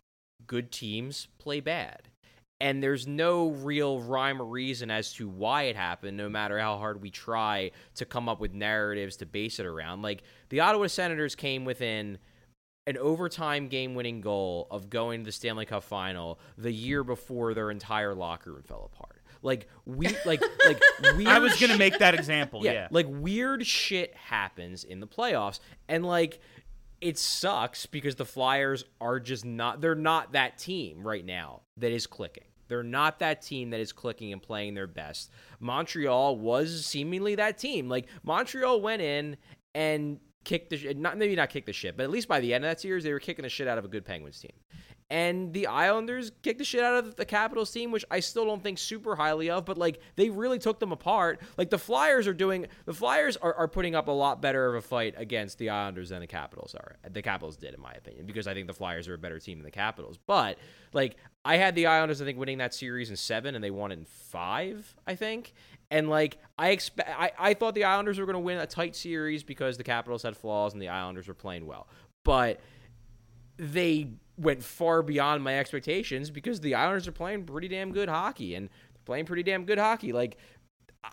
Good 0.47 0.71
teams 0.71 1.29
play 1.39 1.61
bad. 1.61 2.09
And 2.61 2.83
there's 2.83 3.07
no 3.07 3.49
real 3.49 4.01
rhyme 4.01 4.41
or 4.41 4.47
reason 4.47 4.91
as 4.91 5.13
to 5.15 5.29
why 5.29 5.65
it 5.65 5.77
happened, 5.77 6.17
no 6.17 6.29
matter 6.31 6.59
how 6.59 6.79
hard 6.79 7.03
we 7.03 7.11
try 7.11 7.71
to 7.97 8.07
come 8.07 8.29
up 8.31 8.41
with 8.41 8.55
narratives 8.55 9.17
to 9.19 9.27
base 9.27 9.59
it 9.59 9.67
around. 9.67 10.01
Like, 10.01 10.23
the 10.49 10.61
Ottawa 10.61 10.87
Senators 10.87 11.35
came 11.35 11.67
within 11.67 12.17
an 12.87 12.97
overtime 12.99 13.69
game 13.69 13.95
winning 13.95 14.21
goal 14.21 14.67
of 14.71 14.89
going 14.89 15.21
to 15.21 15.27
the 15.27 15.33
Stanley 15.33 15.67
Cup 15.67 15.83
final 15.83 16.39
the 16.57 16.73
year 16.73 17.03
before 17.03 17.55
their 17.55 17.71
entire 17.71 18.15
locker 18.15 18.53
room 18.53 18.63
fell 18.63 18.91
apart. 18.93 19.23
Like, 19.43 19.69
we, 19.85 20.09
like, 20.25 20.43
like, 20.67 20.81
weird 21.17 21.29
I 21.29 21.39
was 21.39 21.59
going 21.59 21.73
to 21.73 21.79
make 21.79 21.99
that 21.99 22.15
example. 22.15 22.65
Yeah. 22.65 22.89
like 22.91 23.07
weird 23.09 23.67
shit 23.67 24.15
happens 24.15 24.85
in 24.85 25.01
the 25.01 25.07
playoffs, 25.07 25.61
and 25.89 26.05
like 26.05 26.41
it 27.01 27.19
sucks 27.19 27.87
because 27.87 28.15
the 28.15 28.25
Flyers 28.25 28.85
are 29.01 29.21
just 29.21 29.45
not. 29.45 29.81
They're 29.81 29.95
not 29.95 30.33
that 30.33 30.59
team 30.59 31.07
right 31.07 31.25
now 31.25 31.63
that 31.77 31.93
is 31.93 32.07
clicking. 32.07 32.45
They're 32.69 32.83
not 32.83 33.21
that 33.21 33.43
team 33.43 33.71
that 33.71 33.81
is 33.81 33.93
clicking 33.93 34.33
and 34.33 34.43
playing 34.43 34.75
their 34.75 34.87
best. 34.87 35.31
Montreal 35.61 36.39
was 36.39 36.85
seemingly 36.85 37.37
that 37.37 37.59
team. 37.59 37.89
Like 37.89 38.07
Montreal 38.25 38.81
went 38.81 39.03
in 39.03 39.37
and 39.75 40.19
kicked 40.47 40.71
the 40.71 40.95
not 40.95 41.19
maybe 41.19 41.35
not 41.35 41.51
kicked 41.51 41.67
the 41.67 41.73
shit, 41.73 41.97
but 41.97 42.05
at 42.05 42.11
least 42.11 42.29
by 42.29 42.41
the 42.41 42.55
end 42.55 42.65
of 42.65 42.71
that 42.71 42.81
series, 42.81 43.03
they 43.05 43.13
were 43.13 43.21
kicking 43.21 43.43
the 43.43 43.49
shit 43.49 43.67
out 43.67 43.77
of 43.77 43.85
a 43.85 43.89
good 43.89 44.05
Penguins 44.05 44.41
team. 44.41 44.53
And 45.09 45.53
the 45.53 45.67
Islanders 45.67 46.33
kicked 46.43 46.59
the 46.59 46.65
shit 46.65 46.83
out 46.83 47.05
of 47.05 47.15
the 47.15 47.25
Capitals 47.25 47.71
team, 47.71 47.93
which 47.93 48.05
I 48.11 48.19
still 48.21 48.45
don't 48.45 48.63
think 48.63 48.79
super 48.79 49.15
highly 49.15 49.51
of, 49.51 49.65
but 49.65 49.77
like 49.77 50.01
they 50.17 50.31
really 50.31 50.59
took 50.59 50.81
them 50.81 50.91
apart. 50.91 51.41
Like 51.57 51.71
the 51.71 51.79
Flyers 51.79 52.27
are 52.27 52.35
doing, 52.35 52.67
the 52.87 52.95
Flyers 52.95 53.37
are, 53.37 53.55
are 53.55 53.69
putting 53.69 53.95
up 53.95 54.09
a 54.09 54.13
lot 54.13 54.41
better 54.41 54.67
of 54.67 54.75
a 54.77 54.81
fight 54.81 55.15
against 55.17 55.59
the 55.59 55.71
Islanders 55.71 56.09
than 56.09 56.21
the 56.21 56.27
Capitals 56.27 56.75
are. 56.75 56.97
The 57.09 57.23
Capitals 57.23 57.57
did, 57.57 57.75
in 57.75 57.81
my 57.81 57.93
opinion, 57.93 58.27
because 58.27 58.47
I 58.49 58.55
think 58.55 58.67
the 58.67 58.75
Flyers 58.75 59.07
are 59.07 59.15
a 59.15 59.19
better 59.19 59.39
team 59.39 59.59
than 59.59 59.65
the 59.65 59.71
Capitals. 59.71 60.19
But 60.27 60.59
like 60.93 61.17
I 61.45 61.57
had 61.57 61.77
the 61.77 61.87
Islanders, 61.87 62.21
I 62.21 62.25
think, 62.25 62.39
winning 62.39 62.59
that 62.59 62.75
series 62.75 63.11
in 63.11 63.17
seven, 63.17 63.55
and 63.55 63.63
they 63.63 63.71
won 63.71 63.93
in 63.93 64.05
five, 64.05 64.97
I 65.07 65.15
think. 65.15 65.55
And 65.91 66.09
like 66.09 66.39
I 66.59 66.71
expect, 66.71 67.09
I, 67.09 67.33
I 67.39 67.55
thought 67.55 67.75
the 67.75 67.85
Islanders 67.85 68.19
were 68.19 68.27
going 68.27 68.35
to 68.35 68.41
win 68.41 68.59
a 68.59 68.67
tight 68.67 68.97
series 68.97 69.43
because 69.43 69.77
the 69.77 69.85
Capitals 69.85 70.23
had 70.23 70.37
flaws 70.37 70.73
and 70.73 70.83
the 70.83 70.89
Islanders 70.89 71.29
were 71.29 71.35
playing 71.35 71.67
well, 71.67 71.87
but 72.25 72.61
they 73.57 74.09
went 74.37 74.63
far 74.63 75.03
beyond 75.03 75.43
my 75.43 75.59
expectations 75.59 76.31
because 76.31 76.61
the 76.61 76.75
Islanders 76.75 77.09
are 77.09 77.13
playing 77.13 77.45
pretty 77.45 77.69
damn 77.69 77.93
good 77.93 78.09
hockey 78.09 78.55
and 78.55 78.69
they're 78.69 79.03
playing 79.05 79.27
pretty 79.27 79.43
damn 79.43 79.65
good 79.65 79.79
hockey. 79.79 80.13
Like 80.13 80.37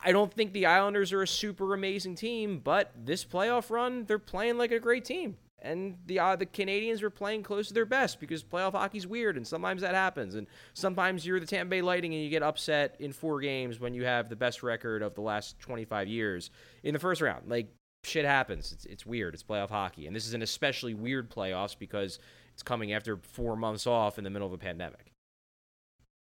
I 0.04 0.12
don't 0.12 0.34
think 0.34 0.54
the 0.54 0.66
Islanders 0.66 1.14
are 1.14 1.22
a 1.22 1.28
super 1.28 1.74
amazing 1.74 2.16
team, 2.16 2.60
but 2.64 2.92
this 2.96 3.24
playoff 3.24 3.70
run, 3.70 4.06
they're 4.06 4.20
playing 4.20 4.58
like 4.58 4.72
a 4.72 4.80
great 4.80 5.06
team. 5.06 5.38
And 5.64 5.98
the 6.06 6.20
uh, 6.20 6.36
the 6.36 6.46
Canadiens 6.46 7.02
were 7.02 7.10
playing 7.10 7.42
close 7.44 7.70
to 7.70 7.74
their 7.74 7.86
best 7.86 8.20
because 8.20 8.44
playoff 8.44 8.74
hockey's 8.74 9.08
weird, 9.08 9.38
and 9.38 9.48
sometimes 9.48 9.82
that 9.82 9.96
happens. 9.96 10.36
And 10.36 10.46
sometimes 10.74 11.26
you're 11.26 11.40
the 11.40 11.46
Tampa 11.46 11.70
Bay 11.70 11.82
Lightning 11.82 12.14
and 12.14 12.22
you 12.22 12.30
get 12.30 12.44
upset 12.44 12.98
in 13.00 13.14
four 13.14 13.40
games 13.40 13.80
when 13.80 13.94
you 13.94 14.04
have 14.04 14.28
the 14.28 14.36
best 14.36 14.62
record 14.62 15.02
of 15.02 15.16
the 15.16 15.22
last 15.22 15.58
25 15.60 16.08
years 16.10 16.50
in 16.84 16.94
the 16.94 17.00
first 17.00 17.22
round. 17.22 17.48
Like 17.50 17.74
shit 18.04 18.26
happens. 18.26 18.74
It's 18.74 18.86
it's 18.86 19.06
weird. 19.06 19.34
It's 19.34 19.44
playoff 19.44 19.70
hockey, 19.70 20.06
and 20.06 20.14
this 20.16 20.28
is 20.28 20.34
an 20.34 20.42
especially 20.42 20.94
weird 20.94 21.32
playoffs 21.32 21.78
because 21.80 22.20
it's 22.54 22.62
coming 22.64 22.92
after 22.92 23.16
four 23.18 23.56
months 23.56 23.88
off 23.88 24.18
in 24.18 24.26
the 24.26 24.30
middle 24.30 24.48
of 24.48 24.54
a 24.54 24.58
pandemic. 24.58 25.14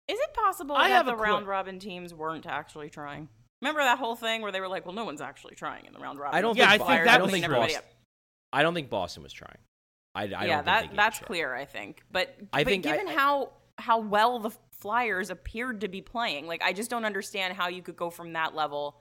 Is 0.09 0.19
it 0.19 0.35
possible 0.35 0.75
I 0.75 0.89
that 0.89 0.95
have 0.95 1.07
the 1.07 1.13
a 1.13 1.17
que- 1.17 1.23
round 1.23 1.47
robin 1.47 1.79
teams 1.79 2.13
weren't 2.13 2.47
actually 2.47 2.91
trying? 2.91 3.29
Remember 3.63 3.83
that 3.83 3.99
whole 3.99 4.17
thing 4.17 4.43
where 4.43 4.51
they 4.51 4.61
were 4.61 4.69
like, 4.69 4.85
"Well, 4.87 4.95
no 4.95 5.05
one's 5.05 5.21
actually 5.21 5.55
trying 5.55 5.85
in 5.87 5.93
the 5.93 6.01
round 6.01 6.19
robin." 6.19 6.37
I 6.37 6.41
don't 6.41 6.57
Yeah, 6.57 6.71
think 6.71 6.83
I 6.83 6.87
think 6.87 7.05
that 7.05 7.23
was 7.23 7.31
true. 7.31 7.43
everybody 7.43 7.77
up. 7.77 7.85
I 8.53 8.63
don't 8.63 8.75
think 8.75 8.91
Boston 8.91 9.23
was 9.23 9.33
trying. 9.33 9.59
I, 10.15 10.23
I 10.23 10.27
yeah, 10.27 10.57
don't 10.57 10.65
that 10.67 10.87
gave 10.89 10.97
that's 10.97 11.19
shit. 11.19 11.27
clear. 11.27 11.55
I 11.55 11.65
think, 11.65 12.03
but 12.11 12.35
I 12.53 12.65
but 12.65 12.71
think 12.71 12.85
given 12.85 13.09
I- 13.09 13.15
how 13.15 13.53
how 13.79 14.01
well 14.01 14.39
the 14.39 14.51
Flyers 14.73 15.31
appeared 15.31 15.83
to 15.83 15.89
be 15.89 16.01
playing, 16.03 16.47
like 16.47 16.63
I 16.63 16.73
just 16.73 16.91
don't 16.91 17.05
understand 17.05 17.55
how 17.55 17.69
you 17.69 17.83
could 17.83 17.97
go 17.97 18.11
from 18.11 18.33
that 18.33 18.55
level 18.55 18.99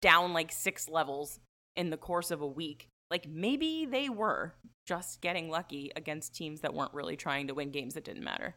down 0.00 0.32
like 0.32 0.52
six 0.52 0.88
levels 0.88 1.40
in 1.76 1.90
the 1.90 1.96
course 1.96 2.30
of 2.30 2.40
a 2.42 2.46
week. 2.46 2.88
Like 3.10 3.28
maybe 3.28 3.86
they 3.86 4.08
were 4.08 4.54
just 4.86 5.20
getting 5.20 5.48
lucky 5.50 5.90
against 5.96 6.34
teams 6.34 6.60
that 6.60 6.74
weren't 6.74 6.94
really 6.94 7.16
trying 7.16 7.48
to 7.48 7.54
win 7.54 7.70
games 7.70 7.94
that 7.94 8.04
didn't 8.04 8.24
matter. 8.24 8.54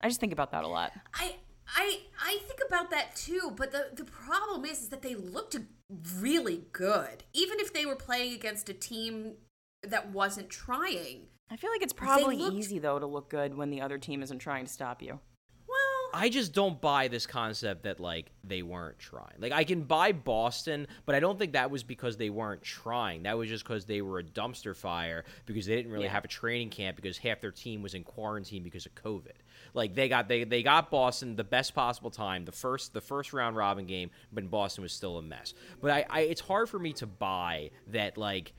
I 0.00 0.08
just 0.08 0.20
think 0.20 0.32
about 0.32 0.52
that 0.52 0.64
a 0.64 0.68
lot. 0.68 0.92
I 1.14 1.36
I 1.76 2.00
I 2.20 2.38
think 2.46 2.60
about 2.66 2.90
that 2.90 3.16
too, 3.16 3.52
but 3.56 3.72
the 3.72 3.88
the 3.94 4.04
problem 4.04 4.64
is, 4.64 4.82
is 4.82 4.88
that 4.88 5.02
they 5.02 5.14
looked 5.14 5.56
really 6.18 6.64
good, 6.72 7.24
even 7.32 7.60
if 7.60 7.72
they 7.72 7.86
were 7.86 7.96
playing 7.96 8.34
against 8.34 8.68
a 8.68 8.74
team 8.74 9.34
that 9.82 10.10
wasn't 10.10 10.50
trying. 10.50 11.28
I 11.50 11.56
feel 11.56 11.70
like 11.70 11.82
it's 11.82 11.92
probably 11.92 12.36
looked- 12.36 12.56
easy 12.56 12.78
though 12.78 12.98
to 12.98 13.06
look 13.06 13.28
good 13.30 13.56
when 13.56 13.70
the 13.70 13.80
other 13.80 13.98
team 13.98 14.22
isn't 14.22 14.38
trying 14.38 14.66
to 14.66 14.72
stop 14.72 15.02
you. 15.02 15.20
I 16.12 16.28
just 16.28 16.52
don't 16.52 16.80
buy 16.80 17.08
this 17.08 17.26
concept 17.26 17.84
that 17.84 18.00
like 18.00 18.30
they 18.44 18.62
weren't 18.62 18.98
trying. 18.98 19.34
Like 19.38 19.52
I 19.52 19.64
can 19.64 19.82
buy 19.82 20.12
Boston, 20.12 20.86
but 21.06 21.14
I 21.14 21.20
don't 21.20 21.38
think 21.38 21.52
that 21.52 21.70
was 21.70 21.82
because 21.82 22.16
they 22.16 22.30
weren't 22.30 22.62
trying. 22.62 23.22
That 23.24 23.38
was 23.38 23.48
just 23.48 23.64
because 23.64 23.84
they 23.86 24.02
were 24.02 24.18
a 24.18 24.24
dumpster 24.24 24.74
fire 24.76 25.24
because 25.46 25.66
they 25.66 25.76
didn't 25.76 25.92
really 25.92 26.04
Yeah. 26.04 26.10
have 26.12 26.24
a 26.24 26.28
training 26.28 26.70
camp 26.70 26.96
because 26.96 27.18
half 27.18 27.40
their 27.40 27.52
team 27.52 27.82
was 27.82 27.94
in 27.94 28.04
quarantine 28.04 28.62
because 28.62 28.86
of 28.86 28.94
COVID. 28.94 29.32
Like 29.74 29.94
they 29.94 30.08
got 30.08 30.28
they 30.28 30.44
they 30.44 30.62
got 30.62 30.90
Boston 30.90 31.36
the 31.36 31.44
best 31.44 31.74
possible 31.74 32.10
time, 32.10 32.44
the 32.44 32.52
first 32.52 32.92
the 32.92 33.00
first 33.00 33.32
round 33.32 33.56
robin 33.56 33.86
game, 33.86 34.10
but 34.32 34.50
Boston 34.50 34.82
was 34.82 34.92
still 34.92 35.18
a 35.18 35.22
mess. 35.22 35.54
But 35.80 35.90
I, 35.90 36.06
I 36.10 36.20
it's 36.22 36.40
hard 36.40 36.68
for 36.68 36.78
me 36.78 36.92
to 36.94 37.06
buy 37.06 37.70
that 37.88 38.16
like 38.18 38.52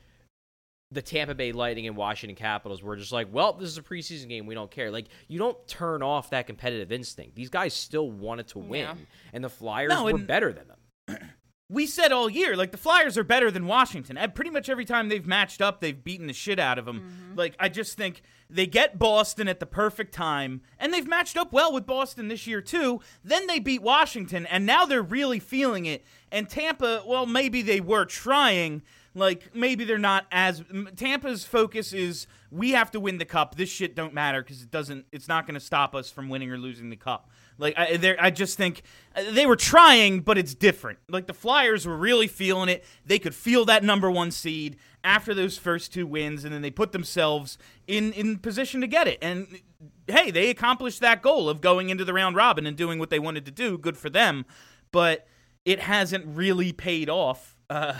the 0.92 1.02
Tampa 1.02 1.34
Bay 1.34 1.52
Lightning 1.52 1.86
and 1.86 1.96
Washington 1.96 2.36
Capitals 2.36 2.82
were 2.82 2.96
just 2.96 3.12
like, 3.12 3.28
well, 3.32 3.52
this 3.54 3.68
is 3.68 3.78
a 3.78 3.82
preseason 3.82 4.28
game. 4.28 4.46
We 4.46 4.54
don't 4.54 4.70
care. 4.70 4.90
Like, 4.90 5.06
you 5.28 5.38
don't 5.38 5.56
turn 5.66 6.02
off 6.02 6.30
that 6.30 6.46
competitive 6.46 6.92
instinct. 6.92 7.34
These 7.34 7.50
guys 7.50 7.74
still 7.74 8.10
wanted 8.10 8.48
to 8.48 8.58
win, 8.58 8.80
Yeah. 8.80 8.94
and 9.32 9.42
the 9.42 9.48
Flyers 9.48 9.90
No, 9.90 10.04
were 10.04 10.10
and- 10.10 10.26
better 10.26 10.52
than 10.52 10.68
them. 10.68 11.18
we 11.70 11.86
said 11.86 12.12
all 12.12 12.28
year, 12.28 12.54
like 12.56 12.70
the 12.70 12.76
Flyers 12.76 13.16
are 13.16 13.24
better 13.24 13.50
than 13.50 13.66
Washington. 13.66 14.18
And 14.18 14.34
pretty 14.34 14.50
much 14.50 14.68
every 14.68 14.84
time 14.84 15.08
they've 15.08 15.26
matched 15.26 15.62
up, 15.62 15.80
they've 15.80 16.04
beaten 16.04 16.26
the 16.26 16.32
shit 16.34 16.58
out 16.58 16.78
of 16.78 16.84
them. 16.84 17.00
Mm-hmm. 17.00 17.38
Like 17.38 17.56
I 17.58 17.68
just 17.70 17.96
think 17.96 18.20
they 18.50 18.66
get 18.66 18.98
Boston 18.98 19.48
at 19.48 19.60
the 19.60 19.64
perfect 19.66 20.12
time, 20.12 20.60
and 20.78 20.92
they've 20.92 21.06
matched 21.08 21.38
up 21.38 21.54
well 21.54 21.72
with 21.72 21.86
Boston 21.86 22.28
this 22.28 22.46
year 22.46 22.60
too. 22.60 23.00
Then 23.24 23.46
they 23.46 23.58
beat 23.58 23.80
Washington, 23.80 24.44
and 24.46 24.66
now 24.66 24.84
they're 24.84 25.00
really 25.02 25.38
feeling 25.40 25.86
it. 25.86 26.04
And 26.30 26.46
Tampa, 26.50 27.02
well, 27.06 27.24
maybe 27.24 27.62
they 27.62 27.80
were 27.80 28.04
trying. 28.04 28.82
Like 29.14 29.54
maybe 29.54 29.84
they're 29.84 29.98
not 29.98 30.26
as 30.32 30.62
Tampa's 30.96 31.44
focus 31.44 31.92
is 31.92 32.26
we 32.50 32.70
have 32.70 32.90
to 32.92 33.00
win 33.00 33.18
the 33.18 33.24
cup. 33.24 33.56
This 33.56 33.68
shit 33.68 33.94
don't 33.94 34.14
matter 34.14 34.42
because 34.42 34.62
it 34.62 34.70
doesn't. 34.70 35.06
It's 35.12 35.28
not 35.28 35.46
going 35.46 35.54
to 35.54 35.60
stop 35.60 35.94
us 35.94 36.10
from 36.10 36.28
winning 36.28 36.50
or 36.50 36.56
losing 36.56 36.88
the 36.88 36.96
cup. 36.96 37.28
Like 37.58 37.74
I, 37.76 38.16
I 38.18 38.30
just 38.30 38.56
think 38.56 38.82
uh, 39.14 39.22
they 39.32 39.44
were 39.44 39.56
trying, 39.56 40.20
but 40.20 40.38
it's 40.38 40.54
different. 40.54 40.98
Like 41.08 41.26
the 41.26 41.34
Flyers 41.34 41.86
were 41.86 41.96
really 41.96 42.26
feeling 42.26 42.70
it. 42.70 42.84
They 43.04 43.18
could 43.18 43.34
feel 43.34 43.64
that 43.66 43.84
number 43.84 44.10
one 44.10 44.30
seed 44.30 44.76
after 45.04 45.34
those 45.34 45.58
first 45.58 45.92
two 45.92 46.06
wins, 46.06 46.44
and 46.44 46.54
then 46.54 46.62
they 46.62 46.70
put 46.70 46.92
themselves 46.92 47.58
in 47.86 48.12
in 48.12 48.38
position 48.38 48.80
to 48.80 48.86
get 48.86 49.08
it. 49.08 49.18
And 49.20 49.60
hey, 50.06 50.30
they 50.30 50.48
accomplished 50.48 51.00
that 51.00 51.20
goal 51.20 51.50
of 51.50 51.60
going 51.60 51.90
into 51.90 52.04
the 52.04 52.14
round 52.14 52.36
robin 52.36 52.66
and 52.66 52.76
doing 52.76 52.98
what 52.98 53.10
they 53.10 53.18
wanted 53.18 53.44
to 53.44 53.50
do. 53.50 53.76
Good 53.76 53.98
for 53.98 54.08
them, 54.08 54.46
but 54.90 55.26
it 55.64 55.80
hasn't 55.80 56.24
really 56.26 56.72
paid 56.72 57.08
off. 57.10 57.56
Uh, 57.68 57.94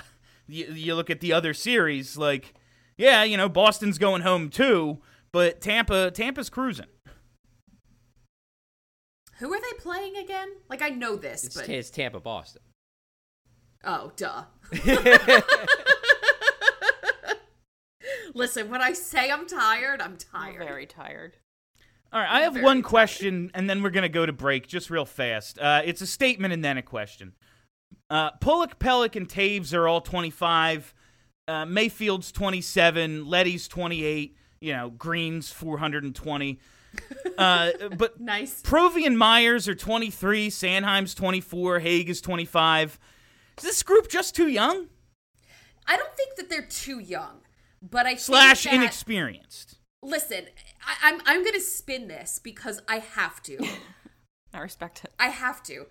you, 0.49 0.66
you 0.72 0.95
look 0.95 1.11
at 1.11 1.20
the 1.20 1.32
other 1.32 1.55
series, 1.55 2.16
like 2.16 2.55
yeah, 2.97 3.22
you 3.24 3.36
know 3.36 3.49
Boston's 3.49 3.99
going 3.99 4.22
home 4.22 4.49
too, 4.51 4.99
but 5.32 5.61
Tampa 5.61 6.11
Tampa's 6.11 6.51
cruising. 6.51 6.86
Who 9.38 9.53
are 9.53 9.61
they 9.61 9.78
playing 9.78 10.16
again? 10.16 10.49
Like 10.68 10.82
I 10.82 10.90
know 10.90 11.16
this, 11.16 11.45
It's, 11.45 11.57
but 11.57 11.68
it's 11.68 11.90
Tampa 11.90 12.20
Boston. 12.20 12.62
oh, 13.84 14.12
duh. 14.16 14.45
Listen, 18.34 18.70
when 18.70 18.80
I 18.80 18.93
say 18.93 19.30
I'm 19.30 19.47
tired, 19.47 20.01
I'm 20.01 20.12
I'm 20.12 20.16
tired. 20.53 20.59
very 20.59 20.86
tired. 20.86 21.36
All 22.12 22.20
right, 22.20 22.30
I 22.30 22.40
have 22.43 22.55
one 22.61 22.76
tired. 22.76 22.84
question, 22.84 23.51
and 23.55 23.68
then 23.68 23.82
we're 23.82 23.90
gonna 23.90 24.09
go 24.09 24.24
to 24.26 24.32
break 24.32 24.66
just 24.68 24.90
real 24.90 25.05
fast. 25.05 25.59
Uh, 25.59 25.82
it's 25.84 26.01
a 26.01 26.07
statement 26.07 26.53
and 26.53 26.64
then 26.64 26.78
a 26.78 26.82
question. 26.82 27.32
Uh, 28.12 28.30
Pulock, 28.42 28.78
Pelech, 28.78 29.16
and 29.16 29.26
Toews 29.26 29.72
are 29.72 29.88
all 29.88 30.02
25. 30.02 30.92
Uh, 31.48 31.64
Mayfield's 31.64 32.30
27. 32.30 33.26
Leddy's 33.26 33.66
28. 33.68 34.36
You 34.60 34.72
know, 34.74 34.90
Greene's 34.90 35.50
420. 35.50 36.60
Uh, 37.38 37.70
but 37.96 38.20
Nice. 38.20 38.60
Provy 38.60 39.06
and 39.06 39.18
Myers 39.18 39.66
are 39.66 39.74
23. 39.74 40.50
Sanheim's 40.50 41.14
24. 41.14 41.78
Hagg 41.78 42.10
is 42.10 42.20
25. 42.20 42.98
Is 43.56 43.64
this 43.64 43.82
group 43.82 44.10
just 44.10 44.36
too 44.36 44.48
young? 44.48 44.88
I 45.86 45.96
don't 45.96 46.14
think 46.14 46.36
that 46.36 46.50
they're 46.50 46.66
too 46.66 46.98
young, 46.98 47.40
but 47.80 48.04
I 48.04 48.16
Slash 48.16 48.64
think 48.64 48.74
that, 48.74 48.82
inexperienced. 48.82 49.78
Listen, 50.02 50.44
I, 50.86 51.10
I'm 51.10 51.20
I'm 51.26 51.44
gonna 51.44 51.60
spin 51.60 52.08
this 52.08 52.38
because 52.38 52.80
I 52.88 52.98
have 52.98 53.42
to. 53.44 53.58
I 54.54 54.60
respect 54.60 55.02
it. 55.02 55.12
I 55.18 55.28
have 55.28 55.62
to. 55.64 55.86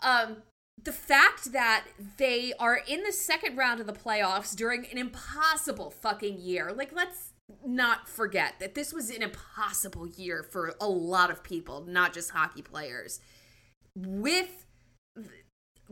Um, 0.00 0.42
the 0.82 0.92
fact 0.92 1.52
that 1.52 1.84
they 2.18 2.52
are 2.58 2.80
in 2.86 3.02
the 3.02 3.12
second 3.12 3.56
round 3.56 3.80
of 3.80 3.86
the 3.86 3.92
playoffs 3.92 4.54
during 4.54 4.86
an 4.86 4.98
impossible 4.98 5.90
fucking 5.90 6.38
year. 6.38 6.72
Like, 6.72 6.92
let's 6.92 7.32
not 7.64 8.08
forget 8.08 8.54
that 8.60 8.74
this 8.74 8.92
was 8.92 9.10
an 9.10 9.22
impossible 9.22 10.06
year 10.06 10.42
for 10.42 10.74
a 10.80 10.88
lot 10.88 11.30
of 11.30 11.42
people, 11.42 11.84
not 11.86 12.12
just 12.12 12.30
hockey 12.30 12.62
players. 12.62 13.20
With 13.94 14.66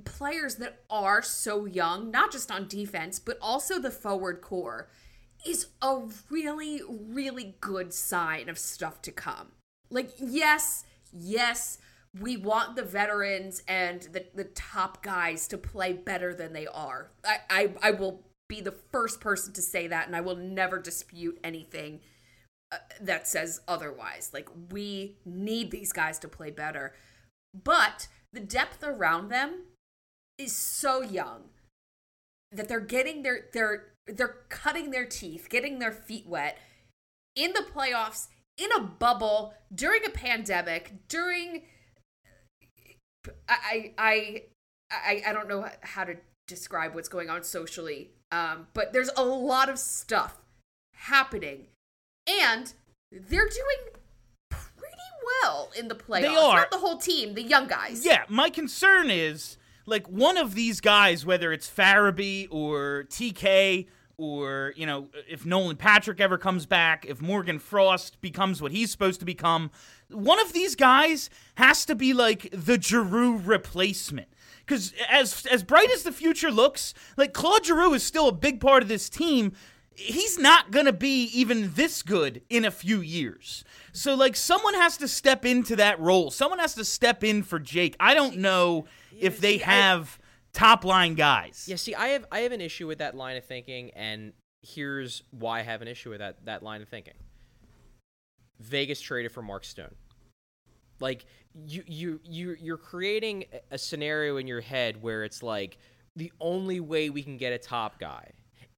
players 0.05 0.57
that 0.57 0.81
are 0.91 1.23
so 1.23 1.65
young, 1.65 2.11
not 2.11 2.33
just 2.33 2.51
on 2.51 2.69
defense, 2.69 3.19
but 3.19 3.39
also 3.41 3.79
the 3.79 3.91
forward 3.91 4.41
core, 4.41 4.89
is 5.47 5.69
a 5.81 6.03
really, 6.31 6.81
really 6.89 7.57
good 7.61 7.93
sign 7.93 8.49
of 8.49 8.59
stuff 8.59 9.01
to 9.03 9.13
come. 9.13 9.53
Like, 9.91 10.11
yes, 10.19 10.85
yes, 11.13 11.79
we 12.21 12.37
want 12.37 12.77
the 12.77 12.83
veterans 12.83 13.63
and 13.67 14.03
the, 14.03 14.25
the 14.35 14.45
top 14.45 15.03
guys 15.03 15.49
to 15.49 15.59
play 15.59 15.93
better 15.93 16.35
than 16.35 16.53
they 16.53 16.67
are. 16.67 17.11
I, 17.25 17.39
I, 17.51 17.73
I 17.83 17.91
will 17.91 18.23
be 18.49 18.61
the 18.61 18.75
first 18.93 19.21
person 19.21 19.53
to 19.55 19.63
say 19.63 19.89
that, 19.89 20.07
and 20.07 20.15
I 20.15 20.21
will 20.21 20.37
never 20.37 20.79
dispute 20.79 21.39
anything 21.43 22.01
uh, 22.71 22.77
that 23.01 23.27
says 23.27 23.61
otherwise. 23.67 24.31
Like, 24.33 24.49
we 24.71 25.17
need 25.25 25.71
these 25.71 25.93
guys 25.93 26.19
to 26.21 26.29
play 26.29 26.51
better. 26.51 26.95
But 27.53 28.09
the 28.33 28.41
depth 28.41 28.85
around 28.85 29.29
them 29.29 29.65
is 30.39 30.55
so 30.55 31.03
young 31.03 31.45
that 32.53 32.69
they're 32.69 32.81
getting 32.81 33.23
their 33.23 33.47
their 33.53 33.87
they're 34.07 34.37
cutting 34.49 34.91
their 34.91 35.07
teeth, 35.07 35.49
getting 35.49 35.79
their 35.79 35.93
feet 35.93 36.27
wet 36.27 36.59
in 37.35 37.53
the 37.53 37.65
playoffs, 37.75 38.29
in 38.59 38.71
a 38.73 38.81
bubble, 38.81 39.55
during 39.75 40.05
a 40.05 40.11
pandemic, 40.11 41.09
during 41.09 41.63
I 43.49 43.93
I 43.99 44.43
I 44.91 45.23
I 45.29 45.33
don't 45.33 45.49
know 45.49 45.69
how 45.83 46.05
to 46.05 46.17
describe 46.47 46.95
what's 46.95 47.09
going 47.09 47.31
on 47.31 47.43
socially. 47.43 48.11
Um, 48.33 48.67
but 48.75 48.93
there's 48.93 49.11
a 49.17 49.25
lot 49.25 49.69
of 49.69 49.79
stuff 49.79 50.39
happening, 50.95 51.67
and 52.27 52.73
they're 53.13 53.49
doing 53.49 53.95
pretty 54.51 54.97
well 55.43 55.71
in 55.77 55.89
the 55.89 55.95
playoffs. 55.95 56.23
They 56.23 56.37
are. 56.37 56.57
Not 56.57 56.71
the 56.71 56.79
whole 56.79 56.99
team, 56.99 57.35
the 57.35 57.43
young 57.43 57.69
guys. 57.69 58.05
Yeah, 58.05 58.25
my 58.29 58.51
concern 58.51 59.11
is 59.11 59.57
like 59.87 60.09
one 60.09 60.37
of 60.37 60.55
these 60.55 60.81
guys, 60.81 61.25
whether 61.25 61.53
it's 61.53 61.71
Farabee 61.71 62.49
or 62.51 63.05
TK 63.09 63.87
or 64.17 64.73
you 64.77 64.87
know 64.87 65.09
if 65.29 65.45
Nolan 65.45 65.77
Patrick 65.77 66.21
ever 66.21 66.39
comes 66.39 66.67
back, 66.67 67.05
if 67.07 67.21
Morgan 67.21 67.59
Frost 67.59 68.21
becomes 68.21 68.61
what 68.63 68.73
he's 68.73 68.91
supposed 68.91 69.21
to 69.21 69.27
become, 69.27 69.71
one 70.15 70.41
of 70.41 70.53
these 70.53 70.75
guys 70.75 71.31
has 71.57 71.85
to 71.87 71.95
be 71.95 72.13
like 72.13 72.49
the 72.53 72.81
Giroux 72.81 73.37
replacement. 73.39 74.29
Because 74.65 74.95
as 75.11 75.45
as 75.47 75.63
bright 75.63 75.91
as 75.91 76.05
the 76.05 76.13
future 76.13 76.51
looks, 76.51 76.95
like 77.17 77.35
Claude 77.35 77.67
Giroux 77.67 77.93
is 77.95 78.03
still 78.03 78.29
a 78.29 78.33
big 78.33 78.61
part 78.61 78.83
of 78.83 78.89
this 78.89 79.09
team. 79.09 79.53
He's 79.97 80.39
not 80.39 80.71
gonna 80.71 80.93
be 80.93 81.25
even 81.27 81.75
this 81.75 82.03
good 82.03 82.43
in 82.49 82.65
a 82.65 82.71
few 82.71 83.01
years. 83.01 83.65
So 83.93 84.15
like 84.15 84.37
someone 84.37 84.75
has 84.75 84.97
to 84.99 85.09
step 85.09 85.45
into 85.45 85.77
that 85.77 86.01
role. 86.01 86.31
Someone 86.31 86.59
has 86.59 86.75
to 86.75 86.85
step 86.85 87.23
in 87.23 87.43
for 87.43 87.59
Jake. 87.59 87.95
I 88.01 88.15
don't 88.15 88.39
know 88.39 88.87
if 89.21 89.39
they 89.39 89.59
have 89.59 90.19
top 90.55 90.85
line 90.85 91.15
guys. 91.15 91.67
Yeah, 91.69 91.77
see, 91.77 91.95
I 91.95 92.09
have 92.09 92.25
I 92.33 92.41
have 92.41 92.53
an 92.53 92.61
issue 92.61 92.87
with 92.87 92.99
that 92.99 93.15
line 93.15 93.37
of 93.37 93.45
thinking, 93.45 93.91
and 93.91 94.33
here's 94.63 95.23
why 95.31 95.61
I 95.61 95.63
have 95.63 95.83
an 95.83 95.89
issue 95.89 96.11
with 96.11 96.21
that 96.21 96.45
that 96.47 96.63
line 96.63 96.81
of 96.81 96.89
thinking. 96.89 97.15
Vegas 98.61 99.01
traded 99.01 99.33
for 99.33 99.43
Mark 99.43 99.65
Stone. 99.65 99.95
Like 101.01 101.25
you 101.67 101.85
you 101.87 102.21
you 102.25 102.57
you're 102.61 102.77
creating 102.77 103.45
a- 103.71 103.79
scenario 103.79 104.37
in 104.37 104.47
your 104.47 104.61
head 104.61 105.03
where 105.03 105.25
it's 105.25 105.43
like 105.43 105.79
the 106.17 106.33
only 106.41 106.81
way 106.81 107.11
we 107.11 107.23
can 107.23 107.37
get 107.37 107.53
a 107.53 107.59
top 107.59 107.99
guy 107.99 108.33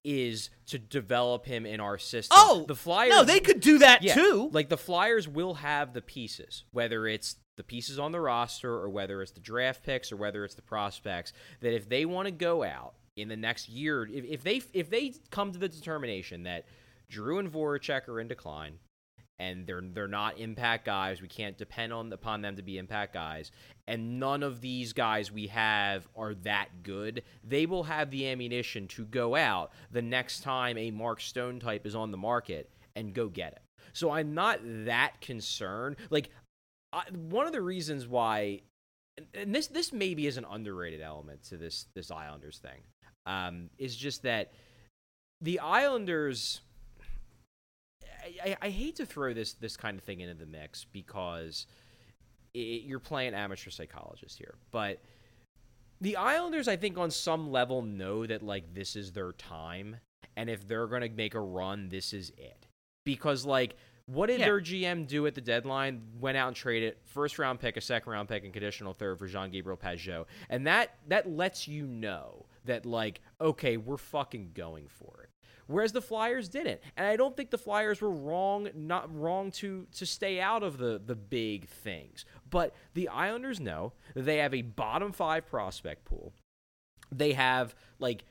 is 0.05 0.51
to 0.67 0.79
develop 0.79 1.45
him 1.45 1.67
in 1.67 1.81
our 1.81 1.99
system. 1.99 2.37
Oh, 2.41 2.65
the 2.69 2.77
Flyers 2.77 3.11
No, 3.11 3.25
they 3.25 3.41
could 3.41 3.61
do 3.61 3.79
that 3.79 4.03
yeah, 4.03 4.15
too. 4.15 4.51
Like 4.53 4.69
the 4.69 4.77
Flyers 4.77 5.27
will 5.27 5.55
have 5.55 5.93
the 5.93 6.03
pieces, 6.03 6.65
whether 6.71 7.09
it's 7.09 7.37
the 7.57 7.65
pieces 7.65 7.99
on 7.99 8.13
the 8.13 8.21
roster 8.21 8.73
or 8.73 8.89
whether 8.89 9.21
it's 9.21 9.33
the 9.33 9.41
draft 9.41 9.83
picks 9.83 10.13
or 10.13 10.17
whether 10.17 10.45
it's 10.45 10.55
the 10.55 10.63
prospects, 10.63 11.33
that 11.61 11.75
if 11.75 11.89
they 11.89 12.05
want 12.05 12.27
to 12.27 12.33
go 12.33 12.63
out 12.63 12.95
in 13.17 13.29
the 13.29 13.37
next 13.37 13.69
year, 13.69 14.07
if, 14.07 14.25
if 14.25 14.43
they 14.45 14.63
if 14.73 14.91
they 14.91 15.13
come 15.31 15.51
to 15.53 15.59
the 15.59 15.69
determination 15.69 16.45
that 16.45 16.67
Giroux 17.11 17.39
and 17.39 17.53
Voracek 17.53 18.09
are 18.09 18.21
in 18.21 18.29
decline 18.29 18.79
and 19.39 19.67
they're 19.67 19.83
they're 19.83 20.09
not 20.09 20.39
impact 20.39 20.87
guys, 20.87 21.21
we 21.21 21.29
can't 21.29 21.59
depend 21.59 21.93
on 21.93 22.13
upon 22.13 22.41
them 22.43 22.57
to 22.57 22.63
be 22.63 22.79
impact 22.79 23.13
guys, 23.13 23.51
and 23.87 24.19
none 24.19 24.43
of 24.43 24.61
these 24.61 24.93
guys 24.93 25.31
we 25.31 25.49
have 25.49 26.09
are 26.17 26.35
that 26.35 26.69
good, 26.83 27.23
they 27.45 27.67
will 27.67 27.85
have 27.85 28.11
the 28.11 28.27
ammunition 28.29 28.89
to 28.89 29.05
go 29.05 29.37
out 29.37 29.73
the 29.91 30.03
next 30.03 30.41
time 30.43 30.79
a 30.79 30.91
Mark 30.91 31.21
Stone 31.21 31.61
type 31.61 31.87
is 31.87 31.95
on 31.95 32.11
the 32.11 32.17
market 32.17 32.71
and 32.95 33.13
go 33.13 33.29
get 33.29 33.53
it. 33.53 33.63
So 33.93 34.11
I'm 34.11 34.35
not 34.35 34.61
that 34.63 35.21
concerned. 35.21 35.97
Like 36.11 36.31
I, 36.93 37.03
one 37.13 37.47
of 37.47 37.53
the 37.53 37.63
reasons 37.63 38.07
why, 38.07 38.61
and- 39.35 39.55
this 39.55 39.67
this 39.67 39.93
maybe 39.93 40.27
is 40.27 40.39
an 40.39 40.47
underrated 40.51 41.03
element 41.03 41.43
to 41.45 41.57
this 41.59 41.87
this 41.95 42.11
Islanders 42.11 42.59
thing, 42.59 42.83
um, 43.27 43.69
is 43.77 43.95
just 43.95 44.23
that 44.23 44.53
the 45.43 45.61
Islanders. 45.61 46.63
I, 48.45 48.57
I, 48.63 48.69
hate 48.71 48.97
to 48.97 49.07
throw 49.07 49.33
this 49.35 49.55
this 49.55 49.77
kind 49.77 49.99
of 49.99 50.05
thing 50.05 50.21
into 50.21 50.35
the 50.35 50.47
mix 50.47 50.85
because 50.85 51.67
it, 52.55 52.83
you're 52.85 52.99
playing 52.99 53.35
amateur 53.35 53.71
psychologist 53.71 54.39
here, 54.39 54.55
but 54.71 55.01
the 56.01 56.17
Islanders, 56.17 56.69
I 56.69 56.77
think, 56.77 56.99
on 56.99 57.11
some 57.11 57.51
level, 57.51 57.83
know 57.83 58.27
that 58.27 58.43
like 58.43 58.75
this 58.75 58.97
is 58.97 59.13
their 59.13 59.33
time 59.33 59.97
And 60.39 60.51
if 60.51 60.69
they're 60.69 60.87
going 60.87 61.01
to 61.01 61.09
make 61.09 61.35
a 61.35 61.41
run, 61.41 61.89
this 61.89 62.13
is 62.13 62.31
it. 62.37 62.67
Because, 63.05 63.47
like, 63.47 63.77
what 64.05 64.27
did 64.27 64.41
Yeah. 64.41 64.47
their 64.47 64.61
GM 64.61 65.07
do 65.07 65.27
at 65.27 65.35
the 65.35 65.41
deadline? 65.41 66.03
Went 66.21 66.37
out 66.37 66.49
and 66.49 66.57
traded 66.57 66.97
first 67.05 67.39
round 67.39 67.59
pick, 67.59 67.79
a 67.79 67.81
second 67.81 68.13
round 68.13 68.29
pick, 68.29 68.45
and 68.45 68.53
conditional 68.53 68.93
third 68.93 69.19
for 69.19 69.27
Jean 69.27 69.51
Gabriel 69.51 69.79
Pageau. 69.79 70.27
And 70.51 70.67
that 70.67 70.99
that 71.09 71.27
lets 71.29 71.67
you 71.67 71.87
know 71.87 72.45
that 72.67 72.85
like, 72.85 73.23
okay, 73.41 73.79
we're 73.79 73.97
fucking 73.97 74.51
going 74.53 74.89
for 74.89 75.23
it. 75.23 75.26
Whereas 75.67 75.93
the 75.93 76.03
Flyers 76.03 76.49
didn't. 76.49 76.81
And 76.97 77.07
I 77.07 77.17
don't 77.17 77.37
think 77.37 77.51
the 77.51 77.59
Flyers 77.59 78.01
were 78.01 78.11
wrong, 78.11 78.69
not 78.75 79.15
wrong 79.15 79.51
to 79.53 79.87
to 79.97 80.07
stay 80.07 80.41
out 80.41 80.63
of 80.63 80.79
the 80.79 81.01
the 81.05 81.17
big 81.17 81.69
things. 81.69 82.25
But 82.49 82.75
the 82.95 83.09
Islanders 83.09 83.61
know 83.61 83.93
they 84.15 84.39
have 84.39 84.55
a 84.55 84.63
bottom 84.63 85.13
five 85.13 85.47
prospect 85.47 86.05
pool. 86.05 86.33
They 87.11 87.33
have 87.33 87.75
like 87.99 88.25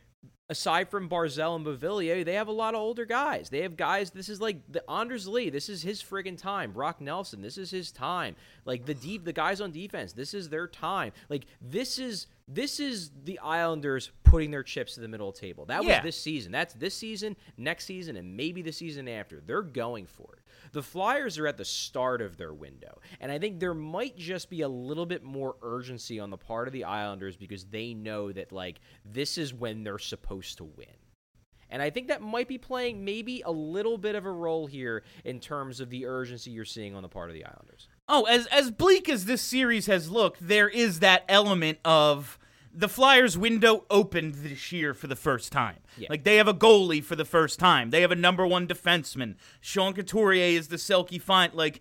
aside 0.50 0.90
from 0.90 1.10
Barzal 1.10 1.56
and 1.56 1.66
Beauvillier, 1.66 2.24
they 2.24 2.36
have 2.36 2.48
a 2.48 2.54
lot 2.54 2.76
of 2.76 2.82
older 2.82 3.06
guys. 3.06 3.50
They 3.50 3.62
have 3.62 3.76
guys. 3.76 4.12
This 4.12 4.30
is 4.30 4.40
like 4.40 4.62
the 4.72 4.90
Anders 4.90 5.28
Lee. 5.28 5.50
This 5.50 5.70
is 5.70 5.82
his 5.82 6.02
friggin' 6.02 6.38
time. 6.38 6.72
Brock 6.72 7.02
Nelson. 7.02 7.42
This 7.42 7.58
is 7.58 7.72
his 7.72 7.92
time. 7.92 8.36
Like 8.64 8.86
the 8.86 8.94
deep, 8.94 9.26
the 9.26 9.34
guys 9.34 9.62
on 9.62 9.72
defense. 9.72 10.14
This 10.14 10.34
is 10.34 10.50
their 10.50 10.68
time. 10.68 11.12
Like 11.30 11.46
this 11.62 12.00
is 12.00 12.28
this 12.48 12.80
is 12.80 13.12
the 13.24 13.40
Islanders 13.40 14.12
putting 14.24 14.52
their 14.52 14.64
chips 14.64 14.98
in 14.98 15.02
the 15.04 15.08
middle 15.10 15.30
of 15.30 15.36
the 15.36 15.42
table. 15.42 15.66
That 15.66 15.84
Yeah. 15.84 15.98
was 15.98 16.04
this 16.04 16.20
season. 16.22 16.52
That's 16.52 16.74
this 16.74 16.94
season, 16.94 17.36
next 17.58 17.86
season, 17.86 18.16
and 18.18 18.36
maybe 18.38 18.62
the 18.62 18.72
season 18.72 19.08
after. 19.08 19.42
They're 19.42 19.62
going 19.64 20.06
for 20.06 20.36
it. 20.38 20.72
The 20.72 20.84
Flyers 20.84 21.38
are 21.40 21.48
at 21.48 21.58
the 21.58 21.66
start 21.66 22.22
of 22.22 22.38
their 22.38 22.54
window, 22.54 23.00
and 23.20 23.32
I 23.32 23.40
think 23.40 23.60
there 23.60 23.74
might 23.74 24.16
just 24.18 24.50
be 24.50 24.62
a 24.62 24.68
little 24.68 25.06
bit 25.06 25.24
more 25.24 25.58
urgency 25.62 26.20
on 26.20 26.30
the 26.30 26.38
part 26.38 26.68
of 26.68 26.74
the 26.74 26.84
Islanders 26.84 27.36
because 27.38 27.66
they 27.66 27.94
know 27.94 28.32
that 28.32 28.52
like 28.52 28.80
this 29.04 29.38
is 29.38 29.54
when 29.54 29.84
they're 29.84 29.98
supposed 30.00 30.58
to 30.58 30.66
win. 30.66 30.88
And 31.70 31.82
I 31.82 31.90
think 31.90 32.10
that 32.10 32.22
might 32.22 32.48
be 32.48 32.60
playing 32.60 33.04
maybe 33.04 33.42
a 33.42 33.52
little 33.52 33.98
bit 33.98 34.14
of 34.16 34.26
a 34.26 34.32
role 34.32 34.68
here 34.68 35.04
in 35.24 35.40
terms 35.40 35.80
of 35.80 35.90
the 35.90 36.06
urgency 36.06 36.52
you're 36.52 36.64
seeing 36.64 36.94
on 36.96 37.02
the 37.02 37.10
part 37.10 37.30
of 37.30 37.34
the 37.34 37.44
Islanders. 37.44 37.90
Oh, 38.08 38.24
as 38.26 38.46
as 38.48 38.70
bleak 38.72 39.10
as 39.10 39.26
this 39.26 39.42
series 39.42 39.88
has 39.88 40.10
looked, 40.12 40.48
there 40.48 40.70
is 40.70 41.00
that 41.00 41.24
element 41.28 41.80
of 41.84 42.38
the 42.78 42.88
Flyers' 42.90 43.38
window 43.38 43.86
opened 43.90 44.36
this 44.36 44.72
year 44.72 44.94
for 44.94 45.08
the 45.08 45.16
first 45.16 45.52
time. 45.52 45.78
Yeah. 45.98 46.08
Like 46.10 46.24
they 46.24 46.36
have 46.36 46.48
a 46.48 46.54
goalie 46.54 47.04
for 47.04 47.16
the 47.16 47.26
first 47.26 47.58
time. 47.60 47.90
They 47.90 48.02
have 48.02 48.12
a 48.12 48.16
number 48.16 48.46
one 48.46 48.68
defenseman. 48.68 49.36
Sean 49.62 49.94
Couturier 49.94 50.58
is 50.58 50.68
the 50.68 50.76
Selke 50.76 51.22
find. 51.22 51.54
Like 51.54 51.80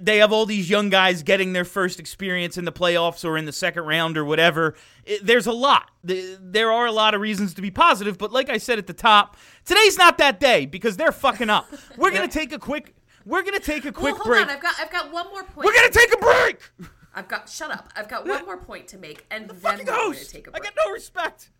they 0.00 0.18
have 0.18 0.32
all 0.32 0.46
these 0.46 0.68
young 0.70 0.90
guys 0.90 1.22
getting 1.22 1.54
their 1.54 1.64
first 1.64 1.98
experience 1.98 2.56
in 2.58 2.64
the 2.66 2.72
playoffs 2.72 3.24
or 3.24 3.36
in 3.38 3.46
the 3.46 3.52
second 3.52 3.84
round 3.84 4.16
or 4.18 4.24
whatever. 4.24 4.74
It- 5.04 5.26
there's 5.26 5.46
a 5.46 5.52
lot. 5.52 5.90
There 6.04 6.70
are 6.70 6.86
a 6.86 6.92
lot 6.92 7.14
of 7.14 7.20
reasons 7.20 7.54
to 7.54 7.62
be 7.62 7.70
positive, 7.70 8.16
but 8.18 8.32
like 8.32 8.48
I 8.50 8.58
said 8.58 8.78
at 8.78 8.86
the 8.86 8.92
top, 8.92 9.36
today's 9.64 9.98
not 9.98 10.18
that 10.18 10.40
day 10.40 10.66
because 10.66 10.96
they're 10.96 11.10
fucking 11.12 11.50
up. 11.50 11.66
We're 11.96 12.10
gonna 12.12 12.28
take 12.40 12.52
a 12.52 12.58
quick. 12.58 12.94
We're 13.26 13.42
gonna 13.42 13.60
take 13.60 13.84
a 13.84 13.92
quick 13.92 14.14
Well, 14.14 14.22
hold 14.22 14.26
break. 14.26 14.42
on. 14.42 14.50
I've 14.50 14.60
got 14.62 14.74
I've 14.80 14.90
got 14.90 15.12
one 15.12 15.26
more 15.30 15.44
point. 15.44 15.66
We're 15.66 15.74
gonna 15.74 15.90
take 15.90 16.12
a 16.14 16.18
break. 16.18 16.70
I've 17.14 17.28
got 17.28 17.48
shut 17.48 17.70
up. 17.72 17.88
I've 17.96 18.08
got 18.08 18.26
one 18.26 18.44
more 18.46 18.56
point 18.56 18.86
to 18.88 18.98
make, 18.98 19.26
and 19.30 19.48
then 19.48 19.56
Fucking 19.56 19.84
we're 19.84 19.92
going 19.92 20.14
to 20.14 20.24
take 20.30 20.46
a 20.46 20.50
break. 20.52 20.62
I 20.62 20.64
got 20.64 20.74
no 20.86 20.92
respect. 20.92 21.50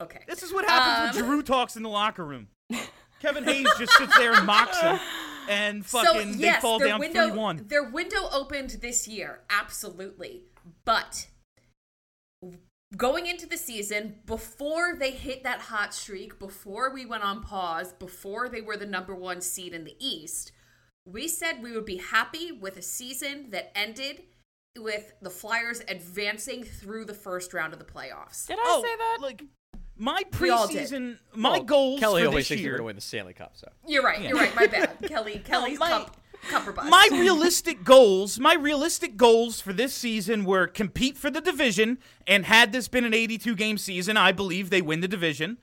okay. 0.00 0.20
This 0.28 0.44
is 0.44 0.52
what 0.52 0.64
happens 0.64 1.16
when 1.16 1.24
Um, 1.24 1.30
Giroux 1.30 1.42
talks 1.42 1.74
in 1.76 1.82
the 1.82 1.88
locker 1.88 2.24
room. 2.24 2.46
Kevin 3.20 3.42
Hayes 3.42 3.66
just 3.76 3.92
sits 3.98 4.16
there 4.16 4.32
and 4.34 4.46
mocks 4.46 4.80
him, 4.80 5.00
and 5.48 5.84
fucking 5.84 6.34
so, 6.34 6.38
yes, 6.38 6.56
they 6.56 6.60
fall 6.60 6.78
down 6.78 7.00
window, 7.00 7.26
three 7.30 7.36
one. 7.36 7.64
Their 7.66 7.90
window 7.90 8.28
opened 8.30 8.70
this 8.80 9.08
year, 9.08 9.40
absolutely. 9.50 10.44
But 10.84 11.26
going 12.96 13.26
into 13.26 13.46
the 13.46 13.56
season, 13.56 14.16
before 14.26 14.94
they 14.96 15.10
hit 15.10 15.42
that 15.44 15.60
hot 15.60 15.92
streak, 15.94 16.38
before 16.38 16.92
we 16.92 17.04
went 17.06 17.22
on 17.22 17.42
pause, 17.42 17.92
before 17.92 18.48
they 18.48 18.60
were 18.60 18.76
the 18.76 18.86
number 18.86 19.14
one 19.14 19.40
seed 19.40 19.74
in 19.74 19.84
the 19.84 19.96
East, 19.98 20.52
we 21.04 21.28
said 21.28 21.62
we 21.62 21.72
would 21.72 21.84
be 21.84 21.98
happy 21.98 22.52
with 22.52 22.76
a 22.76 22.82
season 22.82 23.50
that 23.50 23.72
ended 23.74 24.22
with 24.78 25.12
the 25.22 25.30
Flyers 25.30 25.82
advancing 25.88 26.62
through 26.62 27.04
the 27.04 27.14
first 27.14 27.52
round 27.52 27.72
of 27.72 27.78
the 27.78 27.84
playoffs. 27.84 28.46
Did 28.46 28.58
I 28.58 28.62
oh, 28.64 28.82
say 28.82 28.96
that? 28.96 29.16
Oh, 29.20 29.22
Like 29.22 29.42
my 29.96 30.22
We 30.40 30.50
all 30.50 30.68
did. 30.68 30.76
preseason, 30.88 31.18
my 31.34 31.52
Well, 31.52 31.62
goals 31.64 32.00
Kelly 32.00 32.22
for 32.22 32.28
always 32.28 32.42
this 32.44 32.48
thinks 32.48 32.62
year. 32.62 32.70
they're 32.72 32.78
going 32.78 32.84
to 32.84 32.86
win 32.86 32.96
the 32.96 33.02
Stanley 33.02 33.32
Cup, 33.32 33.56
so. 33.56 33.68
You're 33.86 34.04
right. 34.04 34.20
You're 34.22 34.36
right. 34.36 34.54
My 34.54 34.66
bad, 34.66 34.90
Kelly. 35.02 35.38
Kelly's 35.44 35.78
my- 35.78 35.88
cup, 35.88 36.16
my 36.88 37.08
realistic 37.12 37.84
goals, 37.84 38.38
my 38.38 38.54
realistic 38.54 39.16
goals 39.16 39.60
for 39.60 39.72
this 39.72 39.94
season 39.94 40.44
were 40.44 40.66
compete 40.66 41.16
for 41.16 41.30
the 41.30 41.40
division, 41.40 41.98
and 42.26 42.44
had 42.44 42.72
this 42.72 42.88
been 42.88 43.04
an 43.04 43.14
82 43.14 43.54
game 43.56 43.78
season, 43.78 44.16
I 44.16 44.32
believe 44.32 44.70
they 44.70 44.82
win 44.82 45.00
the 45.00 45.08
division 45.08 45.58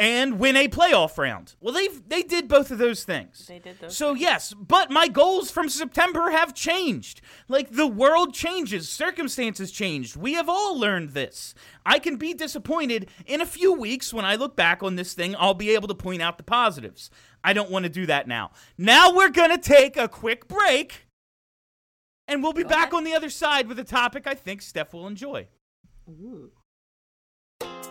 and 0.00 0.38
win 0.38 0.56
a 0.56 0.66
playoff 0.66 1.18
round. 1.18 1.54
Well, 1.60 1.74
they 1.74 1.88
they 1.88 2.22
did 2.22 2.48
both 2.48 2.70
of 2.70 2.78
those 2.78 3.04
things. 3.04 3.46
They 3.46 3.58
did 3.58 3.78
those 3.80 3.94
So 3.94 4.14
yes, 4.14 4.54
but 4.54 4.90
my 4.90 5.08
goals 5.08 5.50
from 5.50 5.68
September 5.68 6.30
have 6.30 6.54
changed. 6.54 7.20
Like 7.48 7.72
the 7.72 7.86
world 7.86 8.32
changes, 8.32 8.88
circumstances 8.88 9.70
changed. 9.70 10.16
We 10.16 10.32
have 10.32 10.48
all 10.48 10.78
learned 10.78 11.10
this. 11.10 11.54
I 11.84 11.98
can 11.98 12.16
be 12.16 12.32
disappointed 12.32 13.10
in 13.26 13.42
a 13.42 13.46
few 13.46 13.74
weeks 13.74 14.14
when 14.14 14.24
I 14.24 14.36
look 14.36 14.56
back 14.56 14.82
on 14.82 14.96
this 14.96 15.12
thing, 15.12 15.36
I'll 15.38 15.52
be 15.52 15.74
able 15.74 15.88
to 15.88 15.94
point 15.94 16.22
out 16.22 16.38
the 16.38 16.44
positives. 16.44 17.10
I 17.44 17.52
don't 17.52 17.70
want 17.70 17.82
to 17.82 17.90
do 17.90 18.06
that 18.06 18.26
now. 18.26 18.52
Now 18.78 19.14
we're 19.14 19.28
going 19.28 19.50
to 19.50 19.58
take 19.58 19.98
a 19.98 20.08
quick 20.08 20.48
break 20.48 21.08
and 22.26 22.42
we'll 22.42 22.54
be 22.54 22.64
back 22.64 22.88
ahead. 22.88 22.94
on 22.94 23.04
the 23.04 23.12
other 23.12 23.28
side 23.28 23.68
with 23.68 23.78
a 23.78 23.84
topic 23.84 24.26
I 24.26 24.34
think 24.34 24.62
Steph 24.62 24.94
will 24.94 25.06
enjoy. 25.06 25.48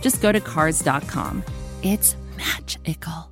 just 0.00 0.20
go 0.22 0.32
to 0.32 0.40
cars.com. 0.40 1.44
It's 1.82 2.16
magical. 2.36 3.30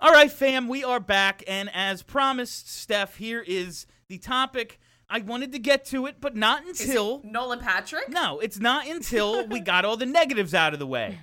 All 0.00 0.12
right, 0.12 0.30
fam, 0.30 0.68
we 0.68 0.84
are 0.84 1.00
back. 1.00 1.42
And 1.48 1.70
as 1.72 2.02
promised, 2.02 2.68
Steph, 2.70 3.16
here 3.16 3.42
is 3.46 3.86
the 4.08 4.18
topic. 4.18 4.78
I 5.08 5.20
wanted 5.20 5.52
to 5.52 5.58
get 5.58 5.84
to 5.86 6.06
it, 6.06 6.16
but 6.20 6.36
not 6.36 6.66
Is 6.66 6.80
it 6.80 6.88
until. 6.88 7.22
Nolan 7.24 7.60
Patrick. 7.60 8.08
No, 8.10 8.38
it's 8.40 8.58
not 8.58 8.86
until 8.86 9.46
we 9.48 9.60
got 9.60 9.84
all 9.84 9.96
the 9.96 10.06
negatives 10.06 10.52
out 10.54 10.72
of 10.74 10.78
the 10.78 10.86
way. 10.86 11.18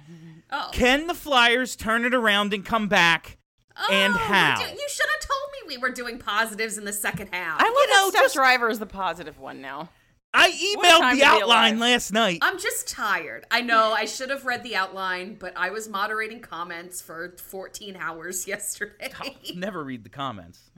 Oh. 0.52 0.70
Can 0.72 1.08
the 1.08 1.14
Flyers 1.14 1.76
turn 1.76 2.06
it 2.06 2.14
around 2.14 2.54
and 2.54 2.66
come 2.66 2.88
back? 2.88 3.38
Oh, 3.78 3.88
and 3.92 4.14
Oh, 4.14 4.18
how? 4.18 4.60
You, 4.60 4.66
do- 4.68 4.72
you 4.74 4.88
should 4.90 5.06
have 5.14 5.28
told 5.30 5.52
me 5.70 5.76
we 5.76 5.78
were 5.78 5.92
doing 5.94 6.18
positives 6.18 6.78
in 6.78 6.86
the 6.86 6.94
second 6.94 7.30
half. 7.32 7.60
I 7.62 7.64
love 7.66 7.74
You 7.74 7.88
know, 7.90 8.06
that 8.06 8.10
Steph 8.12 8.22
just- 8.24 8.36
Driver 8.36 8.70
is 8.70 8.80
the 8.80 8.86
positive 8.86 9.40
one 9.40 9.62
now. 9.62 9.90
I 10.34 10.48
What 10.76 10.86
a 10.86 11.00
time 11.00 11.16
emailed 11.16 11.20
the 11.20 11.26
outline 11.26 11.80
last 11.80 12.14
night. 12.14 12.40
I'm 12.42 12.58
just 12.58 12.88
tired. 12.88 13.46
I 13.52 13.62
know 13.62 13.92
I 13.92 14.06
should 14.06 14.30
have 14.30 14.46
read 14.46 14.64
the 14.64 14.76
outline, 14.76 15.36
but 15.40 15.54
I 15.58 15.72
was 15.72 15.90
moderating 15.90 16.40
comments 16.40 17.02
for 17.02 17.36
14 17.38 17.98
hours 17.98 18.48
yesterday. 18.48 19.12
Never 19.56 19.84
read 19.84 20.04
the 20.04 20.10
comments. 20.10 20.72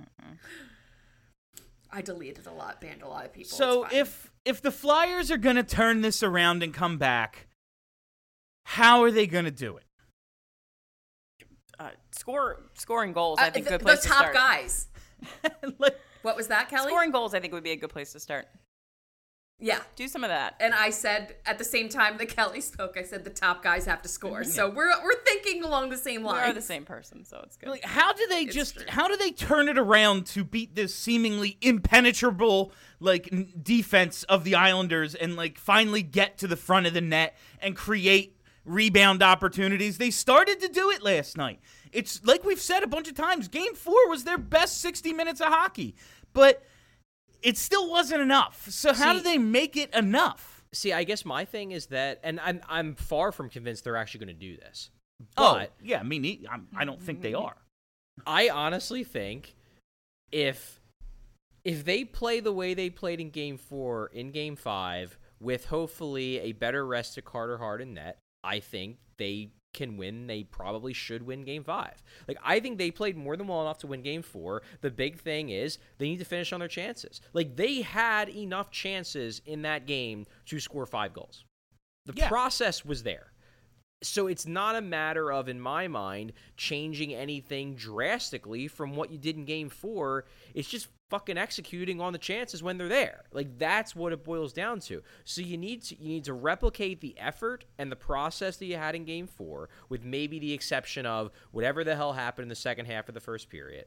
I 1.91 2.01
deleted 2.01 2.47
a 2.47 2.51
lot, 2.51 2.81
banned 2.81 3.03
a 3.03 3.07
lot 3.07 3.25
of 3.25 3.33
people. 3.33 3.55
So 3.55 3.85
if 3.91 4.31
if 4.45 4.61
the 4.61 4.71
Flyers 4.71 5.29
are 5.29 5.37
going 5.37 5.57
to 5.57 5.63
turn 5.63 6.01
this 6.01 6.23
around 6.23 6.63
and 6.63 6.73
come 6.73 6.97
back, 6.97 7.47
how 8.65 9.03
are 9.03 9.11
they 9.11 9.27
going 9.27 9.45
to 9.45 9.51
do 9.51 9.77
it? 9.77 9.83
Uh, 11.79 11.89
score 12.11 12.63
scoring 12.73 13.13
goals. 13.13 13.37
Uh, 13.39 13.43
I 13.43 13.49
think 13.51 13.65
the, 13.65 13.71
good 13.71 13.81
the 13.81 13.85
place 13.85 14.01
to 14.01 14.07
top 14.07 14.17
start. 14.17 14.33
guys. 14.33 14.87
Like, 15.77 15.97
What 16.23 16.35
was 16.35 16.47
that, 16.47 16.69
Kelly? 16.69 16.89
Scoring 16.89 17.11
goals, 17.11 17.33
I 17.33 17.39
think 17.39 17.53
would 17.53 17.63
be 17.63 17.71
a 17.71 17.75
good 17.77 17.89
place 17.89 18.11
to 18.11 18.19
start. 18.19 18.47
Yeah. 19.65 19.79
Do 19.95 20.09
some 20.09 20.25
of 20.25 20.29
that. 20.29 20.55
And 20.59 20.73
I 20.73 20.89
said 20.89 21.35
at 21.45 21.57
the 21.57 21.63
same 21.63 21.87
time 21.87 22.17
that 22.17 22.27
Kelly 22.27 22.59
spoke, 22.59 22.97
I 22.97 23.03
said 23.03 23.23
the 23.23 23.29
top 23.29 23.63
guys 23.63 23.85
have 23.85 24.01
to 24.01 24.09
score. 24.09 24.41
Mm-hmm. 24.41 24.49
So 24.51 24.69
we're 24.69 24.91
we're 25.03 25.21
thinking 25.23 25.63
along 25.63 25.89
the 25.89 25.97
same 25.97 26.21
We 26.21 26.27
lines. 26.27 26.49
are 26.49 26.53
the 26.53 26.61
same 26.61 26.83
person, 26.83 27.23
so 27.23 27.39
it's 27.43 27.55
good. 27.55 27.69
like 27.69 27.85
how 27.85 28.11
do 28.11 28.27
they 28.27 28.41
It's 28.41 28.53
just 28.53 28.75
true. 28.75 28.85
how 28.89 29.07
do 29.07 29.15
they 29.15 29.31
turn 29.31 29.69
it 29.69 29.77
around 29.77 30.25
to 30.27 30.43
beat 30.43 30.75
this 30.75 30.93
seemingly 30.93 31.57
impenetrable 31.61 32.73
like 32.99 33.29
n- 33.31 33.53
defense 33.61 34.23
of 34.23 34.43
the 34.43 34.55
Islanders 34.55 35.15
and 35.15 35.35
like 35.37 35.57
finally 35.57 36.01
get 36.03 36.37
to 36.39 36.47
the 36.47 36.57
front 36.57 36.85
of 36.85 36.93
the 36.93 37.01
net 37.01 37.37
and 37.61 37.75
create 37.75 38.37
rebound 38.65 39.23
opportunities? 39.23 39.97
They 39.97 40.11
started 40.11 40.59
to 40.59 40.67
do 40.67 40.89
it 40.91 41.01
last 41.03 41.37
night. 41.37 41.59
It's 41.93 42.23
like 42.25 42.43
we've 42.43 42.59
said 42.59 42.83
a 42.83 42.87
bunch 42.87 43.07
of 43.07 43.15
times, 43.15 43.47
game 43.47 43.75
4 43.75 44.09
was 44.09 44.23
their 44.25 44.37
best 44.37 44.81
60 44.81 45.13
minutes 45.13 45.39
of 45.39 45.47
hockey. 45.47 45.95
But 46.33 46.63
it 47.43 47.57
still 47.57 47.89
wasn't 47.89 48.21
enough. 48.21 48.67
So 48.69 48.93
how 48.93 49.11
See- 49.13 49.19
do 49.19 49.23
they 49.23 49.37
make 49.37 49.77
it 49.77 49.93
enough? 49.93 50.63
See, 50.73 50.91
I 50.91 51.03
guess 51.03 51.23
my 51.23 51.45
thing 51.45 51.71
is 51.71 51.85
that, 51.87 52.19
and 52.23 52.39
I'm 52.39 52.59
I'm 52.67 52.95
far 52.95 53.31
from 53.31 53.49
convinced 53.49 53.83
they're 53.83 53.95
actually 53.97 54.25
going 54.25 54.39
to 54.39 54.45
do 54.45 54.57
this. 54.57 54.89
Oh, 55.37 55.53
But 55.53 55.71
yeah, 55.83 56.01
me 56.01 56.17
neither. 56.19 56.47
I'm, 56.51 56.67
I 56.75 56.83
don't 56.85 57.01
think 57.01 57.21
they 57.21 57.35
are. 57.35 57.55
I 58.25 58.49
honestly 58.49 59.03
think 59.03 59.55
if 60.31 60.79
if 61.63 61.85
they 61.85 62.03
play 62.03 62.39
the 62.39 62.51
way 62.51 62.73
they 62.73 62.89
played 62.89 63.21
in 63.21 63.29
Game 63.29 63.57
Four 63.57 64.07
in 64.13 64.31
Game 64.31 64.55
Five, 64.55 65.17
with 65.39 65.65
hopefully 65.65 66.39
a 66.39 66.51
better 66.53 66.85
rest 66.85 67.13
to 67.15 67.21
Carter 67.21 67.57
Hart 67.59 67.81
and 67.81 67.93
net, 67.93 68.17
I 68.43 68.59
think 68.59 68.97
they 69.17 69.49
can 69.73 69.97
win. 69.97 70.27
They 70.27 70.43
probably 70.43 70.93
should 70.93 71.23
win 71.23 71.43
Game 71.43 71.63
Five. 71.63 72.01
Like 72.27 72.37
I 72.43 72.59
think 72.59 72.77
they 72.77 72.91
played 72.91 73.17
more 73.17 73.35
than 73.35 73.47
well 73.47 73.61
enough 73.61 73.79
to 73.79 73.87
win 73.87 74.01
Game 74.01 74.21
Four. 74.21 74.61
The 74.81 74.91
big 74.91 75.19
thing 75.19 75.49
is 75.49 75.79
they 75.97 76.05
need 76.07 76.19
to 76.19 76.25
finish 76.25 76.53
on 76.53 76.59
their 76.59 76.69
chances. 76.69 77.19
Like 77.33 77.55
they 77.57 77.81
had 77.81 78.29
enough 78.29 78.71
chances 78.71 79.41
in 79.45 79.63
that 79.63 79.85
game 79.85 80.25
to 80.45 80.59
score 80.59 80.85
five 80.85 81.13
goals. 81.13 81.43
The 82.05 82.13
Yeah. 82.15 82.27
process 82.29 82.85
was 82.85 83.03
there. 83.03 83.32
So 84.03 84.27
it's 84.27 84.45
not 84.45 84.75
a 84.75 84.81
matter 84.81 85.31
of, 85.31 85.47
in 85.47 85.59
my 85.59 85.87
mind, 85.87 86.33
changing 86.57 87.13
anything 87.13 87.75
drastically 87.75 88.67
from 88.67 88.95
what 88.95 89.11
you 89.11 89.17
did 89.17 89.37
in 89.37 89.45
game 89.45 89.69
four. 89.69 90.25
It's 90.53 90.69
just 90.69 90.87
fucking 91.09 91.37
executing 91.37 92.01
on 92.01 92.11
the 92.11 92.17
chances 92.17 92.63
when 92.63 92.77
they're 92.77 92.87
there. 92.87 93.23
Like 93.31 93.59
that's 93.59 93.95
what 93.95 94.13
it 94.13 94.23
boils 94.23 94.51
down 94.51 94.79
to. 94.81 95.03
So 95.25 95.41
you 95.41 95.57
need 95.57 95.83
to 95.83 96.01
you 96.01 96.07
need 96.09 96.23
to 96.23 96.33
replicate 96.33 97.01
the 97.01 97.15
effort 97.19 97.65
and 97.77 97.91
the 97.91 97.95
process 97.95 98.57
that 98.57 98.65
you 98.65 98.77
had 98.77 98.95
in 98.95 99.05
game 99.05 99.27
four, 99.27 99.69
with 99.89 100.03
maybe 100.03 100.39
the 100.39 100.53
exception 100.53 101.05
of 101.05 101.29
whatever 101.51 101.83
the 101.83 101.95
hell 101.95 102.13
happened 102.13 102.43
in 102.43 102.49
the 102.49 102.55
second 102.55 102.87
half 102.87 103.07
of 103.09 103.13
the 103.13 103.21
first 103.21 103.49
period. 103.49 103.85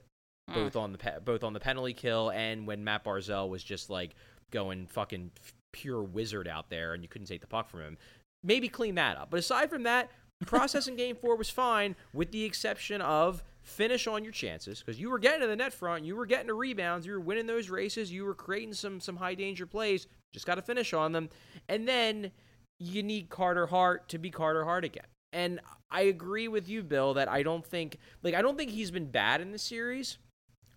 Hmm. 0.48 0.54
Both 0.54 0.76
on 0.76 0.92
the 0.92 0.98
pe- 0.98 1.18
both 1.24 1.42
on 1.42 1.52
the 1.52 1.60
penalty 1.60 1.94
kill 1.94 2.30
and 2.30 2.66
when 2.66 2.84
Matt 2.84 3.04
Barzal 3.04 3.48
was 3.48 3.64
just 3.64 3.90
like 3.90 4.14
going 4.52 4.86
fucking 4.86 5.32
pure 5.72 6.02
wizard 6.02 6.46
out 6.46 6.70
there 6.70 6.94
and 6.94 7.02
you 7.02 7.08
couldn't 7.08 7.26
take 7.26 7.40
the 7.40 7.46
puck 7.46 7.68
from 7.68 7.80
him 7.80 7.98
maybe 8.46 8.68
clean 8.68 8.94
that 8.94 9.18
up. 9.18 9.30
But 9.30 9.40
aside 9.40 9.68
from 9.68 9.82
that, 9.82 10.10
process 10.46 10.86
in 10.86 10.96
game 10.96 11.16
four 11.16 11.36
was 11.36 11.50
fine, 11.50 11.96
with 12.12 12.30
the 12.30 12.44
exception 12.44 13.00
of 13.00 13.42
finish 13.62 14.06
on 14.06 14.22
your 14.22 14.32
chances 14.32 14.78
because 14.78 15.00
you 15.00 15.10
were 15.10 15.18
getting 15.18 15.40
to 15.40 15.46
the 15.48 15.56
net 15.56 15.72
front, 15.72 16.04
you 16.04 16.14
were 16.14 16.26
getting 16.26 16.46
the 16.46 16.54
rebounds, 16.54 17.04
you 17.04 17.12
were 17.12 17.20
winning 17.20 17.46
those 17.46 17.68
races, 17.68 18.12
you 18.12 18.24
were 18.24 18.34
creating 18.34 18.72
some 18.72 19.00
some 19.00 19.16
high 19.16 19.34
danger 19.34 19.66
plays. 19.66 20.06
Just 20.32 20.46
got 20.46 20.54
to 20.54 20.62
finish 20.62 20.92
on 20.92 21.12
them, 21.12 21.28
and 21.68 21.88
then 21.88 22.30
you 22.78 23.02
need 23.02 23.28
Carter 23.28 23.66
Hart 23.66 24.08
to 24.10 24.18
be 24.18 24.30
Carter 24.30 24.64
Hart 24.64 24.84
again. 24.84 25.06
And 25.32 25.60
I 25.90 26.02
agree 26.02 26.48
with 26.48 26.68
you, 26.68 26.82
Bill, 26.82 27.14
that 27.14 27.28
I 27.28 27.42
don't 27.42 27.64
think 27.64 27.98
like 28.22 28.34
I 28.34 28.42
don't 28.42 28.56
think 28.56 28.70
he's 28.70 28.90
been 28.90 29.10
bad 29.10 29.40
in 29.40 29.50
the 29.50 29.58
series, 29.58 30.18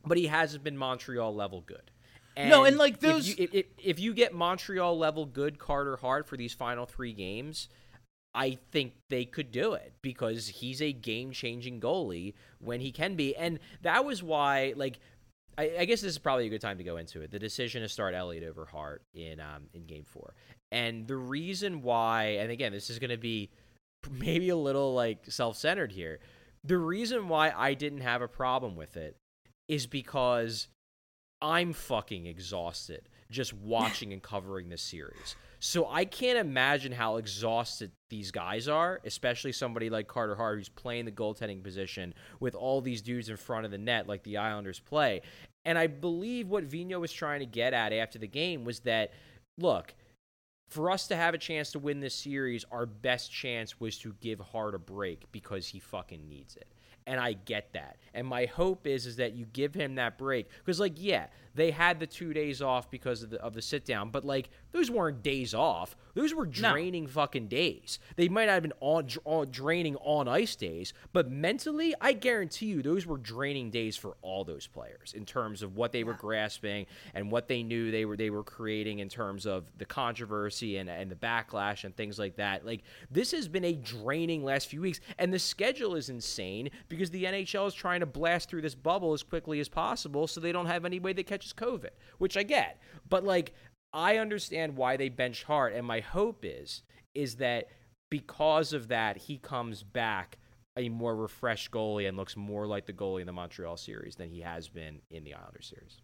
but 0.06 0.18
he 0.18 0.28
hasn't 0.28 0.64
been 0.64 0.78
Montreal 0.78 1.36
level 1.36 1.62
good. 1.62 1.92
No, 2.48 2.64
and, 2.64 2.78
like, 2.78 2.94
if 2.96 3.00
those- 3.02 3.28
you- 3.28 3.36
if, 3.38 3.54
if, 3.54 3.66
if 3.84 4.00
you 4.00 4.14
get 4.14 4.34
Montreal 4.34 4.98
level 4.98 5.26
good 5.26 5.60
Carter 5.60 5.98
Hart 5.98 6.28
for 6.28 6.38
these 6.38 6.54
final 6.54 6.86
three 6.86 7.14
games, 7.14 7.68
I 8.34 8.60
think 8.72 8.94
they 9.10 9.26
could 9.26 9.52
do 9.52 9.74
it 9.74 9.94
because 10.02 10.48
he's 10.48 10.82
a 10.82 10.94
game 10.94 11.32
changing 11.32 11.82
goalie 11.82 12.36
when 12.60 12.80
he 12.80 12.92
can 12.92 13.16
be. 13.16 13.36
And 13.36 13.60
that 13.82 14.06
was 14.06 14.22
why, 14.22 14.74
like, 14.78 15.00
I, 15.58 15.72
I 15.80 15.86
guess 15.86 16.02
this 16.02 16.12
is 16.12 16.20
probably 16.20 16.46
a 16.46 16.50
good 16.50 16.62
time 16.62 16.78
to 16.78 16.84
go 16.84 16.98
into 16.98 17.22
it. 17.22 17.32
The 17.32 17.40
decision 17.40 17.82
to 17.82 17.90
start 17.90 18.14
Elliott 18.14 18.44
over 18.44 18.66
Hart 18.66 19.02
in 19.14 19.40
um, 19.40 19.64
in 19.74 19.86
game 19.86 20.06
four. 20.06 20.36
And 20.72 21.08
the 21.08 21.18
reason 21.18 21.82
why, 21.82 22.38
and 22.40 22.52
again, 22.52 22.72
this 22.72 22.90
is 22.92 23.00
going 23.00 23.10
to 23.10 23.18
be 23.18 23.50
maybe 24.10 24.50
a 24.50 24.56
little 24.56 24.94
like 24.94 25.26
self 25.28 25.58
centered 25.58 25.92
here. 25.92 26.20
The 26.64 26.78
reason 26.78 27.28
why 27.30 27.52
I 27.56 27.74
didn't 27.74 28.02
have 28.02 28.22
a 28.22 28.28
problem 28.28 28.76
with 28.76 28.96
it 28.96 29.18
is 29.68 29.88
because 29.88 30.68
I'm 31.42 31.74
fucking 31.74 32.26
exhausted 32.26 33.08
just 33.32 33.54
watching 33.54 34.12
and 34.12 34.22
covering 34.22 34.70
this 34.70 34.82
series. 34.82 35.36
So 35.60 35.88
I 35.90 36.06
can't 36.06 36.40
imagine 36.40 36.92
how 36.92 37.18
exhausted 37.18 37.92
these 38.10 38.32
guys 38.32 38.68
are, 38.68 39.02
especially 39.06 39.52
somebody 39.52 39.90
like 39.90 40.08
Carter 40.08 40.36
Hart 40.36 40.58
who's 40.58 40.70
playing 40.70 41.06
the 41.06 41.12
goaltending 41.12 41.64
position 41.64 42.14
with 42.40 42.56
all 42.56 42.82
these 42.82 43.02
dudes 43.02 43.30
in 43.30 43.38
front 43.38 43.66
of 43.66 43.72
the 43.72 43.78
net 43.78 44.08
like 44.08 44.24
the 44.24 44.38
Islanders 44.38 44.80
play. 44.80 45.22
And 45.66 45.78
I 45.78 45.88
believe 45.88 46.48
what 46.48 46.64
Vino 46.64 47.00
was 47.00 47.12
trying 47.12 47.42
to 47.42 47.46
get 47.46 47.74
at 47.74 47.94
after 47.94 48.18
the 48.18 48.28
game 48.28 48.64
was 48.64 48.80
that 48.82 49.12
look, 49.58 49.94
for 50.70 50.92
us 50.92 51.08
to 51.08 51.16
have 51.16 51.34
a 51.34 51.38
chance 51.38 51.72
to 51.72 51.80
win 51.80 52.00
this 52.00 52.16
series, 52.16 52.64
our 52.72 52.86
best 52.86 53.32
chance 53.32 53.80
was 53.80 53.98
to 54.00 54.16
give 54.22 54.40
Hart 54.40 54.76
a 54.76 54.80
break 54.80 55.30
because 55.32 55.68
he 55.68 55.80
fucking 55.80 56.28
needs 56.30 56.56
it. 56.56 56.68
And 57.10 57.20
I 57.20 57.34
get 57.34 57.74
that. 57.74 57.98
And 58.14 58.28
my 58.28 58.46
hope 58.46 58.86
is 58.86 59.08
is 59.08 59.16
that 59.16 59.34
you 59.34 59.46
give 59.52 59.74
him 59.74 59.96
that 59.96 60.20
break 60.20 60.48
because 60.60 60.80
like 60.80 60.94
yeah, 60.96 61.26
they 61.56 61.72
had 61.72 62.00
the 62.00 62.06
2 62.06 62.34
days 62.34 62.62
off 62.62 62.92
because 62.92 63.24
of 63.24 63.32
the 63.32 63.42
of 63.42 63.56
the 63.56 63.64
sit 63.64 63.84
down, 63.84 64.12
but 64.12 64.24
like 64.24 64.50
those 64.72 64.92
weren't 64.92 65.24
days 65.24 65.54
off. 65.54 65.96
Those 66.16 66.34
were 66.34 66.46
No. 66.46 66.72
draining 66.72 67.08
fucking 67.08 67.48
days. 67.48 67.98
They 68.16 68.28
might 68.30 68.46
not 68.46 68.54
have 68.54 68.64
been 68.64 68.74
on, 68.82 69.08
on 69.26 69.50
draining 69.52 69.96
on 69.98 70.28
ice 70.28 70.56
days, 70.56 70.94
but 71.14 71.30
mentally, 71.30 71.94
I 72.02 72.14
guarantee 72.14 72.66
you 72.68 72.82
those 72.82 73.06
were 73.06 73.18
draining 73.18 73.70
days 73.70 73.96
for 73.96 74.18
all 74.22 74.44
those 74.44 74.68
players 74.68 75.14
in 75.14 75.26
terms 75.26 75.62
of 75.62 75.76
what 75.76 75.92
they 75.92 76.04
were 76.04 76.14
grasping 76.14 76.88
and 77.14 77.32
what 77.32 77.48
they 77.48 77.64
knew 77.64 77.90
they 77.92 78.06
were 78.06 78.18
they 78.18 78.30
were 78.32 78.44
creating 78.44 79.00
in 79.00 79.08
terms 79.10 79.46
of 79.46 79.66
the 79.78 79.86
controversy 79.86 80.78
and 80.78 80.90
and 80.90 81.10
the 81.10 81.16
backlash 81.16 81.84
and 81.84 81.96
things 81.96 82.20
like 82.20 82.36
that. 82.36 82.66
Like 82.66 82.82
this 83.10 83.32
has 83.32 83.48
been 83.48 83.64
a 83.66 83.74
draining 83.74 84.44
last 84.44 84.68
few 84.68 84.82
weeks, 84.82 85.00
and 85.18 85.32
the 85.34 85.40
schedule 85.40 85.96
is 85.96 86.10
insane 86.10 86.70
because 86.90 87.10
the 87.12 87.24
NHL 87.26 87.68
is 87.68 87.74
trying 87.74 88.00
to 88.02 88.06
blast 88.06 88.50
through 88.50 88.62
this 88.62 88.76
bubble 88.76 89.14
as 89.14 89.24
quickly 89.24 89.60
as 89.60 89.70
possible 89.70 90.28
so 90.28 90.40
they 90.42 90.52
don't 90.52 90.66
have 90.66 90.86
anybody 90.86 91.14
that 91.14 91.28
catches 91.28 91.54
COVID, 91.54 91.90
which 92.18 92.36
I 92.36 92.44
get, 92.44 92.82
but 93.08 93.24
like. 93.24 93.54
I 93.94 94.18
understand 94.18 94.76
why 94.76 94.98
they 94.98 95.10
bench 95.10 95.44
Hart, 95.44 95.74
and 95.74 95.86
my 95.86 96.00
hope 96.00 96.44
is 96.44 96.84
is 97.16 97.36
that 97.38 97.68
because 98.10 98.74
of 98.74 98.88
that, 98.90 99.18
he 99.18 99.38
comes 99.38 99.84
back 99.84 100.38
a 100.78 100.90
more 100.90 101.16
refreshed 101.16 101.72
goalie 101.72 102.08
and 102.08 102.16
looks 102.16 102.38
more 102.38 102.68
like 102.68 102.86
the 102.86 102.94
goalie 102.94 103.22
in 103.22 103.28
the 103.28 103.34
Montreal 103.34 103.78
series 103.78 104.16
than 104.16 104.30
he 104.30 104.42
has 104.42 104.70
been 104.70 105.02
in 105.10 105.24
the 105.24 105.34
Islanders 105.34 105.68
series. 105.68 106.02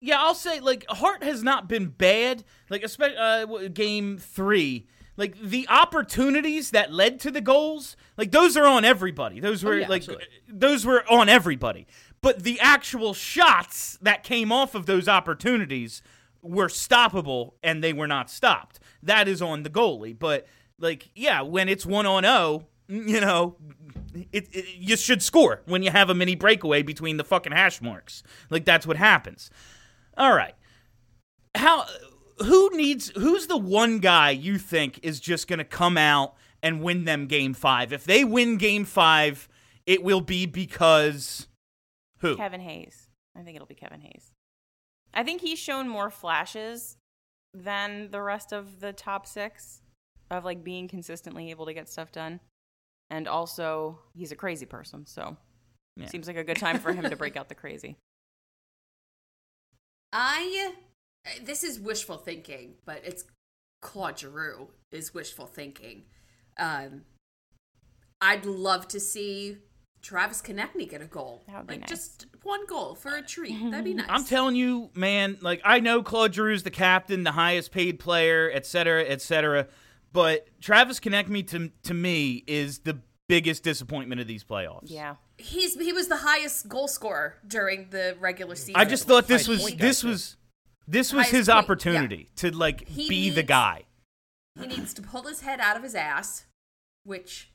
Yeah, 0.00 0.20
I'll 0.20 0.34
say 0.34 0.60
like 0.60 0.84
Hart 0.88 1.22
has 1.22 1.42
not 1.42 1.68
been 1.68 1.86
bad. 1.86 2.44
Like 2.68 2.82
especially 2.82 3.16
uh, 3.16 3.68
game 3.68 4.18
three, 4.18 4.88
like 5.16 5.40
the 5.40 5.68
opportunities 5.68 6.70
that 6.70 6.92
led 6.92 7.20
to 7.20 7.30
the 7.30 7.40
goals, 7.40 7.96
like 8.16 8.32
those 8.32 8.56
are 8.56 8.66
on 8.66 8.84
everybody. 8.84 9.38
Those 9.38 9.62
were 9.62 9.78
yeah, 9.78 9.88
like 9.88 10.02
absolutely. 10.02 10.26
those 10.48 10.84
were 10.84 11.04
on 11.08 11.28
everybody. 11.28 11.86
But 12.20 12.42
the 12.42 12.58
actual 12.60 13.14
shots 13.14 13.98
that 14.02 14.24
came 14.24 14.50
off 14.50 14.74
of 14.74 14.86
those 14.86 15.08
opportunities 15.08 16.02
were 16.42 16.68
stoppable, 16.68 17.52
and 17.62 17.82
they 17.82 17.92
were 17.92 18.06
not 18.06 18.30
stopped. 18.30 18.80
That 19.02 19.28
is 19.28 19.40
on 19.40 19.62
the 19.62 19.70
goalie. 19.70 20.18
But 20.18 20.46
like, 20.78 21.10
yeah, 21.14 21.42
when 21.42 21.68
it's 21.68 21.86
one 21.86 22.06
on 22.06 22.24
zero, 22.24 22.66
you 22.88 23.20
know, 23.20 23.56
it, 24.32 24.48
it 24.52 24.66
you 24.76 24.96
should 24.96 25.22
score 25.22 25.62
when 25.66 25.82
you 25.82 25.90
have 25.90 26.10
a 26.10 26.14
mini 26.14 26.34
breakaway 26.34 26.82
between 26.82 27.16
the 27.16 27.24
fucking 27.24 27.52
hash 27.52 27.80
marks. 27.80 28.22
Like 28.50 28.64
that's 28.64 28.86
what 28.86 28.96
happens. 28.96 29.50
All 30.16 30.34
right. 30.34 30.54
How 31.54 31.86
who 32.38 32.70
needs 32.76 33.12
who's 33.14 33.46
the 33.46 33.56
one 33.56 33.98
guy 33.98 34.30
you 34.30 34.58
think 34.58 35.00
is 35.02 35.20
just 35.20 35.48
to 35.48 35.64
come 35.64 35.96
out 35.96 36.34
and 36.62 36.82
win 36.82 37.04
them 37.04 37.26
game 37.26 37.54
5? 37.54 37.92
If 37.92 38.04
they 38.04 38.24
win 38.24 38.56
game 38.56 38.84
5, 38.84 39.48
it 39.86 40.02
will 40.02 40.20
be 40.20 40.46
because 40.46 41.48
who? 42.18 42.36
Kevin 42.36 42.60
Hayes. 42.60 43.08
I 43.36 43.42
think 43.42 43.56
it'll 43.56 43.66
be 43.66 43.74
Kevin 43.74 44.00
Hayes. 44.00 44.31
I 45.14 45.22
think 45.22 45.40
he's 45.40 45.58
shown 45.58 45.88
more 45.88 46.10
flashes 46.10 46.96
than 47.54 48.10
the 48.10 48.22
rest 48.22 48.52
of 48.52 48.80
the 48.80 48.92
top 48.92 49.26
six 49.26 49.80
of 50.30 50.44
like 50.44 50.64
being 50.64 50.88
consistently 50.88 51.50
able 51.50 51.66
to 51.66 51.74
get 51.74 51.88
stuff 51.88 52.12
done. 52.12 52.40
And 53.10 53.28
also, 53.28 53.98
he's 54.14 54.32
a 54.32 54.36
crazy 54.36 54.64
person, 54.64 55.06
so 55.06 55.36
Yeah. 55.96 56.06
seems 56.06 56.26
like 56.26 56.36
a 56.36 56.44
good 56.44 56.56
time 56.56 56.78
for 56.78 56.92
him 56.94 57.08
to 57.10 57.16
break 57.16 57.36
out 57.36 57.48
the 57.48 57.54
crazy. 57.54 57.96
I 60.12 60.74
this 61.42 61.62
is 61.62 61.78
wishful 61.78 62.16
thinking, 62.16 62.74
but 62.84 63.00
it's 63.04 63.24
Claude 63.80 64.18
Giroux 64.18 64.68
is 64.90 65.14
wishful 65.14 65.46
thinking. 65.46 66.04
Um, 66.58 67.02
I'd 68.20 68.44
love 68.44 68.88
to 68.88 69.00
see 69.00 69.58
Travis 70.02 70.42
Konecny 70.42 70.88
get 70.90 71.00
a 71.00 71.06
goal, 71.06 71.42
That 71.46 71.58
would 71.58 71.66
be 71.68 71.72
like 71.74 71.80
nice. 71.82 71.88
just 71.90 72.26
one 72.42 72.66
goal 72.66 72.94
for 72.96 73.14
a 73.14 73.22
treat. 73.22 73.56
That'd 73.70 73.84
be 73.84 73.94
nice. 73.94 74.06
I'm 74.08 74.24
telling 74.24 74.56
you, 74.56 74.90
man, 74.94 75.38
like 75.40 75.60
I 75.64 75.78
know 75.80 76.02
Claude 76.02 76.32
Giroux's 76.32 76.64
the 76.64 76.70
captain, 76.70 77.22
the 77.22 77.32
highest 77.32 77.70
paid 77.70 77.98
player, 78.00 78.50
et 78.52 78.66
cetera, 78.66 79.04
et 79.04 79.22
cetera. 79.22 79.68
But 80.12 80.48
Travis 80.60 80.98
Konecny 81.00 81.46
to 81.48 81.70
to 81.84 81.94
me 81.94 82.42
is 82.46 82.80
the 82.80 82.98
biggest 83.28 83.62
disappointment 83.62 84.20
of 84.20 84.26
these 84.26 84.42
playoffs. 84.44 84.82
Yeah. 84.86 85.14
He's 85.38 85.74
he 85.80 85.92
was 85.92 86.08
the 86.08 86.16
highest 86.18 86.68
goal 86.68 86.88
scorer 86.88 87.36
during 87.46 87.88
the 87.90 88.16
regular 88.20 88.56
season. 88.56 88.74
I 88.76 88.84
just 88.84 89.06
thought 89.06 89.28
this 89.28 89.46
was 89.48 89.72
this 89.76 90.02
was 90.02 90.36
this 90.88 91.12
was 91.12 91.28
his 91.28 91.46
point, 91.46 91.58
opportunity 91.58 92.28
to 92.36 92.50
like 92.50 92.88
He 92.88 93.08
be 93.08 93.30
the 93.30 93.42
guy. 93.44 93.84
he 94.60 94.66
needs 94.66 94.92
to 94.94 95.02
pull 95.02 95.22
his 95.22 95.40
head 95.42 95.60
out 95.60 95.76
of 95.76 95.82
his 95.84 95.94
ass, 95.94 96.44
which 97.04 97.51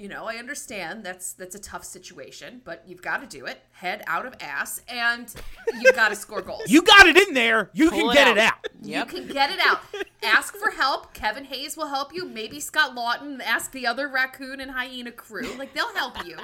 you 0.00 0.08
know, 0.08 0.24
I 0.24 0.36
understand 0.36 1.04
that's 1.04 1.34
that's 1.34 1.54
a 1.54 1.58
tough 1.58 1.84
situation, 1.84 2.62
but 2.64 2.82
you've 2.86 3.02
got 3.02 3.18
to 3.20 3.26
do 3.38 3.44
it. 3.44 3.60
Head 3.72 4.02
out 4.06 4.24
of 4.24 4.34
ass 4.40 4.80
and 4.88 5.32
you've 5.78 5.94
got 5.94 6.08
to 6.08 6.16
score 6.16 6.40
goals. 6.40 6.62
You 6.68 6.80
got 6.80 7.06
it 7.06 7.18
in 7.28 7.34
there. 7.34 7.68
You 7.74 7.90
Pull 7.90 7.98
can 8.00 8.10
it 8.10 8.14
get 8.14 8.28
it 8.28 8.38
out. 8.38 8.52
out. 8.54 8.68
Yep. 8.82 9.12
You 9.12 9.18
can 9.20 9.28
get 9.28 9.50
it 9.50 9.60
out. 9.62 9.80
ask 10.24 10.56
for 10.56 10.70
help. 10.70 11.12
Kevin 11.12 11.44
Hayes 11.44 11.76
will 11.76 11.88
help 11.88 12.14
you. 12.14 12.24
Maybe 12.24 12.60
Scott 12.60 12.96
Laughton. 12.96 13.42
Ask 13.42 13.72
the 13.72 13.86
other 13.86 14.08
raccoon 14.08 14.58
and 14.60 14.70
hyena 14.70 15.12
crew. 15.12 15.52
Like 15.58 15.74
they'll 15.74 15.94
help 15.94 16.26
you. 16.26 16.38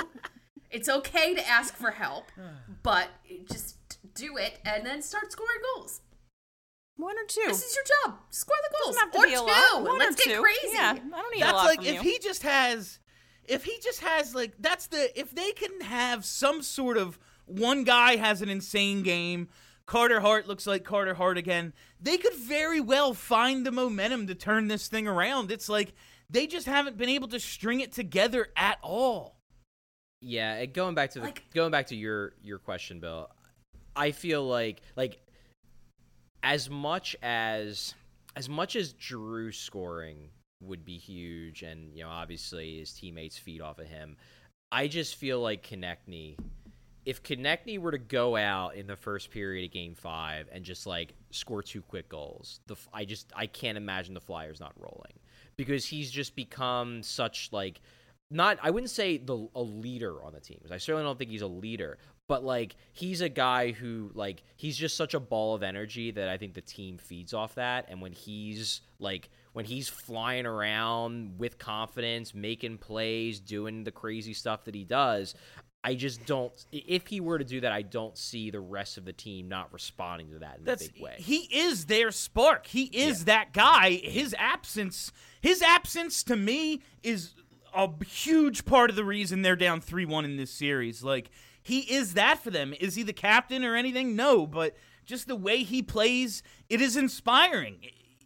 It's 0.70 0.88
okay 0.90 1.34
to 1.34 1.48
ask 1.48 1.74
for 1.74 1.92
help, 1.92 2.26
but 2.82 3.08
just 3.50 3.76
do 4.14 4.36
it 4.36 4.58
and 4.66 4.84
then 4.84 5.00
start 5.00 5.32
scoring 5.32 5.60
goals. 5.74 6.02
One 6.96 7.16
or 7.18 7.24
two. 7.26 7.42
This 7.46 7.62
is 7.62 7.74
your 7.74 7.84
job. 8.04 8.18
Score 8.30 8.56
the 8.68 8.76
goals. 8.84 8.96
Doesn't 8.96 9.12
have 9.12 9.12
to 9.12 9.18
or 9.18 9.26
be 9.26 9.34
a 9.34 9.38
two. 9.38 9.44
lot. 9.44 9.82
One 9.82 9.98
Let's 9.98 10.14
or 10.20 10.24
get 10.24 10.34
two. 10.36 10.42
crazy. 10.42 10.74
Yeah, 10.74 10.92
I 10.92 10.94
don't 11.22 11.34
need 11.34 11.42
a 11.42 11.46
lot. 11.46 11.52
That's 11.52 11.52
lot 11.52 11.66
like 11.66 11.76
from 11.78 11.86
if 11.86 11.94
you. 11.94 12.00
he 12.02 12.18
just 12.18 12.42
has, 12.42 12.98
if 13.48 13.64
he 13.64 13.78
just 13.82 14.00
has 14.00 14.34
like 14.34 14.52
that's 14.58 14.86
the 14.88 15.18
if 15.18 15.34
they 15.34 15.52
can 15.52 15.80
have 15.82 16.24
some 16.24 16.62
sort 16.62 16.96
of 16.96 17.18
one 17.46 17.84
guy 17.84 18.16
has 18.16 18.42
an 18.42 18.48
insane 18.48 19.02
game. 19.02 19.48
Carter 19.86 20.18
Hart 20.20 20.48
looks 20.48 20.66
like 20.66 20.82
Carter 20.82 21.14
Hart 21.14 21.38
again. 21.38 21.72
They 22.00 22.16
could 22.16 22.34
very 22.34 22.80
well 22.80 23.14
find 23.14 23.64
the 23.64 23.70
momentum 23.70 24.26
to 24.26 24.34
turn 24.34 24.66
this 24.66 24.88
thing 24.88 25.06
around. 25.06 25.52
It's 25.52 25.68
like 25.68 25.94
they 26.28 26.48
just 26.48 26.66
haven't 26.66 26.96
been 26.96 27.08
able 27.08 27.28
to 27.28 27.38
string 27.38 27.78
it 27.78 27.92
together 27.92 28.48
at 28.56 28.78
all. 28.82 29.36
Yeah, 30.20 30.64
going 30.66 30.96
back 30.96 31.10
to 31.10 31.20
the 31.20 31.26
Like- 31.26 31.44
going 31.54 31.70
back 31.70 31.86
to 31.88 31.96
your 31.96 32.32
your 32.42 32.58
question, 32.58 32.98
Bill. 32.98 33.30
I 33.94 34.10
feel 34.10 34.44
like 34.44 34.82
like 34.96 35.20
as 36.42 36.68
much 36.68 37.14
as 37.22 37.94
as 38.34 38.48
much 38.48 38.74
as 38.74 38.92
Giroux 38.98 39.52
scoring 39.52 40.30
would 40.60 40.84
be 40.84 40.98
huge, 40.98 41.62
and 41.62 41.94
you 41.94 42.04
know 42.04 42.10
obviously 42.10 42.78
his 42.78 42.92
teammates 42.92 43.38
feed 43.38 43.60
off 43.60 43.78
of 43.78 43.86
him. 43.86 44.16
I 44.72 44.88
just 44.88 45.16
feel 45.16 45.40
like 45.40 45.66
Konecny, 45.66 46.36
if 47.04 47.22
Konecny 47.22 47.78
were 47.78 47.92
to 47.92 47.98
go 47.98 48.36
out 48.36 48.74
in 48.74 48.86
the 48.86 48.96
first 48.96 49.30
period 49.30 49.64
of 49.64 49.72
Game 49.72 49.94
Five 49.94 50.48
and 50.52 50.64
just 50.64 50.86
like 50.86 51.14
score 51.30 51.62
two 51.62 51.82
quick 51.82 52.08
goals, 52.08 52.60
the 52.66 52.76
I 52.92 53.04
just 53.04 53.32
I 53.34 53.46
can't 53.46 53.78
imagine 53.78 54.14
the 54.14 54.20
Flyers 54.20 54.60
not 54.60 54.72
rolling 54.76 55.14
because 55.56 55.86
he's 55.86 56.10
just 56.10 56.34
become 56.36 57.02
such 57.02 57.50
like 57.52 57.80
not 58.30 58.58
I 58.62 58.70
wouldn't 58.70 58.90
say 58.90 59.18
the 59.18 59.48
a 59.54 59.62
leader 59.62 60.22
on 60.22 60.32
the 60.32 60.40
team. 60.40 60.60
I 60.70 60.78
certainly 60.78 61.04
don't 61.04 61.18
think 61.18 61.30
he's 61.30 61.42
a 61.42 61.46
leader, 61.46 61.98
but 62.28 62.44
like 62.44 62.76
he's 62.92 63.20
a 63.20 63.28
guy 63.28 63.72
who 63.72 64.10
like 64.14 64.42
he's 64.56 64.76
just 64.76 64.96
such 64.96 65.14
a 65.14 65.20
ball 65.20 65.54
of 65.54 65.62
energy 65.62 66.10
that 66.10 66.28
I 66.28 66.36
think 66.36 66.54
the 66.54 66.60
team 66.60 66.98
feeds 66.98 67.32
off 67.32 67.54
that. 67.54 67.86
And 67.88 68.02
when 68.02 68.12
he's 68.12 68.80
like 68.98 69.30
when 69.56 69.64
he's 69.64 69.88
flying 69.88 70.44
around 70.44 71.38
with 71.38 71.56
confidence, 71.56 72.34
making 72.34 72.76
plays, 72.76 73.40
doing 73.40 73.84
the 73.84 73.90
crazy 73.90 74.34
stuff 74.34 74.64
that 74.64 74.74
he 74.74 74.84
does, 74.84 75.34
I 75.82 75.94
just 75.94 76.26
don't. 76.26 76.52
If 76.72 77.06
he 77.06 77.20
were 77.20 77.38
to 77.38 77.44
do 77.44 77.62
that, 77.62 77.72
I 77.72 77.80
don't 77.80 78.18
see 78.18 78.50
the 78.50 78.60
rest 78.60 78.98
of 78.98 79.06
the 79.06 79.14
team 79.14 79.48
not 79.48 79.72
responding 79.72 80.30
to 80.32 80.40
that 80.40 80.58
in 80.58 80.64
That's 80.64 80.88
a 80.88 80.92
big 80.92 81.02
way. 81.02 81.14
he 81.16 81.48
is 81.50 81.86
their 81.86 82.10
spark. 82.10 82.66
He 82.66 82.82
is 82.82 83.24
that 83.24 83.54
guy. 83.54 83.92
His 83.92 84.34
absence, 84.38 85.10
his 85.40 85.62
absence 85.62 86.22
to 86.24 86.36
me 86.36 86.82
is 87.02 87.32
a 87.74 87.88
huge 88.04 88.66
part 88.66 88.90
of 88.90 88.96
the 88.96 89.06
reason 89.06 89.40
they're 89.40 89.56
down 89.56 89.80
3-1 89.80 90.26
in 90.26 90.36
this 90.36 90.50
series. 90.50 91.02
Like 91.02 91.30
he 91.62 91.80
is 91.80 92.12
that 92.12 92.42
for 92.42 92.50
them. 92.50 92.74
Is 92.78 92.94
he 92.94 93.02
the 93.02 93.14
captain 93.14 93.64
or 93.64 93.74
anything? 93.74 94.14
No, 94.16 94.46
but 94.46 94.76
just 95.06 95.28
the 95.28 95.36
way 95.36 95.62
he 95.62 95.82
plays, 95.82 96.42
it 96.68 96.82
is 96.82 96.94
inspiring. 96.94 97.78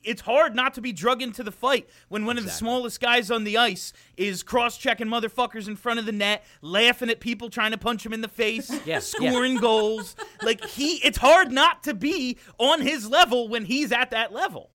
It's 0.03 0.23
hard 0.23 0.55
not 0.55 0.75
to 0.75 0.81
be 0.81 0.93
drug 0.93 1.23
into 1.23 1.43
the 1.43 1.53
fight 1.53 1.89
when 2.09 2.25
one 2.27 2.39
of 2.39 2.45
the 2.45 2.51
smallest 2.51 3.01
guys 3.01 3.31
on 3.31 3.45
the 3.45 3.59
ice 3.59 3.93
is 4.17 4.43
cross-checking 4.43 5.07
motherfuckers 5.07 5.69
in 5.69 5.77
front 5.77 5.99
of 6.01 6.07
the 6.07 6.13
net, 6.13 6.45
laughing 6.63 7.11
at 7.11 7.21
people 7.21 7.51
trying 7.51 7.73
to 7.73 7.79
punch 7.79 8.05
him 8.05 8.13
in 8.13 8.21
the 8.21 8.29
face, 8.29 8.71
Yeah, 8.87 8.95
yeah. 8.95 8.99
scoring 9.01 9.57
goals. 9.57 10.17
Like 10.43 10.65
he, 10.65 10.95
it's 11.05 11.19
hard 11.19 11.53
not 11.53 11.83
to 11.85 11.95
be 11.95 12.39
on 12.59 12.81
his 12.81 13.09
level 13.09 13.49
when 13.49 13.65
he's 13.65 13.93
at 13.93 14.11
that 14.11 14.33
level. 14.33 14.71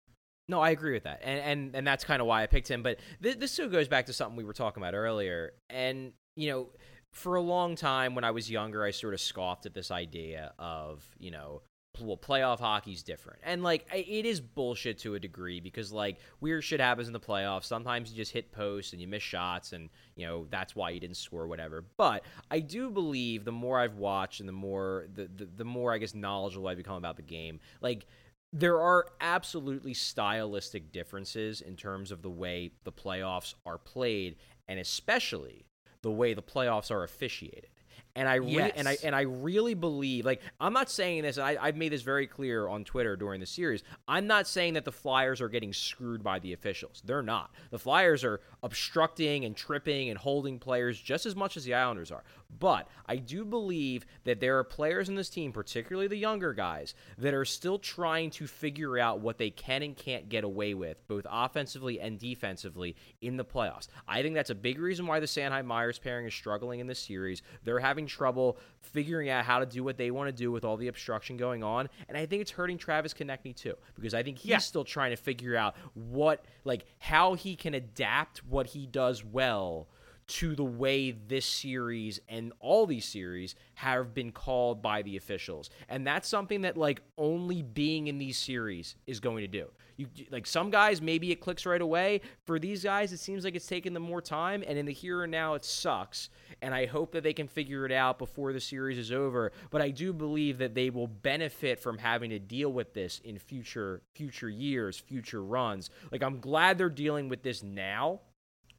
No, 0.50 0.60
I 0.60 0.72
agree 0.72 0.92
with 0.94 1.04
that, 1.04 1.22
and 1.24 1.40
and 1.40 1.76
and 1.76 1.88
that's 1.88 2.04
kind 2.04 2.22
of 2.22 2.28
why 2.28 2.44
I 2.44 2.48
picked 2.48 2.70
him. 2.70 2.84
But 2.84 3.00
th- 3.22 3.40
this 3.40 3.54
still 3.54 3.70
goes 3.70 3.88
back 3.88 4.08
to 4.08 4.14
something 4.14 4.36
we 4.36 4.44
were 4.44 4.52
talking 4.54 4.84
about 4.84 4.94
earlier, 4.94 5.54
and 5.70 6.12
you 6.36 6.50
know, 6.50 6.68
for 7.14 7.36
a 7.36 7.42
long 7.42 7.78
time 7.78 8.14
when 8.14 8.26
I 8.26 8.32
was 8.32 8.52
younger, 8.52 8.84
I 8.84 8.92
sort 8.92 9.14
of 9.14 9.22
scoffed 9.22 9.66
at 9.66 9.74
this 9.74 9.90
idea 9.90 10.54
of 10.60 11.02
you 11.18 11.32
know. 11.32 11.62
Well, 12.02 12.18
playoff 12.18 12.60
hockey's 12.60 13.04
different, 13.04 13.40
and 13.44 13.62
like 13.62 13.86
it 13.94 14.26
is 14.26 14.42
bullshit 14.42 14.98
to 15.00 15.14
a 15.14 15.20
degree 15.20 15.60
because 15.60 15.92
like 15.92 16.18
weird 16.42 16.64
shit 16.64 16.80
happens 16.80 17.06
in 17.08 17.14
the 17.14 17.20
playoffs. 17.20 17.66
Sometimes 17.66 18.10
you 18.10 18.18
just 18.18 18.32
hit 18.32 18.52
posts 18.52 18.94
and 18.94 19.02
you 19.02 19.08
miss 19.08 19.22
shots, 19.22 19.74
and 19.74 19.90
you 20.16 20.26
know 20.26 20.48
that's 20.50 20.76
why 20.76 20.90
you 20.90 21.00
didn't 21.00 21.18
score, 21.18 21.46
whatever. 21.46 21.86
But 21.96 22.26
I 22.50 22.62
do 22.62 22.90
believe 22.90 23.46
the 23.46 23.52
more 23.52 23.80
I've 23.80 23.98
watched 23.98 24.40
and 24.40 24.50
the 24.50 24.54
more 24.54 25.06
the 25.14 25.30
the, 25.36 25.46
the 25.46 25.66
more 25.66 25.94
I 25.94 26.00
guess 26.00 26.16
knowledgeable 26.16 26.68
I 26.68 26.74
become 26.74 26.96
about 26.96 27.16
the 27.16 27.22
game, 27.22 27.60
like 27.80 28.08
there 28.52 28.80
are 28.80 29.06
absolutely 29.22 29.94
stylistic 29.94 30.92
differences 30.92 31.62
in 31.62 31.76
terms 31.76 32.12
of 32.12 32.22
the 32.22 32.30
way 32.30 32.72
the 32.84 32.92
playoffs 32.92 33.56
are 33.66 33.78
played 33.80 34.36
and 34.68 34.80
especially 34.80 35.66
the 36.04 36.12
way 36.12 36.34
the 36.34 36.44
playoffs 36.44 36.92
are 36.92 37.04
officiated 37.04 37.68
and 38.16 38.28
I 38.30 38.36
re- 38.36 38.72
and 38.76 38.88
I 38.88 38.98
and 39.04 39.16
I 39.16 39.22
really 39.22 39.74
believe 39.74 40.26
like 40.26 40.42
I'm 40.60 40.74
not 40.74 40.90
saying 40.90 41.24
this 41.24 41.38
I, 41.38 41.58
I've 41.60 41.76
made 41.76 41.92
this 41.92 42.04
very 42.04 42.28
clear 42.28 42.68
on 42.68 42.84
Twitter 42.84 43.16
during 43.16 43.40
the 43.40 43.46
series. 43.46 43.84
I'm 44.08 44.28
not 44.28 44.48
saying 44.48 44.74
that 44.74 44.86
the 44.86 44.92
Flyers 44.92 45.42
are 45.42 45.50
getting 45.50 45.74
screwed 45.74 46.24
by 46.24 46.40
the 46.40 46.54
officials. 46.54 47.02
They're 47.06 47.22
not. 47.24 47.52
The 47.72 47.80
Flyers 47.80 48.24
are 48.24 48.42
obstructing 48.62 49.46
and 49.46 49.56
tripping 49.56 50.10
and 50.10 50.18
holding 50.18 50.60
players 50.60 51.00
just 51.00 51.26
as 51.26 51.36
much 51.36 51.58
as 51.58 51.66
the 51.66 51.74
Islanders 51.74 52.12
are. 52.12 52.24
But 52.60 52.88
I 53.06 53.18
do 53.18 53.46
believe 53.46 54.06
that 54.24 54.40
there 54.40 54.58
are 54.60 54.64
players 54.64 55.10
in 55.10 55.16
this 55.16 55.30
team, 55.30 55.52
particularly 55.52 56.08
the 56.08 56.18
younger 56.18 56.54
guys, 56.54 56.94
that 57.18 57.34
are 57.34 57.46
still 57.46 57.80
trying 57.80 58.30
to 58.32 58.48
figure 58.48 58.98
out 58.98 59.20
what 59.20 59.38
they 59.38 59.50
can 59.50 59.84
and 59.84 59.96
can't 59.96 60.30
get 60.30 60.44
away 60.44 60.74
with, 60.74 61.06
both 61.08 61.26
offensively 61.30 62.00
and 62.00 62.20
defensively, 62.20 62.96
in 63.22 63.38
the 63.38 63.46
playoffs. 63.46 63.88
I 64.08 64.22
think 64.22 64.36
that's 64.36 64.50
a 64.50 64.56
big 64.56 64.80
reason 64.80 65.08
why 65.08 65.20
the 65.20 65.26
Sanheim 65.26 65.66
Myers 65.66 66.00
pairing 66.00 66.26
is 66.28 66.34
struggling 66.34 66.80
in 66.80 66.88
this 66.88 67.00
series. 67.00 67.42
They're 67.64 67.80
having 67.80 68.06
trouble 68.08 68.58
figuring 68.80 69.30
out 69.30 69.46
how 69.46 69.60
to 69.60 69.66
do 69.66 69.84
what 69.84 69.98
they 69.98 70.12
want 70.12 70.28
to 70.28 70.32
do 70.34 70.52
with 70.52 70.64
all 70.64 70.78
the 70.78 70.88
obstruction 70.88 71.38
going 71.38 71.64
on. 71.64 71.90
And 72.08 72.18
I 72.18 72.26
think 72.26 72.42
it's 72.42 72.52
hurting 72.52 72.78
Travis 72.78 73.14
Konecny 73.14 73.56
too, 73.56 73.76
because 73.96 74.14
I 74.14 74.24
think 74.24 74.38
he's 74.38 74.50
Yeah. 74.50 74.58
still 74.60 74.84
trying 74.84 75.12
to 75.12 75.18
figure 75.18 75.56
out 75.56 75.76
what, 75.94 76.46
like, 76.64 76.86
how 77.00 77.34
he 77.34 77.56
can 77.56 77.74
adapt 77.74 78.44
what 78.46 78.68
he 78.68 78.86
does 78.86 79.24
well 79.24 79.88
to 80.28 80.56
the 80.56 80.64
way 80.64 81.12
this 81.12 81.46
series 81.46 82.20
and 82.30 82.54
all 82.60 82.86
these 82.86 83.06
series 83.06 83.56
have 83.76 84.14
been 84.14 84.32
called 84.32 84.82
by 84.82 85.02
the 85.02 85.18
officials. 85.18 85.70
And 85.90 86.06
that's 86.06 86.28
something 86.28 86.62
that 86.62 86.78
like 86.78 87.02
only 87.18 87.62
being 87.62 88.08
in 88.08 88.18
these 88.18 88.38
series 88.38 88.96
is 89.06 89.20
going 89.20 89.42
to 89.42 89.48
do. 89.48 89.68
You 89.96 90.08
like 90.32 90.48
some 90.48 90.72
guys 90.72 91.02
maybe 91.02 91.32
it 91.32 91.40
clicks 91.40 91.66
right 91.66 91.82
away. 91.82 92.22
For 92.46 92.58
these 92.58 92.84
guys 92.84 93.12
it 93.12 93.20
seems 93.20 93.44
like 93.44 93.56
it's 93.56 93.68
taking 93.68 93.94
them 93.94 94.04
more 94.04 94.22
time 94.22 94.64
and 94.66 94.78
in 94.78 94.86
the 94.86 94.94
here 94.94 95.24
and 95.24 95.32
now 95.32 95.54
it 95.54 95.66
sucks. 95.66 96.30
And 96.62 96.74
I 96.74 96.86
hope 96.86 97.12
that 97.12 97.24
they 97.24 97.34
can 97.34 97.48
figure 97.48 97.86
it 97.86 97.92
out 97.92 98.18
before 98.18 98.54
the 98.54 98.60
series 98.60 98.98
is 98.98 99.12
over, 99.12 99.52
but 99.70 99.82
I 99.82 99.90
do 99.90 100.14
believe 100.14 100.58
that 100.60 100.74
they 100.74 100.90
will 100.90 101.08
benefit 101.08 101.80
from 101.80 101.98
having 101.98 102.30
to 102.32 102.40
deal 102.40 102.72
with 102.72 102.94
this 102.94 103.20
in 103.24 103.38
future 103.38 104.02
future 104.14 104.50
years, 104.50 104.98
future 104.98 105.44
runs. 105.44 105.90
Like 106.12 106.24
I'm 106.24 106.40
glad 106.40 106.78
they're 106.78 106.90
dealing 106.90 107.30
with 107.30 107.44
this 107.44 107.62
now 107.62 108.22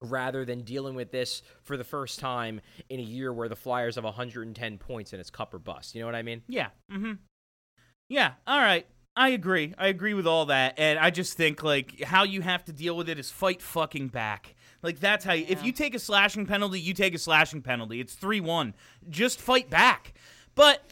rather 0.05 0.45
than 0.45 0.61
dealing 0.61 0.95
with 0.95 1.11
this 1.11 1.43
for 1.63 1.77
the 1.77 1.85
first 1.85 2.19
time 2.19 2.61
in 2.89 3.01
a 3.01 3.03
year 3.03 3.33
where 3.33 3.49
the 3.49 3.57
Flyers 3.57 3.97
have 3.97 4.05
110 4.05 4.79
points 4.79 5.13
and 5.13 5.21
it's 5.21 5.31
cup 5.31 5.53
or 5.55 5.59
bust. 5.59 5.95
You 5.95 6.01
know 6.01 6.07
what 6.07 6.15
I 6.15 6.23
mean? 6.23 6.43
Yeah. 6.47 6.69
Mm-hmm. 6.93 7.13
Yeah. 8.09 8.33
All 8.47 8.61
right. 8.61 8.87
I 9.17 9.29
agree. 9.31 9.75
I 9.79 9.89
agree 9.89 10.15
with 10.15 10.27
all 10.27 10.47
that, 10.47 10.75
and 10.77 10.99
I 10.99 11.11
just 11.11 11.37
think 11.37 11.63
like 11.63 12.03
how 12.03 12.25
you 12.25 12.41
have 12.41 12.65
to 12.65 12.73
deal 12.73 12.97
with 12.97 13.09
it 13.09 13.17
is 13.19 13.31
fight 13.31 13.63
fucking 13.63 14.09
back. 14.09 14.57
Like 14.83 14.99
that's 14.99 15.25
how. 15.25 15.35
You, 15.35 15.47
If 15.49 15.65
you 15.65 15.71
take 15.71 15.95
a 15.95 16.01
slashing 16.01 16.47
penalty, 16.47 16.81
you 16.81 16.95
take 16.95 17.15
a 17.15 17.19
slashing 17.19 17.63
penalty. 17.63 18.01
It's 18.01 18.15
three 18.15 18.41
one. 18.41 18.75
Just 19.09 19.41
fight 19.41 19.71
back. 19.71 20.15
But 20.57 20.83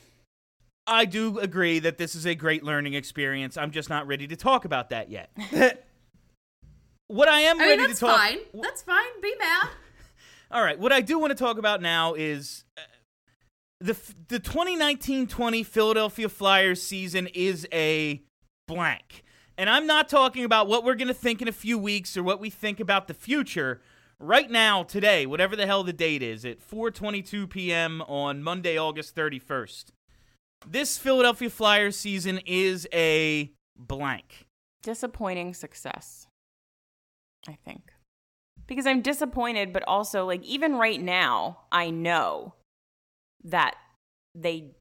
I 0.87 1.05
do 1.05 1.39
agree 1.39 1.81
that 1.81 1.99
this 1.99 2.15
is 2.15 2.25
a 2.25 2.35
great 2.35 2.63
learning 2.63 2.95
experience. 2.95 3.57
I'm 3.57 3.73
just 3.73 3.89
not 3.89 4.07
ready 4.07 4.27
to 4.29 4.37
talk 4.37 4.65
about 4.65 4.91
that 4.91 5.11
yet. 5.11 5.31
what 7.13 7.29
I 7.29 7.41
am 7.43 7.57
I 7.59 7.61
mean, 7.61 7.69
ready 7.71 7.87
that's 7.87 7.99
to 8.01 8.07
talk. 8.07 8.17
About. 8.17 8.31
That's 8.31 8.51
fine. 8.53 8.63
That's 8.63 8.83
fine. 8.83 9.21
Be 9.23 9.35
mad. 9.39 9.69
All 10.51 10.63
right, 10.63 10.79
what 10.79 10.93
I 10.93 11.01
do 11.01 11.19
want 11.19 11.31
to 11.31 11.35
talk 11.35 11.59
about 11.59 11.81
now 11.81 12.15
is 12.15 12.65
uh, 12.77 12.81
the 13.81 13.97
the 14.29 14.41
2019-20 14.41 15.65
Philadelphia 15.65 16.29
Flyers 16.29 16.83
season 16.83 17.29
is 17.35 17.67
a 17.73 18.23
blank. 18.69 19.25
And 19.59 19.69
I'm 19.69 19.87
not 19.87 20.09
talking 20.09 20.45
about 20.45 20.67
what 20.67 20.83
we're 20.85 20.95
going 20.95 21.09
to 21.09 21.15
think 21.15 21.43
in 21.43 21.49
a 21.49 21.53
few 21.53 21.79
weeks 21.79 22.17
or 22.17 22.23
what 22.23 22.41
we 22.41 22.49
think 22.51 22.81
about 22.81 23.07
the 23.07 23.15
future. 23.15 23.81
Right 24.19 24.51
now, 24.51 24.83
today, 24.83 25.27
whatever 25.27 25.57
the 25.57 25.67
hell 25.67 25.83
the 25.85 25.93
date 25.93 26.23
is, 26.23 26.45
at 26.45 26.61
4:22 26.61 27.51
p.m. 27.51 28.03
on 28.03 28.43
Monday, 28.43 28.79
August 28.79 29.15
31st. 29.17 29.87
This 30.67 30.97
Philadelphia 30.97 31.51
Flyers 31.51 31.99
season 31.99 32.39
is 32.47 32.87
a 32.93 33.51
blank. 33.77 34.47
disappointing 34.83 35.55
success. 35.55 36.29
I 37.49 37.59
think. 37.65 37.93
Because 38.67 38.87
I'm 38.87 39.03
disappointed, 39.03 39.73
but 39.73 39.83
also, 39.89 40.25
like, 40.27 40.45
even 40.45 40.77
right 40.77 41.01
now, 41.01 41.63
I 41.71 41.91
know 41.91 42.55
that 43.45 43.75
they 44.35 44.77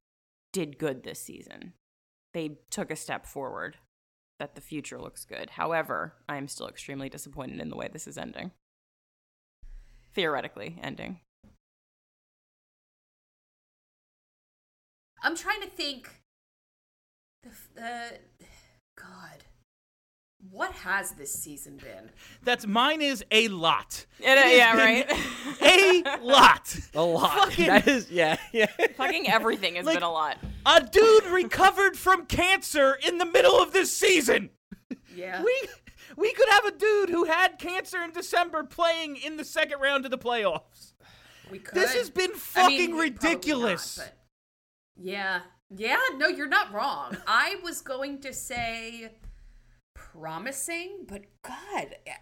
did 0.53 0.78
good 0.78 1.03
this 1.03 1.20
season. 1.20 1.74
They 2.34 2.59
took 2.70 2.91
a 2.91 2.95
step 2.95 3.26
forward. 3.26 3.78
that 4.41 4.55
the 4.55 4.62
future 4.62 4.99
looks 4.99 5.24
good. 5.24 5.51
However, 5.51 6.16
I 6.28 6.38
am 6.38 6.47
still 6.47 6.68
extremely 6.68 7.09
disappointed 7.09 7.59
in 7.59 7.70
the 7.70 7.76
way 7.76 7.88
this 7.93 8.07
is 8.07 8.18
ending. 8.18 8.49
Theoretically, 10.16 10.80
ending. 10.82 11.20
I'm 15.22 15.36
trying 15.36 15.62
to 15.62 15.68
think. 15.68 16.09
The, 17.43 17.49
the 17.76 18.18
God, 18.97 19.43
what 20.50 20.72
has 20.74 21.12
this 21.12 21.32
season 21.32 21.78
been? 21.78 22.10
That's 22.44 22.66
mine 22.66 23.02
is 23.02 23.24
a 23.32 23.48
lot. 23.50 24.06
It- 24.20 24.26
has 24.38 24.58
yeah, 24.58 24.76
right. 24.76 25.12
A 25.62 26.18
lot. 26.24 26.76
A 26.96 27.02
lot. 27.02 27.32
Fucking- 27.38 27.68
that 27.68 27.88
is, 27.88 28.10
yeah, 28.12 28.38
yeah. 28.52 28.68
Fucking 28.98 29.30
everything 29.30 29.76
has 29.76 29.86
Like- 29.86 29.96
been 29.98 30.04
a 30.04 30.12
lot. 30.12 30.38
A 30.66 30.82
dude 30.84 31.26
recovered 31.26 31.96
from 31.98 32.26
cancer 32.26 32.98
in 33.08 33.18
the 33.18 33.26
middle 33.26 33.62
of 33.62 33.72
this 33.74 33.96
season. 33.96 34.50
Yeah. 35.16 35.44
We 35.44 35.62
we 36.18 36.34
could 36.34 36.50
have 36.50 36.66
a 36.66 36.72
dude 36.72 37.10
who 37.10 37.26
had 37.26 37.58
cancer 37.60 38.02
in 38.04 38.12
December 38.12 38.64
playing 38.64 39.16
in 39.18 39.38
the 39.38 39.46
second 39.46 39.80
round 39.80 40.06
of 40.06 40.12
the 40.12 40.18
playoffs. 40.18 40.94
We 41.50 41.60
could. 41.60 41.74
This 41.76 41.94
has 41.96 42.10
been 42.10 42.32
I 42.34 42.38
fucking 42.38 42.78
mean, 42.78 42.89
probably 42.92 43.10
not, 43.12 43.24
ridiculous. 43.24 44.00
yeah. 44.98 45.42
Yeah, 45.74 46.00
no, 46.18 46.28
you're 46.28 46.50
not 46.50 46.74
wrong. 46.74 47.16
I 47.26 47.56
was 47.64 47.82
going 47.82 48.20
to 48.22 48.34
say 48.34 49.10
promising, 50.14 51.05
but 51.07 51.24
God, 51.43 51.95
eh, 52.05 52.14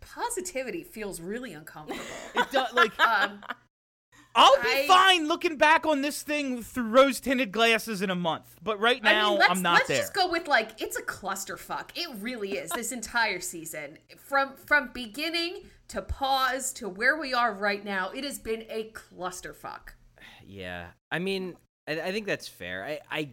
positivity 0.00 0.82
feels 0.82 1.20
really 1.20 1.52
uncomfortable. 1.52 2.04
It 2.34 2.50
does, 2.50 2.72
like 2.72 2.98
um, 3.00 3.40
I'll 4.34 4.60
be 4.62 4.68
I- 4.68 4.86
fine 4.86 5.28
looking 5.28 5.56
back 5.56 5.86
on 5.86 6.02
this 6.02 6.22
thing 6.22 6.62
through 6.62 6.88
rose 6.88 7.20
tinted 7.20 7.52
glasses 7.52 8.02
in 8.02 8.10
a 8.10 8.14
month, 8.14 8.56
but 8.62 8.80
right 8.80 9.02
now 9.02 9.28
I 9.28 9.30
mean, 9.30 9.38
let's, 9.38 9.50
I'm 9.52 9.62
not 9.62 9.74
let's 9.74 9.88
there. 9.88 9.98
just 9.98 10.14
go 10.14 10.30
with 10.30 10.48
like 10.48 10.80
it's 10.82 10.98
a 10.98 11.02
clusterfuck. 11.02 11.90
It 11.94 12.08
really 12.20 12.52
is. 12.52 12.70
This 12.70 12.92
entire 12.92 13.40
season, 13.40 13.98
from 14.16 14.54
from 14.56 14.90
beginning 14.92 15.62
to 15.88 16.02
pause 16.02 16.72
to 16.74 16.88
where 16.88 17.16
we 17.18 17.32
are 17.34 17.52
right 17.52 17.84
now, 17.84 18.10
it 18.10 18.24
has 18.24 18.38
been 18.38 18.64
a 18.68 18.90
clusterfuck. 18.92 19.90
Yeah, 20.46 20.88
I 21.10 21.20
mean, 21.20 21.56
I, 21.88 21.98
I 22.00 22.12
think 22.12 22.26
that's 22.26 22.46
fair. 22.46 22.84
I, 22.84 23.00
I, 23.10 23.28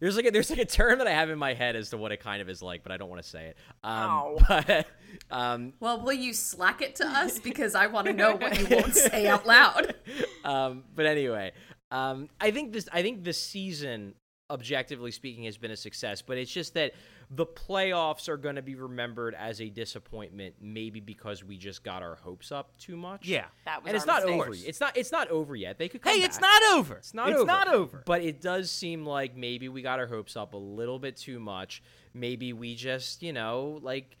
there's 0.00 0.16
like 0.16 0.26
a, 0.26 0.30
there's 0.30 0.50
like 0.50 0.58
a 0.58 0.64
term 0.64 0.98
that 0.98 1.06
I 1.06 1.12
have 1.12 1.30
in 1.30 1.38
my 1.38 1.54
head 1.54 1.76
as 1.76 1.90
to 1.90 1.98
what 1.98 2.10
it 2.10 2.20
kind 2.20 2.42
of 2.42 2.48
is 2.48 2.62
like, 2.62 2.82
but 2.82 2.90
I 2.90 2.96
don't 2.96 3.08
want 3.08 3.22
to 3.22 3.28
say 3.28 3.48
it. 3.48 3.56
Um, 3.84 3.92
Ow. 3.92 4.38
but 4.48 4.86
um, 5.30 5.74
Well, 5.78 6.00
will 6.00 6.14
you 6.14 6.32
slack 6.32 6.82
it 6.82 6.96
to 6.96 7.06
us 7.06 7.38
because 7.50 7.74
I 7.74 7.86
want 7.86 8.06
to 8.06 8.12
know 8.12 8.36
what 8.36 8.58
you 8.58 8.66
won't 8.74 8.94
say 8.94 9.28
out 9.28 9.46
loud. 9.46 9.94
um, 10.44 10.84
but 10.94 11.06
anyway, 11.06 11.52
um, 11.90 12.28
I 12.40 12.50
think 12.50 12.72
this. 12.72 12.88
I 12.92 13.02
think 13.02 13.24
this 13.24 13.40
season, 13.40 14.14
objectively 14.50 15.10
speaking, 15.10 15.44
has 15.44 15.58
been 15.58 15.70
a 15.70 15.76
success. 15.76 16.22
But 16.22 16.38
it's 16.38 16.50
just 16.50 16.74
that 16.74 16.92
the 17.32 17.46
playoffs 17.46 18.28
are 18.28 18.36
going 18.36 18.56
to 18.56 18.62
be 18.62 18.74
remembered 18.74 19.36
as 19.36 19.60
a 19.60 19.68
disappointment, 19.68 20.56
maybe 20.60 20.98
because 20.98 21.44
we 21.44 21.56
just 21.56 21.84
got 21.84 22.02
our 22.02 22.16
hopes 22.16 22.50
up 22.50 22.76
too 22.78 22.96
much. 22.96 23.24
yeah. 23.26 23.44
That 23.66 23.82
was 23.84 23.88
and 23.90 23.96
it's 23.96 24.06
not 24.06 24.24
mistake. 24.24 24.40
over. 24.42 24.52
It's 24.52 24.80
not. 24.80 24.96
It's 24.96 25.12
not 25.12 25.28
over 25.28 25.54
yet. 25.54 25.78
They 25.78 25.88
could. 25.88 26.02
Come 26.02 26.12
Hey, 26.12 26.24
it's 26.24 26.40
not 26.40 26.60
over. 26.74 26.96
It's 26.96 27.14
not 27.14 27.28
it's 27.28 27.38
over. 27.38 27.46
not 27.46 27.68
over. 27.72 28.02
But 28.04 28.22
it 28.22 28.40
does 28.40 28.70
seem 28.70 29.06
like 29.06 29.36
maybe 29.36 29.68
we 29.68 29.80
got 29.80 30.00
our 30.00 30.06
hopes 30.08 30.36
up 30.36 30.54
a 30.54 30.58
little 30.58 30.98
bit 30.98 31.16
too 31.16 31.38
much. 31.38 31.82
Maybe 32.14 32.52
we 32.52 32.74
just, 32.74 33.22
you 33.22 33.32
know, 33.32 33.78
like 33.80 34.16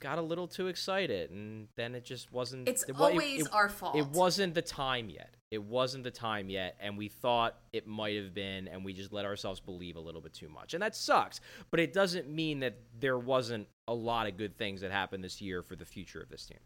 got 0.00 0.18
a 0.18 0.22
little 0.22 0.46
too 0.48 0.66
excited 0.68 1.30
and 1.30 1.68
then 1.76 1.94
it 1.94 2.04
just 2.04 2.30
wasn't 2.32 2.68
It's 2.68 2.82
it 2.84 2.96
wa- 2.96 3.06
it- 3.06 3.10
always 3.12 3.46
it- 3.46 3.52
our 3.54 3.68
fault. 3.70 3.96
It 3.96 4.06
wasn't 4.08 4.52
the 4.54 4.62
time 4.62 5.08
yet. 5.08 5.30
It 5.50 5.62
wasn't 5.62 6.04
the 6.04 6.12
time 6.12 6.48
yet 6.48 6.76
and 6.80 6.96
we 6.96 7.08
thought 7.08 7.56
it 7.72 7.86
might 7.86 8.14
have 8.16 8.32
been 8.32 8.68
and 8.68 8.84
we 8.84 8.92
just 8.92 9.12
let 9.12 9.24
ourselves 9.24 9.58
believe 9.58 9.96
a 9.96 10.00
little 10.00 10.20
bit 10.20 10.32
too 10.32 10.48
much. 10.48 10.74
And 10.74 10.82
that 10.82 10.94
sucks, 10.94 11.40
but 11.72 11.80
it 11.80 11.92
doesn't 11.92 12.28
mean 12.28 12.60
that 12.60 12.78
there 13.00 13.18
wasn't 13.18 13.66
a 13.88 13.94
lot 13.94 14.28
of 14.28 14.36
good 14.36 14.56
things 14.56 14.80
that 14.82 14.92
happened 14.92 15.24
this 15.24 15.40
year 15.40 15.62
for 15.62 15.74
the 15.74 15.84
future 15.84 16.20
of 16.20 16.28
this 16.28 16.46
team. 16.46 16.58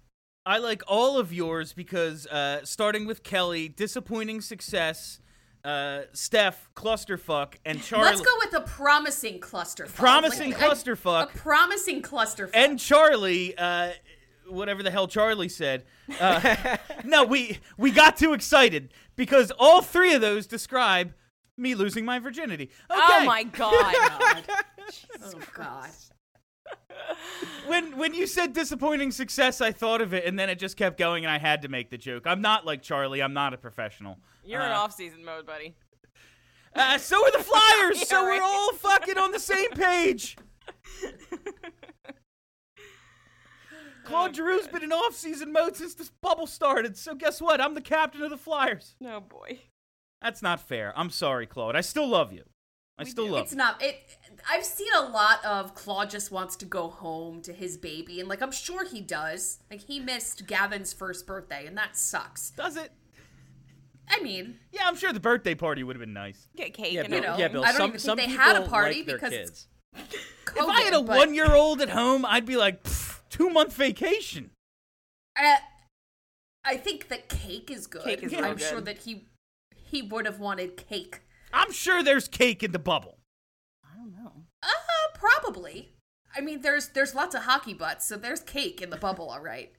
I 0.44 0.58
like 0.58 0.82
all 0.86 1.18
of 1.18 1.32
yours 1.32 1.72
because 1.72 2.26
uh, 2.26 2.60
starting 2.64 3.06
with 3.06 3.22
Kelly, 3.22 3.68
disappointing 3.70 4.42
success, 4.42 5.18
uh, 5.64 6.02
Steph, 6.12 6.68
clusterfuck, 6.76 7.54
and 7.64 7.82
Charlie. 7.82 8.04
Let's 8.04 8.20
go 8.20 8.32
with 8.40 8.52
a 8.54 8.60
promising 8.60 9.40
clusterfuck. 9.40 9.94
Promising 9.94 10.50
Like, 10.52 10.60
a- 10.60 10.64
clusterfuck. 10.66 11.34
A 11.34 11.38
promising 11.38 12.02
clusterfuck. 12.02 12.50
and 12.52 12.78
Charlie, 12.78 13.56
uh, 13.56 13.92
whatever 14.48 14.82
the 14.82 14.90
hell 14.90 15.08
Charlie 15.08 15.48
said. 15.48 15.84
Uh, 16.20 16.76
no, 17.04 17.24
we 17.24 17.58
we 17.76 17.90
got 17.90 18.16
too 18.16 18.32
excited 18.32 18.92
because 19.16 19.50
all 19.58 19.82
three 19.82 20.14
of 20.14 20.20
those 20.20 20.46
describe 20.46 21.12
me 21.56 21.74
losing 21.74 22.04
my 22.04 22.18
virginity. 22.18 22.70
Okay. 22.90 23.00
Oh 23.16 23.24
my 23.24 23.44
god. 23.44 23.72
oh 25.24 25.32
God. 25.54 25.90
When 27.66 27.96
when 27.96 28.14
you 28.14 28.26
said 28.26 28.52
disappointing 28.52 29.10
success, 29.10 29.60
I 29.60 29.72
thought 29.72 30.00
of 30.00 30.12
it, 30.14 30.24
and 30.24 30.38
then 30.38 30.48
it 30.50 30.58
just 30.58 30.76
kept 30.76 30.98
going, 30.98 31.24
and 31.24 31.32
I 31.32 31.38
had 31.38 31.62
to 31.62 31.68
make 31.68 31.90
the 31.90 31.98
joke. 31.98 32.24
I'm 32.26 32.40
not 32.40 32.64
like 32.66 32.82
Charlie. 32.82 33.22
I'm 33.22 33.32
not 33.32 33.54
a 33.54 33.56
professional. 33.56 34.18
You're 34.44 34.60
in 34.60 34.70
Uh, 34.70 34.76
off-season 34.76 35.24
mode, 35.24 35.46
buddy. 35.46 35.74
Uh, 36.74 36.98
so 36.98 37.24
are 37.24 37.30
the 37.32 37.38
Flyers. 37.38 37.98
Yeah, 37.98 38.04
so 38.04 38.26
right. 38.26 38.38
we're 38.38 38.44
all 38.44 38.72
fucking 38.74 39.16
on 39.16 39.30
the 39.32 39.38
same 39.38 39.70
page. 39.70 40.36
Claude 44.04 44.38
oh, 44.38 44.42
Giroux's 44.42 44.68
been 44.68 44.82
in 44.82 44.92
off-season 44.92 45.52
mode 45.52 45.76
since 45.76 45.94
this 45.94 46.10
bubble 46.20 46.46
started. 46.46 46.96
So 46.96 47.14
guess 47.14 47.40
what? 47.40 47.60
I'm 47.60 47.74
the 47.74 47.80
captain 47.80 48.22
of 48.22 48.30
the 48.30 48.36
Flyers. 48.36 48.94
Oh 49.04 49.20
boy. 49.20 49.60
That's 50.22 50.42
not 50.42 50.60
fair. 50.60 50.92
I'm 50.96 51.10
sorry, 51.10 51.46
Claude. 51.46 51.76
I 51.76 51.80
still 51.80 52.08
love 52.08 52.32
you. 52.32 52.44
I 52.96 53.04
still 53.04 53.24
love 53.24 53.32
you. 53.38 53.42
It's 53.42 53.52
you. 53.52 53.58
not 53.58 53.82
it 53.82 53.96
I've 54.48 54.64
seen 54.64 54.86
a 54.96 55.02
lot 55.02 55.44
of 55.44 55.74
Claude 55.74 56.10
just 56.10 56.30
wants 56.30 56.54
to 56.56 56.64
go 56.64 56.88
home 56.88 57.42
to 57.42 57.52
his 57.52 57.76
baby 57.76 58.20
and 58.20 58.28
like 58.28 58.40
I'm 58.40 58.52
sure 58.52 58.84
he 58.84 59.00
does. 59.00 59.58
Like 59.70 59.80
he 59.80 59.98
missed 60.00 60.46
Gavin's 60.46 60.92
first 60.92 61.26
birthday 61.26 61.66
and 61.66 61.76
that 61.76 61.96
sucks. 61.96 62.50
Does 62.50 62.76
it? 62.76 62.92
I 64.08 64.20
mean, 64.20 64.58
Yeah, 64.70 64.82
I'm 64.86 64.96
sure 64.96 65.12
the 65.12 65.20
birthday 65.20 65.54
party 65.54 65.82
would 65.82 65.96
have 65.96 66.00
been 66.00 66.12
nice. 66.12 66.46
Get 66.56 66.74
cake 66.74 66.92
Yeah, 66.92 67.00
and 67.02 67.10
Bill. 67.10 67.22
know, 67.22 67.36
yeah, 67.38 67.48
Bill. 67.48 67.64
I 67.64 67.72
don't 67.72 67.76
some 67.76 67.88
even 67.88 67.92
think 67.92 68.00
some 68.00 68.16
they 68.18 68.28
had 68.28 68.56
a 68.56 68.68
party 68.68 68.96
like 68.98 69.06
their 69.06 69.16
because 69.16 69.30
kids. 69.30 69.66
it's- 69.94 70.14
if 70.56 70.68
I 70.68 70.80
had 70.82 70.94
a 70.94 71.02
but- 71.02 71.16
one-year-old 71.16 71.80
at 71.80 71.88
home, 71.88 72.24
I'd 72.24 72.44
be 72.46 72.56
like, 72.56 72.84
two 73.34 73.50
month 73.50 73.74
vacation. 73.74 74.50
Uh, 75.38 75.56
I 76.64 76.76
think 76.76 77.08
that 77.08 77.28
cake 77.28 77.70
is 77.70 77.86
good. 77.86 78.04
Cake 78.04 78.22
is 78.22 78.32
real 78.32 78.44
I'm 78.44 78.56
good. 78.56 78.66
sure 78.66 78.80
that 78.80 78.98
he 78.98 79.26
he 79.74 80.02
would 80.02 80.26
have 80.26 80.38
wanted 80.38 80.76
cake. 80.76 81.20
I'm 81.52 81.72
sure 81.72 82.02
there's 82.02 82.28
cake 82.28 82.62
in 82.62 82.72
the 82.72 82.78
bubble. 82.78 83.18
I 83.84 83.96
don't 83.96 84.12
know. 84.12 84.32
Uh, 84.62 84.68
probably. 85.14 85.92
I 86.36 86.40
mean, 86.40 86.62
there's 86.62 86.88
there's 86.88 87.14
lots 87.14 87.34
of 87.34 87.42
hockey 87.42 87.74
butts, 87.74 88.06
so 88.06 88.16
there's 88.16 88.40
cake 88.40 88.80
in 88.80 88.90
the 88.90 88.96
bubble, 88.96 89.30
all 89.30 89.40
right. 89.40 89.72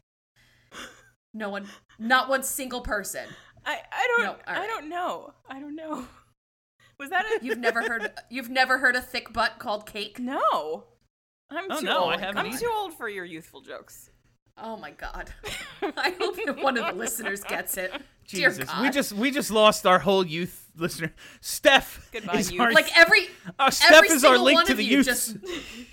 No 1.34 1.50
one, 1.50 1.68
not 2.00 2.30
one 2.30 2.44
single 2.44 2.82
person. 2.82 3.26
I 3.66 3.80
I 3.92 4.08
don't 4.16 4.24
No, 4.24 4.32
all 4.32 4.64
I 4.64 4.68
don't 4.68 4.90
know. 4.90 5.34
I 5.50 5.60
don't 5.60 5.76
know. 5.76 6.06
Was 7.00 7.10
that 7.10 7.26
a 7.26 7.46
You've 7.46 7.58
never 7.58 7.82
heard 7.82 8.12
you've 8.30 8.50
never 8.50 8.78
heard 8.78 8.96
a 8.96 9.02
thick 9.02 9.34
butt 9.34 9.60
called 9.60 9.86
cake? 9.86 10.18
No. 10.20 10.86
I'm 11.56 11.72
Oh, 11.72 11.80
too 11.80 11.86
no, 11.86 12.06
I 12.06 12.14
old. 12.14 12.20
haven't 12.22 12.38
I'm 12.38 12.46
either. 12.48 12.60
too 12.60 12.72
old 12.74 12.94
for 12.94 13.08
your 13.10 13.26
youthful 13.26 13.62
jokes. 13.62 14.10
Oh 14.58 14.78
my 14.78 14.92
god. 14.92 15.30
I 15.98 16.16
hope 16.20 16.38
that 16.46 16.58
one 16.62 16.78
of 16.78 16.86
the 16.86 16.94
listeners 16.94 17.44
gets 17.44 17.76
it. 17.78 17.92
Dear 18.28 18.50
Jesus, 18.50 18.66
God. 18.70 18.82
we 18.82 18.90
just 18.90 19.12
we 19.14 19.30
just 19.32 19.52
lost 19.52 19.86
our 19.86 20.00
whole 20.00 20.26
youth 20.26 20.70
listener. 20.78 21.14
Steph 21.42 22.10
Goodbye, 22.14 22.38
is 22.38 22.52
youth. 22.52 22.62
our 22.62 22.72
like 22.72 22.88
every 22.98 23.28
Uh, 23.60 23.70
Steph 23.70 23.92
every 23.92 24.10
is 24.10 24.24
our 24.24 24.38
link 24.38 24.56
one 24.58 24.66
to 24.68 24.74
the 24.74 24.84
youth. 24.84 25.06
just 25.06 25.36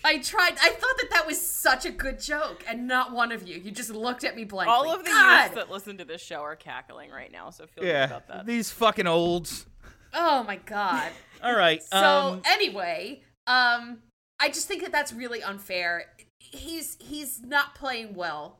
I 0.05 0.19
tried 0.19 0.53
I 0.63 0.71
thought 0.71 0.97
that 0.99 1.09
that 1.11 1.27
was 1.27 1.41
such 1.41 1.85
a 1.87 1.91
good 1.91 2.21
joke 2.21 2.65
and 2.69 2.87
not 2.87 3.13
one 3.13 3.33
of 3.33 3.47
you. 3.47 3.59
You 3.59 3.73
just 3.73 3.91
looked 3.91 4.23
at 4.25 4.37
me 4.37 4.45
blankly. 4.45 4.73
All 4.73 4.93
of 4.95 5.05
the 5.05 5.11
God. 5.11 5.43
youths 5.43 5.55
that 5.57 5.69
listen 5.71 5.99
to 5.99 6.05
this 6.05 6.23
show 6.23 6.37
are 6.41 6.55
cackling 6.57 7.11
right 7.11 7.33
now, 7.33 7.51
so 7.51 7.67
feel 7.67 7.83
good 7.83 8.05
about 8.05 8.29
that. 8.29 8.47
these 8.47 8.71
fucking 8.71 9.09
olds. 9.09 9.67
Oh 10.15 10.45
my 10.45 10.57
god. 10.57 11.11
All 11.43 11.55
right. 11.57 11.83
So 11.83 11.97
um, 11.99 12.43
anyway, 12.45 13.23
um, 13.49 13.99
I 14.43 14.49
just 14.49 14.67
think 14.67 14.83
that 14.83 14.91
that's 14.91 15.13
really 15.13 15.41
unfair. 15.41 16.07
He's 16.41 16.99
he's 17.01 17.41
not 17.41 17.77
playing 17.77 18.15
well. 18.15 18.59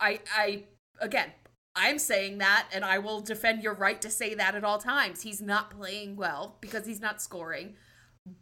I 0.00 0.18
I 0.36 0.64
again, 1.00 1.30
I'm 1.76 2.00
saying 2.00 2.38
that, 2.38 2.66
and 2.72 2.84
I 2.84 2.98
will 2.98 3.20
defend 3.20 3.62
your 3.62 3.74
right 3.74 4.02
to 4.02 4.10
say 4.10 4.34
that 4.34 4.56
at 4.56 4.64
all 4.64 4.78
times. 4.78 5.22
He's 5.22 5.40
not 5.40 5.70
playing 5.70 6.16
well 6.16 6.56
because 6.60 6.86
he's 6.86 7.00
not 7.00 7.22
scoring. 7.22 7.76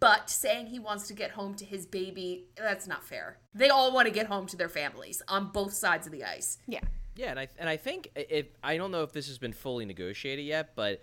But 0.01 0.31
saying 0.31 0.69
he 0.69 0.79
wants 0.79 1.07
to 1.09 1.15
get 1.15 1.33
home 1.33 1.55
to 1.55 1.65
his 1.65 1.87
baby, 1.87 2.47
that's 2.57 2.89
not 2.89 3.05
fair. 3.05 3.39
They 3.55 3.69
all 3.69 3.93
want 3.93 4.09
to 4.09 4.13
get 4.13 4.27
home 4.27 4.47
to 4.47 4.57
their 4.57 4.69
families 4.69 5.23
on 5.29 5.51
both 5.53 5.73
sides 5.73 6.07
of 6.07 6.13
the 6.13 6.25
ice. 6.25 6.59
yeah. 6.67 6.81
Yeah, 7.15 7.31
and 7.31 7.41
I 7.41 7.49
and 7.59 7.69
I 7.69 7.77
think 7.77 8.11
if 8.15 8.47
I 8.63 8.77
don't 8.77 8.93
know 8.93 9.03
if 9.03 9.13
this 9.13 9.27
has 9.27 9.39
been 9.39 9.53
fully 9.53 9.85
negotiated 9.85 10.47
yet, 10.47 10.77
but 10.77 11.03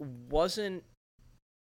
wasn't 0.00 0.82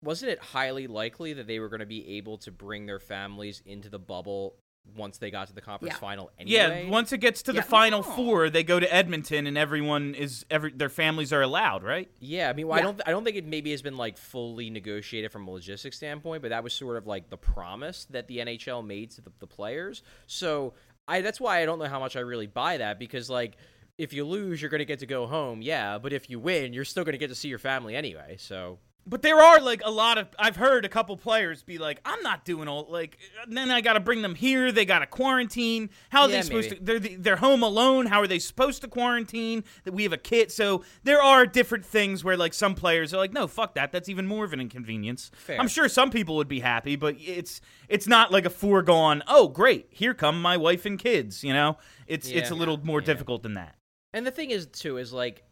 wasn't 0.05 0.31
it 0.31 0.39
highly 0.39 0.87
likely 0.87 1.33
that 1.33 1.47
they 1.47 1.59
were 1.59 1.67
going 1.69 1.81
to 1.81 1.85
be 1.85 2.17
able 2.17 2.37
to 2.39 2.51
bring 2.51 2.85
their 2.85 2.99
families 2.99 3.61
into 3.65 3.89
the 3.89 3.99
bubble 3.99 4.55
once 4.95 5.17
they 5.17 5.31
got 5.31 5.47
to 5.47 5.53
the 5.53 5.61
conference 5.61 5.95
Yeah. 5.95 5.99
final 5.99 6.31
anyway. 6.37 6.83
Yeah, 6.85 6.89
once 6.91 7.11
it 7.11 7.17
gets 7.17 7.41
to 7.43 7.53
Yeah. 7.53 7.61
the 7.61 7.67
final 7.67 8.03
four, 8.03 8.51
they 8.51 8.63
go 8.63 8.79
to 8.79 8.93
Edmonton, 8.93 9.47
and 9.47 9.57
everyone 9.57 10.13
is 10.13 10.45
every 10.51 10.71
their 10.71 10.89
families 10.89 11.33
are 11.33 11.41
allowed, 11.41 11.81
right? 11.83 12.07
Yeah, 12.19 12.49
I 12.49 12.53
mean, 12.53 12.67
well, 12.67 12.77
I 12.77 12.83
don't, 12.83 13.01
I 13.03 13.09
don't 13.09 13.23
think 13.23 13.35
it 13.35 13.45
maybe 13.47 13.71
has 13.71 13.81
been 13.81 13.97
like 13.97 14.15
fully 14.15 14.69
negotiated 14.69 15.31
from 15.31 15.47
a 15.47 15.51
logistics 15.51 15.97
standpoint, 15.97 16.43
but 16.43 16.49
that 16.49 16.63
was 16.63 16.71
sort 16.73 16.97
of 16.97 17.07
like 17.07 17.31
the 17.31 17.37
promise 17.37 18.05
that 18.11 18.27
the 18.27 18.37
NHL 18.37 18.85
made 18.85 19.09
to 19.11 19.21
the, 19.21 19.31
the 19.39 19.47
players. 19.47 20.03
So 20.27 20.75
I, 21.07 21.21
that's 21.21 21.41
why 21.41 21.61
I 21.63 21.65
don't 21.65 21.79
know 21.79 21.85
how 21.85 21.99
much 21.99 22.15
I 22.15 22.19
really 22.19 22.47
buy 22.47 22.77
that 22.77 22.99
because 22.99 23.27
like 23.27 23.57
if 23.97 24.13
you 24.13 24.23
lose, 24.23 24.61
you're 24.61 24.69
gonna 24.69 24.85
get 24.85 24.99
to 24.99 25.07
go 25.07 25.25
home, 25.25 25.63
yeah, 25.63 25.97
but 25.97 26.13
if 26.13 26.29
you 26.29 26.39
win, 26.39 26.73
you're 26.73 26.85
still 26.85 27.03
gonna 27.03 27.17
get 27.17 27.29
to 27.29 27.35
see 27.35 27.47
your 27.49 27.57
family 27.57 27.95
anyway. 27.95 28.35
So 28.37 28.77
But 29.07 29.21
there 29.21 29.39
are 29.39 29.59
like 29.59 29.81
a 29.85 29.91
lot 29.91 30.17
of 30.17 30.27
I've 30.39 30.55
heard 30.55 30.83
a 30.83 30.89
couple 30.89 31.15
players 31.15 31.61
be 31.61 31.77
like, 31.77 32.01
I'm 32.05 32.21
not 32.23 32.43
doing 32.43 32.67
all 32.67 32.87
like. 32.89 33.19
Uh, 33.39 33.45
then 33.47 33.69
I 33.69 33.81
got 33.81 33.93
to 33.93 33.99
bring 33.99 34.23
them 34.23 34.33
here. 34.33 34.71
They 34.71 34.83
got 34.83 34.99
to 34.99 35.05
quarantine. 35.05 35.91
How 36.09 36.23
are 36.23 36.29
Yeah, 36.29 36.37
they 36.37 36.41
supposed 36.41 36.69
maybe. 36.71 36.79
to? 36.79 36.83
They're 36.85 36.99
the- 36.99 37.15
they're 37.17 37.35
home 37.35 37.61
alone. 37.61 38.07
How 38.07 38.19
are 38.21 38.25
they 38.27 38.39
supposed 38.39 38.81
to 38.81 38.87
quarantine? 38.87 39.63
That 39.83 39.93
we 39.93 40.01
have 40.03 40.13
a 40.13 40.17
kit. 40.17 40.51
So 40.51 40.83
there 41.03 41.21
are 41.21 41.45
different 41.45 41.85
things 41.85 42.23
where 42.23 42.35
like 42.35 42.53
some 42.55 42.73
players 42.73 43.13
are 43.13 43.17
like, 43.17 43.31
no, 43.31 43.45
fuck 43.45 43.75
that. 43.75 43.91
That's 43.91 44.09
even 44.09 44.25
more 44.25 44.43
of 44.43 44.53
an 44.53 44.59
inconvenience. 44.59 45.29
Fair. 45.35 45.59
I'm 45.59 45.67
sure 45.67 45.87
some 45.87 46.09
people 46.09 46.35
would 46.37 46.47
be 46.47 46.61
happy, 46.61 46.95
but 46.95 47.15
it's 47.19 47.61
it's 47.87 48.07
not 48.07 48.31
like 48.31 48.45
a 48.45 48.49
foregone. 48.49 49.21
Oh, 49.27 49.47
great, 49.49 49.85
here 49.91 50.15
come 50.15 50.41
my 50.41 50.57
wife 50.57 50.83
and 50.85 50.97
kids. 50.97 51.43
You 51.43 51.53
know, 51.53 51.77
it's 52.07 52.27
it's 52.27 52.49
a 52.49 52.53
Yeah. 52.53 52.59
little 52.59 52.83
more 52.83 53.01
Yeah. 53.01 53.05
difficult 53.05 53.43
than 53.43 53.53
that. 53.53 53.75
And 54.13 54.25
the 54.25 54.31
thing 54.31 54.49
is, 54.49 54.65
too, 54.65 54.97
is 54.97 55.11
like, 55.11 55.43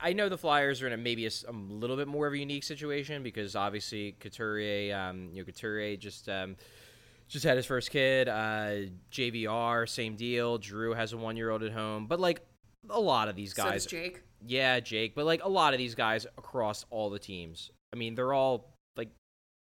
I- 0.00 0.10
I 0.10 0.12
know 0.12 0.28
the 0.28 0.38
Flyers 0.38 0.82
are 0.82 0.86
in 0.86 0.92
a 0.92 0.96
maybe 0.96 1.26
a 1.26 1.30
little 1.52 1.96
bit 1.96 2.08
more 2.08 2.26
of 2.26 2.32
a 2.32 2.38
unique 2.38 2.64
situation 2.64 3.22
because 3.22 3.56
obviously 3.56 4.12
Couturier, 4.20 4.96
um, 4.96 5.30
you 5.32 5.40
know, 5.40 5.44
Couturier 5.44 5.96
just 5.96 6.28
um, 6.28 6.56
just 7.28 7.44
had 7.44 7.56
his 7.56 7.66
first 7.66 7.90
kid. 7.90 8.28
Uh, 8.28 8.88
JVR, 9.12 9.88
same 9.88 10.16
deal. 10.16 10.58
Drew 10.58 10.94
has 10.94 11.12
a 11.12 11.16
one 11.16 11.36
year 11.36 11.50
old 11.50 11.62
at 11.62 11.72
home, 11.72 12.06
but 12.06 12.20
like 12.20 12.40
a 12.88 13.00
lot 13.00 13.28
of 13.28 13.36
these 13.36 13.54
So 13.54 13.64
guys, 13.64 13.84
does 13.84 13.86
Jake. 13.86 14.22
yeah, 14.46 14.80
Jake, 14.80 15.14
but 15.14 15.26
like 15.26 15.44
a 15.44 15.48
lot 15.48 15.74
of 15.74 15.78
these 15.78 15.94
guys 15.94 16.26
across 16.38 16.84
all 16.90 17.10
the 17.10 17.18
teams. 17.18 17.70
I 17.92 17.96
mean, 17.96 18.14
they're 18.14 18.32
all 18.32 18.70
like 18.96 19.10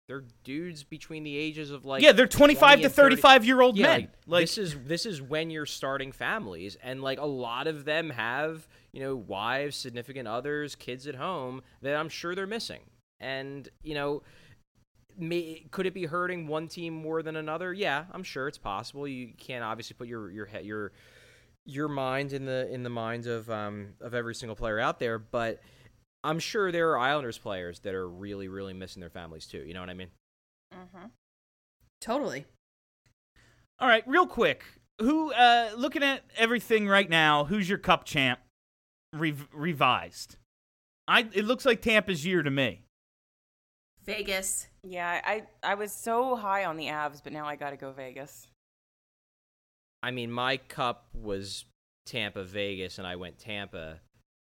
they're 0.08 0.24
dudes 0.44 0.84
between 0.84 1.24
the 1.24 1.36
ages 1.36 1.70
of 1.70 1.84
like 1.84 2.02
yeah, 2.02 2.12
they're 2.12 2.26
25 2.26 2.82
to 2.82 2.88
35 2.88 3.44
year 3.44 3.60
old 3.60 3.76
yeah, 3.76 3.86
men. 3.86 4.00
Like, 4.00 4.10
Like 4.26 4.42
this 4.44 4.58
is 4.58 4.76
this 4.84 5.06
is 5.06 5.20
when 5.22 5.50
you're 5.50 5.66
starting 5.66 6.12
families, 6.12 6.76
and 6.82 7.02
like 7.02 7.18
a 7.18 7.26
lot 7.26 7.66
of 7.66 7.84
them 7.84 8.10
have 8.10 8.68
you 8.96 9.02
know 9.02 9.14
wives, 9.14 9.76
significant 9.76 10.26
others, 10.26 10.74
kids 10.74 11.06
at 11.06 11.16
home 11.16 11.60
that 11.82 11.94
I'm 11.94 12.08
sure 12.08 12.34
they're 12.34 12.46
missing, 12.46 12.80
and 13.20 13.68
you 13.82 13.94
know. 13.94 14.22
May, 15.18 15.64
could 15.70 15.86
it 15.86 15.94
be 15.94 16.04
hurting 16.04 16.46
one 16.46 16.68
team 16.68 16.92
more 16.92 17.22
than 17.22 17.36
another? 17.36 17.72
Yeah, 17.72 18.04
I'm 18.12 18.22
sure 18.22 18.48
it's 18.48 18.58
possible. 18.58 19.08
You 19.08 19.32
can't 19.38 19.64
obviously 19.64 19.94
put 19.94 20.08
your 20.08 20.30
your 20.30 20.44
he- 20.44 20.66
your 20.66 20.92
your 21.64 21.88
mind 21.88 22.34
in 22.34 22.44
the 22.44 22.70
in 22.70 22.82
the 22.82 22.90
minds 22.90 23.26
of 23.26 23.50
um 23.50 23.94
of 24.02 24.12
every 24.12 24.34
single 24.34 24.56
player 24.56 24.78
out 24.78 24.98
there, 24.98 25.18
but 25.18 25.62
I'm 26.22 26.38
sure 26.38 26.70
there 26.70 26.90
are 26.90 26.98
Islanders 26.98 27.38
players 27.38 27.80
that 27.80 27.94
are 27.94 28.06
really 28.06 28.48
really 28.48 28.74
missing 28.74 29.00
their 29.00 29.08
families 29.08 29.46
too. 29.46 29.64
You 29.66 29.72
know 29.72 29.80
what 29.80 29.88
I 29.88 29.94
mean? 29.94 30.10
Mm-hmm. 30.74 31.06
Totally. 32.02 32.44
All 33.78 33.88
right, 33.88 34.06
real 34.06 34.26
quick. 34.26 34.64
Who 35.00 35.32
uh 35.32 35.70
looking 35.76 36.02
at 36.02 36.24
everything 36.36 36.88
right 36.88 37.08
now, 37.08 37.44
who's 37.46 37.70
your 37.70 37.78
cup 37.78 38.04
champ 38.04 38.40
rev- 39.12 39.48
revised? 39.52 40.36
I 41.08 41.28
it 41.32 41.44
looks 41.44 41.64
like 41.64 41.82
Tampa's 41.82 42.24
year 42.24 42.42
to 42.42 42.50
me. 42.50 42.82
Vegas. 44.04 44.68
Yeah, 44.82 45.20
I 45.24 45.42
I 45.62 45.74
was 45.74 45.92
so 45.92 46.36
high 46.36 46.64
on 46.64 46.76
the 46.76 46.86
Avs, 46.86 47.20
but 47.22 47.32
now 47.32 47.46
I 47.46 47.56
got 47.56 47.70
to 47.70 47.76
go 47.76 47.92
Vegas. 47.92 48.48
I 50.02 50.10
mean, 50.10 50.30
my 50.30 50.56
cup 50.56 51.08
was 51.14 51.64
Tampa 52.06 52.44
Vegas, 52.44 52.98
and 52.98 53.06
I 53.06 53.16
went 53.16 53.38
Tampa 53.38 54.00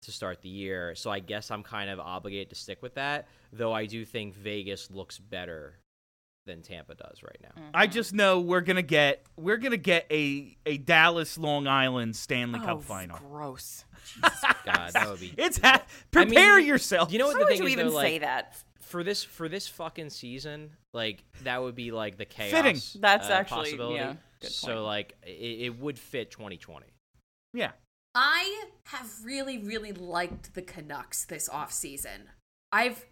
to 0.01 0.11
start 0.11 0.41
the 0.41 0.49
year. 0.49 0.95
So 0.95 1.09
I 1.09 1.19
guess 1.19 1.49
I'm 1.51 1.63
kind 1.63 1.89
of 1.89 1.99
obligated 1.99 2.49
to 2.49 2.55
stick 2.55 2.81
with 2.81 2.95
that. 2.95 3.27
Though 3.53 3.73
I 3.73 3.85
do 3.85 4.05
think 4.05 4.35
Vegas 4.35 4.91
looks 4.91 5.17
better 5.17 5.79
than 6.47 6.63
Tampa 6.63 6.95
does 6.95 7.21
right 7.21 7.37
now. 7.43 7.61
I 7.73 7.85
just 7.85 8.13
know 8.13 8.39
we're 8.39 8.61
going 8.61 8.77
to 8.77 8.81
get 8.81 9.23
we're 9.35 9.57
going 9.57 9.71
to 9.71 9.77
get 9.77 10.07
a 10.09 10.57
a 10.65 10.77
Dallas 10.77 11.37
Long 11.37 11.67
Island 11.67 12.15
Stanley 12.15 12.59
oh, 12.63 12.65
Cup 12.65 12.83
final. 12.83 13.19
gross. 13.19 13.85
God, 14.65 14.91
that 14.93 15.07
would 15.09 15.19
be. 15.19 15.33
It's 15.37 15.59
ha- 15.59 15.83
I 16.15 16.19
mean, 16.19 16.29
prepare 16.29 16.59
yourself. 16.59 17.11
You 17.11 17.19
know 17.19 17.27
what 17.27 17.35
Why 17.35 17.39
the 17.39 17.45
would 17.45 17.49
thing 17.49 17.61
you 17.61 17.67
is, 17.67 17.73
even 17.73 17.87
though, 17.89 17.93
like, 17.93 18.07
say 18.07 18.17
that? 18.19 18.55
for 18.81 19.03
this 19.03 19.23
for 19.23 19.49
this 19.49 19.67
fucking 19.67 20.09
season, 20.09 20.71
like 20.93 21.23
that 21.43 21.61
would 21.61 21.75
be 21.75 21.91
like 21.91 22.17
the 22.17 22.25
chaos. 22.25 22.51
Fitting. 22.51 23.01
That's 23.01 23.29
uh, 23.29 23.33
actually- 23.33 23.57
possibility. 23.57 23.95
yeah, 23.95 24.15
so 24.41 24.83
like 24.83 25.15
it, 25.23 25.29
it 25.29 25.79
would 25.79 25.99
fit 25.99 26.31
2020. 26.31 26.87
yeah. 27.53 27.71
I 28.15 28.63
have 28.85 29.11
really, 29.23 29.59
really 29.59 29.91
liked 29.91 30.55
the 30.55 30.63
Canucks 30.63 31.25
this 31.25 31.47
off 31.47 31.71
season. 31.71 32.29
I've 32.71 33.05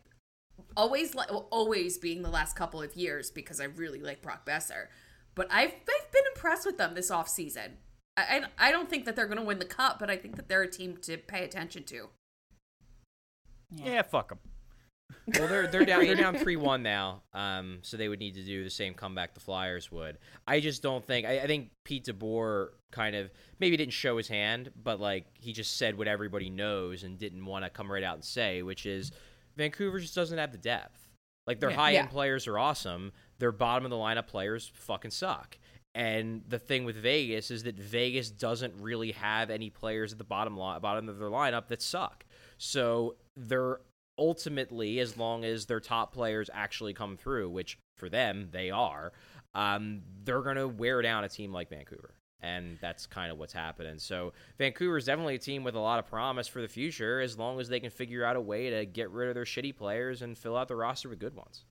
always, 0.75 1.15
li- 1.15 1.25
well, 1.29 1.47
always 1.51 1.97
being 1.97 2.21
the 2.21 2.29
last 2.29 2.55
couple 2.55 2.81
of 2.81 2.95
years 2.95 3.31
because 3.31 3.59
I 3.59 3.65
really 3.65 3.99
like 3.99 4.21
Brock 4.21 4.45
Boeser, 4.45 4.87
but 5.35 5.47
I've, 5.51 5.71
I've 5.71 6.11
been 6.11 6.23
impressed 6.33 6.65
with 6.65 6.77
them 6.77 6.95
this 6.95 7.11
offseason. 7.11 7.71
I, 8.17 8.43
I, 8.59 8.69
I 8.69 8.71
don't 8.71 8.89
think 8.89 9.05
that 9.05 9.15
they're 9.15 9.27
going 9.27 9.37
to 9.37 9.43
win 9.43 9.59
the 9.59 9.65
cup, 9.65 9.99
but 9.99 10.09
I 10.09 10.17
think 10.17 10.35
that 10.37 10.47
they're 10.47 10.63
a 10.63 10.69
team 10.69 10.97
to 11.03 11.17
pay 11.17 11.43
attention 11.43 11.83
to. 11.85 12.09
Yeah, 13.71 14.01
fuck 14.03 14.29
them. 14.29 14.39
Well, 15.39 15.47
they're 15.47 15.67
they're 15.67 15.85
down 15.85 16.05
they're 16.05 16.15
down 16.15 16.35
three 16.37 16.55
one 16.55 16.83
now. 16.83 17.23
Um, 17.33 17.79
so 17.81 17.97
they 17.97 18.07
would 18.07 18.19
need 18.19 18.35
to 18.35 18.43
do 18.43 18.63
the 18.63 18.69
same 18.69 18.93
comeback 18.93 19.33
the 19.33 19.39
Flyers 19.39 19.91
would. 19.91 20.17
I 20.47 20.59
just 20.59 20.83
don't 20.83 21.05
think. 21.05 21.25
I, 21.25 21.39
I 21.39 21.47
think 21.47 21.71
Pete 21.83 22.05
DeBoer 22.05 22.69
kind 22.91 23.15
of 23.15 23.31
maybe 23.59 23.75
didn't 23.75 23.93
show 23.93 24.17
his 24.17 24.27
hand, 24.27 24.71
but 24.83 24.99
like 24.99 25.25
he 25.33 25.51
just 25.51 25.77
said 25.77 25.97
what 25.97 26.07
everybody 26.07 26.49
knows 26.49 27.03
and 27.03 27.17
didn't 27.17 27.43
want 27.45 27.65
to 27.65 27.71
come 27.71 27.91
right 27.91 28.03
out 28.03 28.15
and 28.15 28.23
say, 28.23 28.61
which 28.61 28.85
is 28.85 29.11
Vancouver 29.57 29.99
just 29.99 30.15
doesn't 30.15 30.37
have 30.37 30.51
the 30.51 30.57
depth. 30.57 31.09
Like 31.47 31.59
their 31.59 31.69
Yeah. 31.69 31.75
high 31.75 31.93
end 31.95 32.07
Yeah. 32.07 32.11
players 32.11 32.47
are 32.47 32.57
awesome. 32.57 33.11
Their 33.39 33.51
bottom 33.51 33.85
of 33.85 33.91
the 33.91 33.97
lineup 33.97 34.27
players 34.27 34.67
fucking 34.73 35.11
suck. 35.11 35.57
And 35.93 36.43
the 36.47 36.59
thing 36.59 36.83
with 36.83 36.97
Vegas 36.97 37.51
is 37.51 37.63
that 37.63 37.75
Vegas 37.75 38.29
doesn't 38.29 38.73
really 38.81 39.11
have 39.13 39.49
any 39.49 39.69
players 39.69 40.11
at 40.11 40.17
the 40.17 40.23
bottom 40.25 40.55
bottom 40.57 41.07
of 41.07 41.19
their 41.19 41.29
lineup 41.29 41.67
that 41.67 41.81
suck. 41.81 42.25
So 42.57 43.15
they're 43.37 43.79
ultimately, 44.17 44.99
as 44.99 45.17
long 45.17 45.45
as 45.45 45.65
their 45.67 45.79
top 45.79 46.13
players 46.13 46.49
actually 46.53 46.93
come 46.93 47.15
through, 47.15 47.49
which 47.49 47.77
for 47.95 48.09
them 48.09 48.49
they 48.51 48.71
are, 48.71 49.13
um, 49.53 50.01
they're 50.23 50.41
gonna 50.41 50.67
wear 50.67 51.01
down 51.01 51.23
a 51.23 51.29
team 51.29 51.53
like 51.53 51.69
Vancouver. 51.69 52.15
And 52.41 52.77
that's 52.81 53.05
kind 53.07 53.31
of 53.31 53.39
what's 53.39 53.53
happening. 53.53 53.97
So 53.97 54.33
Vancouver 54.59 54.97
is 54.97 55.05
definitely 55.05 55.35
a 55.35 55.39
team 55.39 55.63
with 55.63 55.73
a 55.75 55.79
lot 55.79 55.97
of 55.99 56.05
promise 56.07 56.47
for 56.47 56.61
the 56.61 56.67
future, 56.67 57.19
as 57.19 57.37
long 57.39 57.59
as 57.59 57.69
they 57.69 57.79
can 57.79 57.89
figure 57.89 58.23
out 58.23 58.35
a 58.35 58.41
way 58.41 58.69
to 58.69 58.85
get 58.85 59.09
rid 59.09 59.29
of 59.29 59.35
their 59.35 59.45
shitty 59.45 59.75
players 59.75 60.21
and 60.21 60.37
fill 60.37 60.55
out 60.55 60.67
the 60.67 60.75
roster 60.75 61.09
with 61.09 61.17
good 61.19 61.35
ones. 61.35 61.65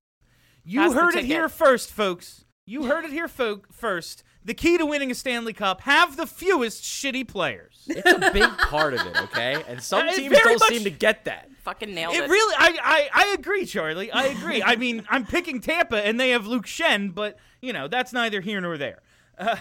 You 0.65 0.81
Pass 0.81 0.95
heard 0.95 1.15
it 1.15 1.25
here 1.27 1.49
first, 1.49 1.93
folks. 1.93 2.45
You 2.67 2.85
heard 2.85 3.05
it 3.05 3.11
here 3.13 3.29
fo- 3.29 3.61
first. 3.71 4.25
The 4.43 4.55
key 4.55 4.79
to 4.79 4.87
winning 4.87 5.11
a 5.11 5.15
Stanley 5.15 5.53
Cup: 5.53 5.83
have 5.83 6.17
the 6.17 6.27
fewest 6.27 6.83
shitty 6.83 7.29
players. 7.29 7.85
It's 7.87 8.11
a 8.11 8.31
big 8.33 8.49
part 8.57 8.95
of 8.95 9.07
it, 9.07 9.17
okay? 9.25 9.63
And 9.69 9.83
some 9.83 10.09
It 10.09 10.17
teams 10.17 10.37
don't 10.39 10.59
much- 10.59 10.69
seem 10.71 10.85
to 10.85 10.91
get 10.91 11.27
that. 11.27 11.51
Fucking 11.63 11.95
nailed 11.95 12.15
It 12.15 12.25
it. 12.25 12.31
really, 12.31 12.55
I, 12.59 12.79
I, 12.83 13.25
I 13.27 13.35
agree, 13.39 13.65
Charlie. 13.67 14.11
I 14.11 14.25
agree. 14.25 14.63
I 14.63 14.77
mean, 14.77 15.05
I'm 15.11 15.25
picking 15.27 15.61
Tampa, 15.61 15.97
and 16.05 16.19
they 16.19 16.31
have 16.31 16.47
Luke 16.47 16.67
Schenn, 16.67 17.15
but 17.15 17.37
you 17.63 17.73
know 17.75 17.87
that's 17.87 18.13
neither 18.15 18.41
here 18.41 18.61
nor 18.63 18.77
there. 18.79 19.01
Uh, 19.39 19.57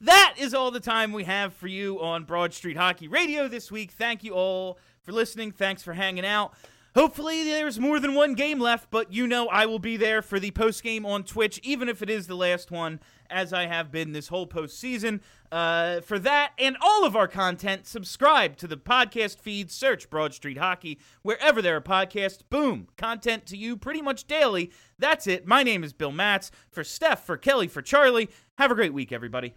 that 0.00 0.34
is 0.38 0.54
all 0.54 0.70
the 0.70 0.80
time 0.80 1.12
we 1.12 1.24
have 1.24 1.52
for 1.52 1.66
you 1.66 2.00
on 2.00 2.24
Broad 2.24 2.54
Street 2.54 2.76
Hockey 2.76 3.08
Radio 3.08 3.48
this 3.48 3.70
week. 3.70 3.90
Thank 3.92 4.24
you 4.24 4.32
all 4.32 4.78
for 5.02 5.12
listening. 5.12 5.52
Thanks 5.52 5.82
for 5.82 5.92
hanging 5.92 6.24
out. 6.24 6.54
Hopefully, 6.96 7.44
there's 7.44 7.78
more 7.78 8.00
than 8.00 8.14
one 8.14 8.34
game 8.34 8.58
left, 8.58 8.90
but 8.90 9.12
you 9.12 9.26
know 9.26 9.46
I 9.46 9.66
will 9.66 9.78
be 9.78 9.96
there 9.96 10.22
for 10.22 10.40
the 10.40 10.50
post 10.50 10.82
game 10.82 11.06
on 11.06 11.22
Twitch, 11.22 11.60
even 11.62 11.88
if 11.88 12.02
it 12.02 12.10
is 12.10 12.26
the 12.26 12.34
last 12.34 12.72
one, 12.72 12.98
as 13.28 13.52
I 13.52 13.66
have 13.66 13.92
been 13.92 14.10
this 14.10 14.26
whole 14.26 14.46
postseason. 14.46 15.20
Uh, 15.52 16.00
for 16.00 16.18
that 16.18 16.52
and 16.58 16.76
all 16.80 17.04
of 17.04 17.14
our 17.14 17.28
content, 17.28 17.86
subscribe 17.86 18.56
to 18.56 18.66
the 18.66 18.76
podcast 18.76 19.38
feed, 19.38 19.70
search 19.70 20.10
Broad 20.10 20.34
Street 20.34 20.58
Hockey 20.58 20.98
wherever 21.22 21.62
there 21.62 21.76
are 21.76 21.80
podcasts. 21.80 22.42
Boom, 22.50 22.88
content 22.96 23.46
to 23.46 23.56
you 23.56 23.76
pretty 23.76 24.02
much 24.02 24.26
daily. 24.26 24.72
That's 24.98 25.28
it. 25.28 25.46
My 25.46 25.62
name 25.62 25.84
is 25.84 25.92
Bill 25.92 26.12
Matz. 26.12 26.50
For 26.70 26.82
Steph, 26.82 27.24
for 27.24 27.36
Kelly, 27.36 27.68
for 27.68 27.82
Charlie. 27.82 28.30
Have 28.58 28.72
a 28.72 28.74
great 28.74 28.92
week, 28.92 29.12
everybody. 29.12 29.54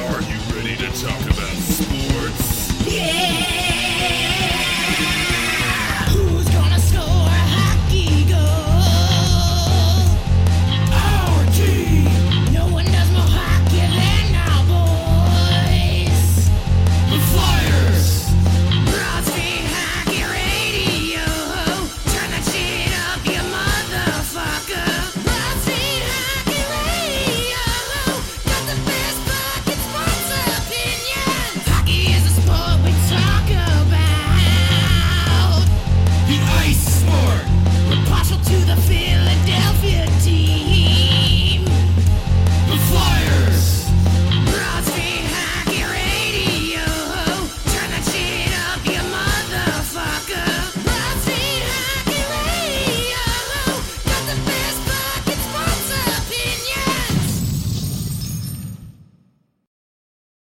Are 0.00 0.22
you 0.22 0.38
ready 0.56 0.76
to 0.76 0.86
talk 0.98 1.20
about 1.24 1.56
sports? 1.58 2.86
Yeah! 2.86 3.59